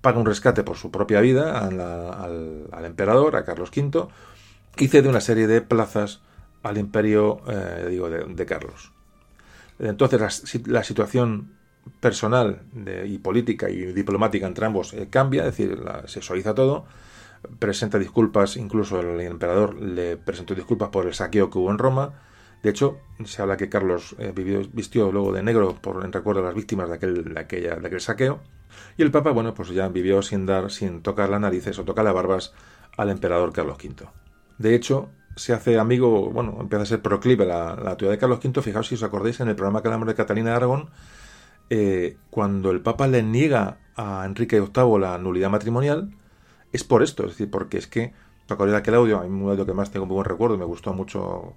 [0.00, 4.06] paga un rescate por su propia vida al, emperador, a Carlos V,
[4.78, 6.20] y cede una serie de plazas
[6.62, 8.92] al imperio eh, digo, de, Carlos.
[9.78, 11.52] Entonces la, situación
[12.00, 12.62] personal
[13.04, 16.86] y política y diplomática entre ambos eh, cambia, es decir, se suaviza todo,
[17.58, 22.14] presenta disculpas, incluso el emperador le presentó disculpas por el saqueo que hubo en Roma,
[22.62, 24.32] de hecho, se habla que Carlos eh,
[24.72, 27.86] vistió luego de negro por en recuerdo a las víctimas de aquel, de aquella, de
[27.86, 28.40] aquel saqueo.
[28.96, 32.04] Y el Papa, bueno, pues ya vivió sin dar, sin tocar las narices o tocar
[32.04, 32.54] las barbas
[32.96, 34.08] al emperador Carlos V.
[34.58, 38.62] De hecho, se hace amigo, bueno, empieza a ser proclive la, la de Carlos V.
[38.62, 40.90] Fijaos si os acordáis en el programa que hablamos de Catalina de Aragón,
[41.70, 46.10] eh, cuando el Papa le niega a Enrique VIII la nulidad matrimonial,
[46.72, 48.12] es por esto, es decir, porque es que,
[48.46, 49.20] ¿te acordáis de aquel audio?
[49.20, 51.54] Hay un audio que más tengo un buen recuerdo, me gustó mucho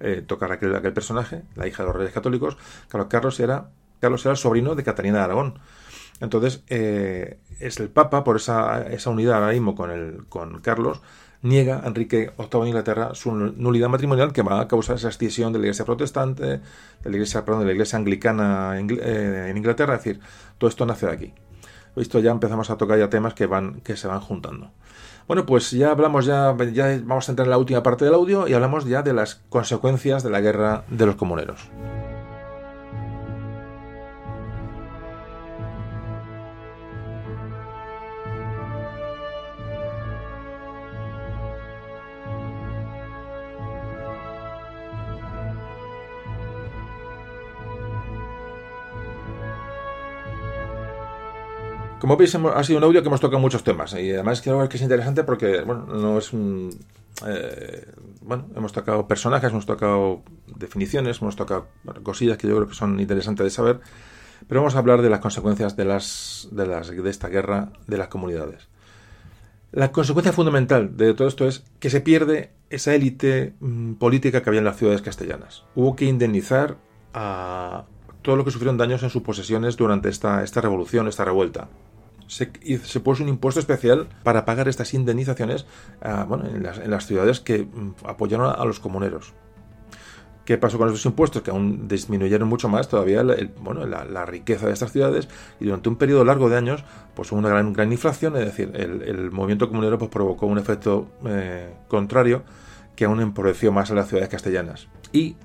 [0.00, 2.56] eh, tocar aquel, aquel personaje, la hija de los reyes católicos.
[2.88, 3.70] Claro, Carlos era,
[4.00, 5.58] Carlos era el sobrino de Catalina de Aragón.
[6.20, 11.02] Entonces, eh, es el Papa, por esa, esa unidad ahora mismo con, el, con Carlos,
[11.42, 15.52] niega a Enrique VIII de Inglaterra su nulidad matrimonial que va a causar esa escisión
[15.52, 16.60] de la iglesia protestante, de
[17.04, 20.20] la iglesia, perdón, de la iglesia anglicana eh, en Inglaterra, es decir,
[20.58, 21.34] todo esto nace de aquí.
[21.96, 24.70] Esto ya empezamos a tocar ya temas que van, que se van juntando.
[25.28, 28.48] Bueno, pues ya hablamos, ya, ya vamos a entrar en la última parte del audio
[28.48, 31.70] y hablamos ya de las consecuencias de la guerra de los comuneros.
[52.02, 54.76] Como veis, ha sido un audio que hemos tocado muchos temas y además ver que
[54.76, 56.76] es interesante porque, bueno, no es un...
[57.24, 57.86] Eh,
[58.22, 61.68] bueno, hemos tocado personajes, hemos tocado definiciones, hemos tocado
[62.02, 63.80] cosillas que yo creo que son interesantes de saber,
[64.48, 67.98] pero vamos a hablar de las consecuencias de, las, de, las, de esta guerra de
[67.98, 68.66] las comunidades.
[69.70, 74.50] La consecuencia fundamental de todo esto es que se pierde esa élite mm, política que
[74.50, 75.62] había en las ciudades castellanas.
[75.76, 76.78] Hubo que indemnizar
[77.14, 77.84] a
[78.22, 81.68] todo lo que sufrieron daños en sus posesiones durante esta, esta revolución, esta revuelta
[82.32, 82.50] se,
[82.84, 85.66] se puso un impuesto especial para pagar estas indemnizaciones
[86.00, 89.34] ah, bueno, en, las, ciudades que mm, apoyaron a, los comuneros.
[90.46, 91.42] ¿Qué pasó con esos impuestos?
[91.42, 93.22] Que aún disminuyeron mucho más todavía
[93.60, 95.28] bueno, la, riqueza de estas ciudades
[95.60, 96.84] y durante un periodo largo de años
[97.14, 101.08] pues hubo una gran, gran inflación, es decir, el, movimiento comunero pues, provocó un efecto
[101.26, 102.42] eh, contrario
[102.96, 104.88] que aún empobreció más a las ciudades castellanas.
[105.12, 105.36] Y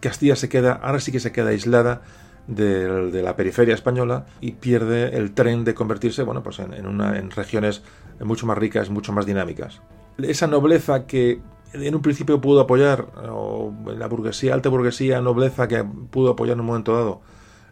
[0.00, 2.02] Castilla se queda, ahora sí que se queda aislada
[2.46, 7.30] de, la periferia española y pierde el tren de convertirse bueno, pues en, una, en
[7.30, 7.82] regiones
[8.20, 9.80] mucho más ricas, mucho más dinámicas.
[10.18, 11.40] Esa nobleza que
[11.72, 16.60] en un principio pudo apoyar, o la burguesía, alta burguesía, nobleza que pudo apoyar en
[16.60, 17.20] un momento dado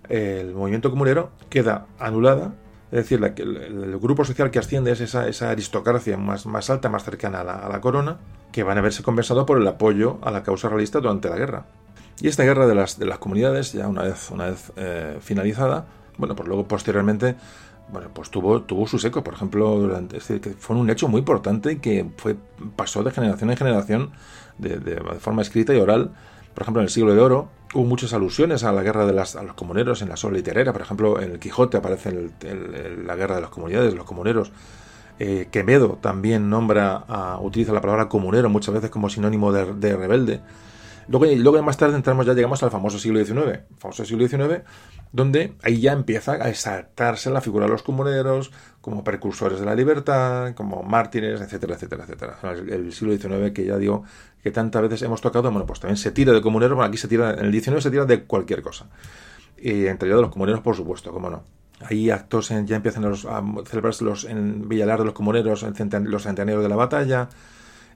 [0.08, 2.54] el movimiento comunero, queda anulada.
[2.90, 7.40] Es decir, el, grupo social que asciende es esa, aristocracia más, más, alta, más cercana
[7.40, 8.18] a la, a la corona,
[8.50, 11.66] que van a verse compensado por el apoyo a la causa realista durante la guerra.
[12.20, 15.86] Y esta guerra de las, de las comunidades, ya una vez, una vez eh, finalizada,
[16.16, 17.36] bueno, pues luego posteriormente,
[17.92, 19.22] bueno, pues tuvo, tuvo su seco.
[19.22, 22.36] Por ejemplo, durante, que fue un hecho muy importante que fue,
[22.76, 24.10] pasó de generación en generación
[24.58, 26.10] de, de, forma escrita y oral.
[26.54, 29.36] Por ejemplo, en el siglo de oro hubo muchas alusiones a la guerra de las,
[29.36, 30.72] a los comuneros en la sola literaria.
[30.72, 32.30] Por ejemplo, en el Quijote aparece
[33.04, 34.50] la guerra de las comunidades, los comuneros.
[35.20, 35.48] Eh,
[36.00, 37.04] también nombra,
[37.40, 40.40] utiliza la palabra comunero muchas veces como sinónimo de, rebelde.
[41.08, 44.62] Luego, más tarde entramos, ya llegamos al famoso siglo XIX, famoso siglo XIX,
[45.10, 48.52] donde ahí ya empieza a exaltarse la figura de los comuneros
[48.82, 52.38] como precursores de la libertad, como mártires, etcétera, etcétera, etcétera.
[52.52, 54.04] El, siglo XIX que ya digo
[54.42, 57.08] que tantas veces hemos tocado, bueno, pues también se tira de comuneros, bueno, aquí se
[57.08, 58.86] tira, en el XIX se tira de cualquier cosa.
[59.56, 61.42] Y entre ellos de los comuneros, por supueto, cómo no.
[61.80, 63.14] Ahí actos ya empiezan a
[63.64, 67.28] celebrarse los, en Villalar de los Comuneros, los centenarios de la batalla.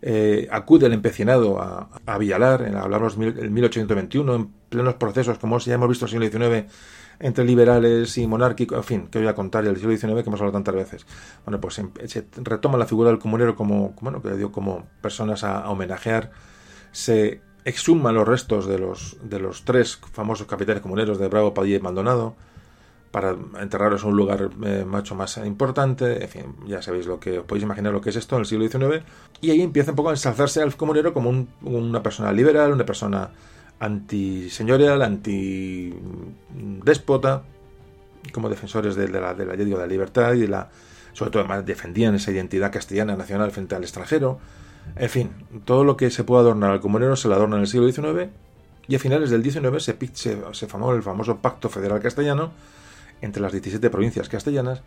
[0.04, 5.58] Eh, acude el empecinado a, a Villalar, en, hablamos en 1821, en plenos procesos, como
[5.58, 6.66] ya hemos visto en el siglo XIX,
[7.20, 10.40] entre liberales y monárquicos, en fin, que voy a contar, el siglo XIX que hemos
[10.40, 11.06] hablado tantas veces.
[11.44, 15.44] Bueno, pues em, se retoma la figura del comunero como, bueno, que digo, como personas
[15.44, 16.32] a, homenajear,
[16.90, 21.76] se exhuman los restos de los, de los tres famosos capitanes comuneros de Bravo, Padilla
[21.76, 22.34] y Maldonado,
[23.12, 26.24] para enterrarlos en un lugar eh, mucho más importante.
[26.24, 28.46] En fin, ya sabéis lo que os podéis imaginar lo que es esto en el
[28.46, 29.04] siglo XIX.
[29.42, 33.30] Y ahí empieza un poco a ensalzarse al comunero como una persona liberal, una persona
[33.78, 35.92] antiseñorial, antidéspota,
[38.32, 40.70] como defensores de, la, de, la, de la libertad y de la.
[41.12, 44.38] Sobre todo, además, defendían esa identidad castellana nacional frente al extranjero.
[44.96, 45.32] En fin,
[45.66, 48.30] todo lo que se puede adornar al comunero se lo adorna en el siglo XIX.
[48.88, 52.52] Y a finales del XIX se, se, se formó el famoso Pacto Federal Castellano,
[53.22, 54.82] entre las 17 provincias castellanas,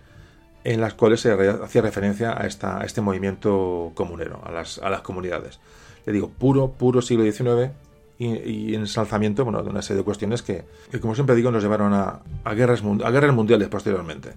[0.64, 5.60] en las cuales se hacía referencia a, este movimiento comunero, a las, a las comunidades.
[6.06, 7.72] Le digo, puro, puro siglo XIX
[8.18, 10.66] y, en ensalzamiento bueno, de una serie de cuestiones que,
[11.02, 14.34] como siempre digo, nos llevaron a, a, guerras, a guerras mundiales posteriormente.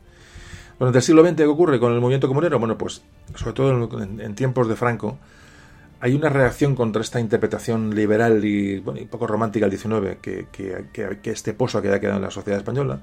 [0.79, 2.59] Durante el siglo XX, ¿qué ocurre con el movimiento comunero?
[2.59, 3.03] Bueno, pues
[3.35, 5.19] sobre todo en, tiempos de Franco,
[6.01, 10.47] hay una reacción contra esta interpretación liberal y, bueno, poco romántica del XIX que,
[11.25, 13.01] este pozo que ha quedado en la sociedad española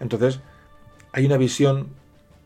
[0.00, 0.40] entonces,
[1.12, 1.88] hay una visión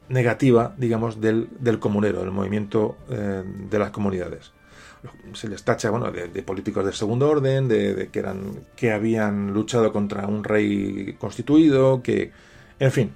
[0.08, 1.48] negativa, digamos, del,
[1.80, 4.52] comunero, del movimiento eh, de las comunidades.
[5.34, 9.92] Se les tacha, bueno, de, políticos de segundo orden, de, que eran, que habían luchado
[9.92, 12.32] contra un rey constituido, que,
[12.78, 13.12] en fin,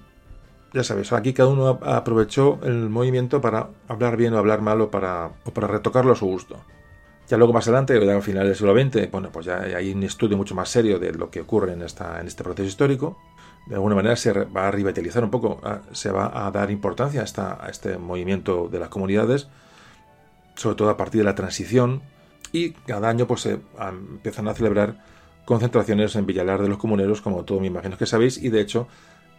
[0.73, 4.91] ya sabes, aquí cada uno aprovechó el movimiento para hablar bien o hablar mal o
[4.91, 6.61] para, o para retocarlo a su gusto.
[7.29, 10.37] Ya luego más adelante, a finales del siglo XX, bueno, pues ya hay un estudio
[10.37, 13.19] mucho más serio de lo que ocurre en, esta, en este proceso histórico
[13.71, 15.61] de alguna manera se va a revitalizar un poco,
[15.93, 19.47] se va a dar importancia a, esta, este movimiento de las comunidades,
[20.57, 22.03] sobre todo a partir de la transición,
[22.51, 24.97] y cada año pues se empiezan a celebrar
[25.45, 28.89] concentraciones en Villalar de los Comuneros, como todo me imagino que sabéis, y de hecho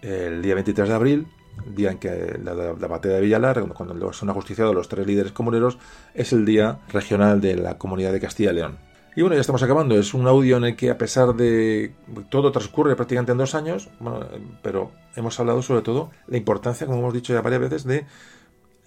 [0.02, 1.28] el día 23 de abril,
[1.68, 5.78] día en que la, la batalla de Villalar, cuando son ajusticiados los tres líderes comuneros,
[6.14, 8.91] es el día regional de la comunidad de Castilla y León.
[9.16, 9.96] Y bueno, ya estamos acabando.
[9.96, 11.94] Es un audio en el que a pesar de
[12.30, 14.26] todo transcurre prácticamente en dos años, bueno,
[14.62, 18.06] pero hemos hablado sobre todo la importancia, como hemos dicho ya varias veces, de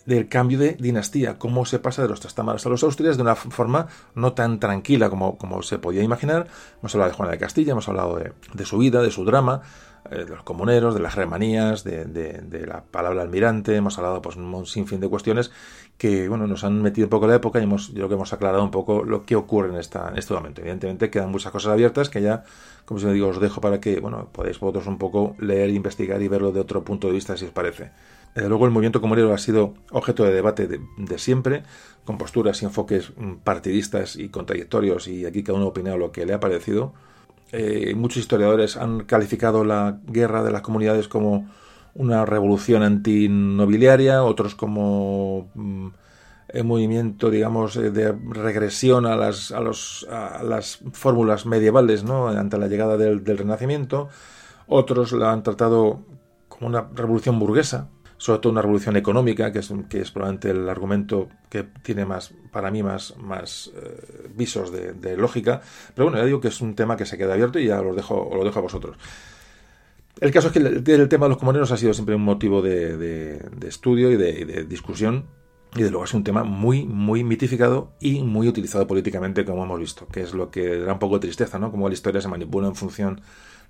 [0.07, 3.35] del cambio de dinastía, cómo se pasa de los Trastámaras a los Austrias de una
[3.35, 6.47] forma no tan tranquila como, como se podía imaginar.
[6.81, 9.63] Hemos hablado de Juana de Castilla, hemos hablado de, su vida, de su drama,
[10.11, 14.37] eh, de los comuneros, de las germanías, de, de, la palabra almirante, hemos hablado pues
[14.37, 15.51] un sinfín de cuestiones
[15.99, 18.33] que bueno, nos han metido un poco la época y hemos, yo creo que hemos
[18.33, 20.61] aclarado un poco lo que ocurre en, esta, en este momento.
[20.61, 22.45] Evidentemente quedan muchas cosas abiertas que ya,
[22.85, 26.29] como siempre digo, os dejo para que bueno, podáis vosotros un poco leer, investigar y
[26.29, 27.93] verlo de otro punto de vista si os parece.
[28.35, 31.63] Desde luego el movimiento comunero ha sido objeto de debate de, siempre,
[32.05, 33.13] con posturas y enfoques
[33.45, 36.93] partidistas y contradictorios y aquí cada uno ha lo que le ha parecido.
[37.53, 41.49] Eh, muchos historiadores han calificado la guerra de las comunidades como
[41.95, 45.89] una revolución antinobiliaria, otros como mm,
[46.65, 52.29] movimiento, digamos, eh, de regresión a las, a los, a las fórmulas medievales, ¿no?
[52.29, 54.09] Ante la llegada del, del Renacimiento.
[54.67, 56.01] Otros la han tratado
[56.49, 57.89] como una revolución burguesa,
[58.25, 62.33] sobre todo una revolución económica, que es, que es probablemente el argumento que tiene más,
[62.51, 65.61] para mí, más, más eh, visos de, lógica.
[65.95, 67.95] Pero bueno, ya digo que es un tema que se queda abierto y ya lo
[67.95, 68.97] dejo, lo dejo a vosotros.
[70.23, 73.47] El caso es que el, tema de los comuneros ha sido siempre un motivo de,
[73.69, 75.27] estudio y de, discusión.
[75.77, 79.81] Y de luego es un tema muy, muy mitificado y muy utilizado políticamente, como hemos
[79.81, 81.71] visto, que es lo que da un poco de tristeza, ¿no?
[81.71, 83.21] Como la historia se manipula en función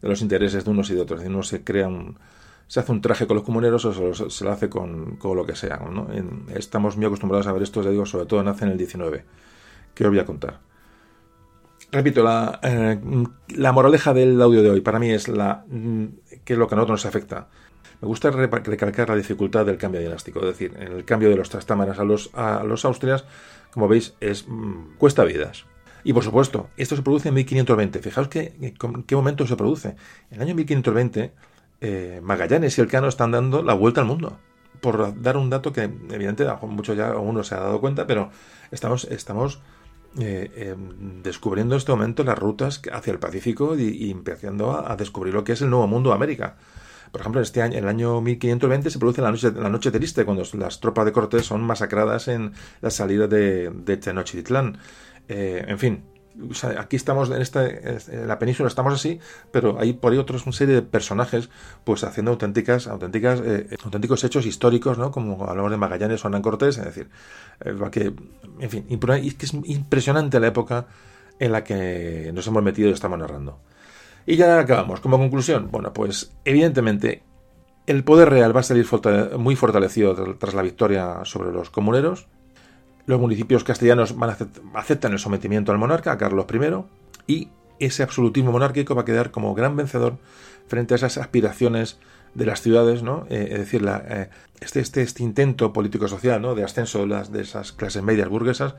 [0.01, 1.25] de los intereses de unos y de otros.
[1.25, 2.19] Y uno se crea un,
[2.67, 3.93] se hace un traje con los comuneros o
[4.31, 5.77] se lo, hace con, lo que sea.
[5.79, 6.09] ¿no?
[6.55, 9.25] estamos muy acostumbrados a ver esto, ya digo, sobre todo nace en el 19,
[9.95, 10.61] que os voy a contar.
[11.93, 12.99] Repito, la, eh,
[13.57, 16.05] la moraleja del audio de hoy para mí es la mm,
[16.45, 17.49] que es lo que a nosotros nos afecta.
[18.01, 21.99] Me gusta recalcar la dificultad del cambio dinástico, es decir, el cambio de los trastámaras
[21.99, 23.25] a los, a los austrias,
[23.71, 25.67] como veis, es mm, cuesta vidas.
[26.03, 28.01] Y por supuesto, esto se produce en 1520.
[28.01, 29.97] Fijaos que, en qué momento se produce.
[30.31, 31.33] En el año 1520
[31.85, 34.39] eh, Magallanes y Elcano están dando la vuelta al mundo.
[34.81, 38.31] por dar un dato que evidentemente mucho ya uno se ha dado cuenta, pero
[38.71, 39.61] estamos, estamos
[40.19, 45.35] eh, em, descubriendo en este momento las rutas hacia el Pacífico y, empezando a, descubrir
[45.35, 46.57] lo que es el nuevo mundo de América.
[47.11, 50.25] Por ejemplo, este año, en el año 1520 se produce la noche, la noche triste,
[50.25, 53.71] cuando las tropas de Cortés son masacradas en la salida de,
[54.01, 54.79] Tenochtitlán.
[55.29, 56.05] Eh, en fin,
[56.79, 59.21] aquí estamos en, esta, en la península estamos así,
[59.51, 61.49] pero hay por ahí otros una serie de personajes
[61.85, 65.11] pues haciendo auténticas, auténticas, eh, auténticos hechos históricos, ¿no?
[65.11, 67.09] Como hablamos de Magallanes o Hernán Cortés, es decir,
[67.65, 68.13] eh, que,
[68.61, 70.87] en fin, es que es impresionante la época
[71.39, 73.59] en la que nos hemos metido y estamos narrando.
[74.27, 75.01] Y ya acabamos.
[75.01, 77.23] Como conclusión, bueno, pues evidentemente
[77.87, 78.87] el poder real va a salir
[79.39, 82.27] muy fortalecido tras la victoria sobre los comuneros.
[83.07, 86.85] Los municipios castellanos van a aceptan el sometimiento al monarca, a Carlos I,
[87.27, 87.49] y
[87.79, 90.19] ese absolutismo monárquico va a quedar como gran vencedor
[90.67, 91.99] frente a esas aspiraciones
[92.35, 93.27] de las ciudades, ¿no?
[93.31, 96.55] Eh, es decir, la, eh, este, este, este, intento político-social, ¿no?
[96.55, 98.75] De ascenso de, las, de esas clases medias burguesas,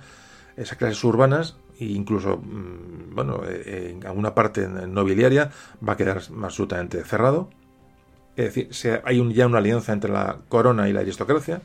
[0.57, 5.52] esas clases urbanas, e incluso, mm, bueno, eh, en alguna parte nobiliaria,
[5.88, 7.49] va a quedar absolutamente cerrado.
[8.35, 11.61] Es decir, hay un, ya una alianza entre la corona y la aristocracia,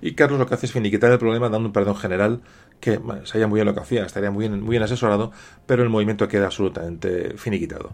[0.00, 2.40] y Carlos lo que hace es finiquitar el problema dando un perdón general
[2.80, 5.32] que bueno, sería muy bien lo que hacía, estaría muy bien, muy bien asesorado,
[5.66, 7.92] pero el movimiento queda absolutamente finiquitado.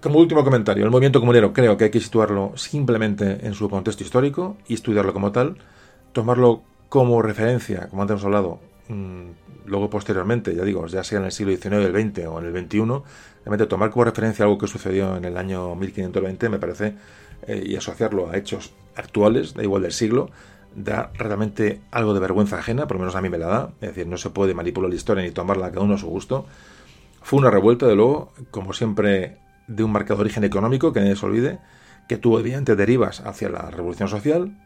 [0.00, 4.04] Como último comentario, el movimiento comunero creo que hay que situarlo simplemente en su contexto
[4.04, 5.56] histórico y estudiarlo como tal,
[6.12, 9.22] tomarlo como referencia, como antes hemos hablado, mm,
[9.66, 12.52] luego posteriormente, ya digo, ya sea en el siglo XIX, el XX o en el
[12.52, 13.02] XXI,
[13.44, 16.94] realmente tomar como referencia algo que sucedió en el año 1520 me parece,
[17.46, 20.30] eh, y asociarlo a hechos actuales, da igual del siglo,
[20.74, 23.88] da realmente algo de vergüenza ajena, por lo menos a mí me la da, es
[23.88, 26.46] decir, no se puede manipular la historia ni tomarla cada uno a su gusto.
[27.22, 31.26] Fue una revuelta, de luego, como siempre, de un marcado origen económico, que nadie se
[31.26, 31.58] olvide,
[32.08, 34.56] que tuvo evidente derivas hacia la revolución social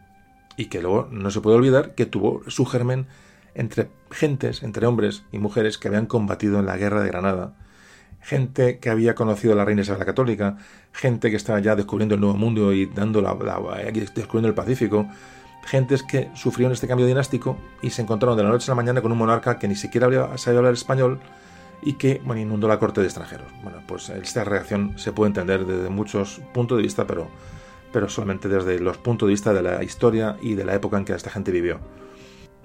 [0.56, 3.06] y que luego no se puede olvidar que tuvo su germen
[3.54, 7.54] entre gentes, entre hombres y mujeres que habían combatido en la guerra de Granada,
[8.20, 10.58] gente que había conocido a la reina Isabel la Católica,
[10.92, 13.34] gente que estaba ya descubriendo el Nuevo Mundo y dando la,
[14.14, 15.08] descubriendo el Pacífico,
[15.64, 19.01] gentes que sufrieron este cambio dinástico y se encontraron de la noche a la mañana
[19.01, 21.20] con un monarca que ni siquiera sabía hablar español
[21.82, 23.47] y que bueno, inundó la corte de extranjeros.
[23.62, 27.28] Bueno, pues esta reacción se puede entender desde muchos puntos de vista, pero,
[27.93, 31.05] pero solamente desde los puntos de vista de la historia y de la época en
[31.05, 31.80] que esta gente vivió.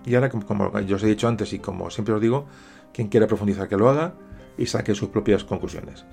[0.06, 2.45] Y ahora, como, como yo os he dicho antes y como siempre os digo,
[2.94, 4.14] quien quiera profundizar que lo haga
[4.57, 6.06] y saque sus propias conclusiones.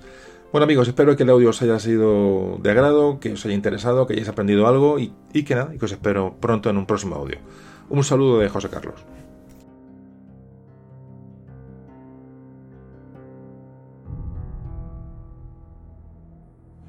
[0.51, 4.07] Bueno amigos, espero que el audio os haya sido de agrado, que os haya interesado,
[4.07, 5.11] que hayáis aprendido algo y,
[5.43, 7.39] que nada, y que os espero pronto en un próximo audio.
[7.89, 9.03] Un saludo de José Carlos.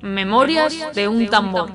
[0.01, 1.71] Memorias de un tambor.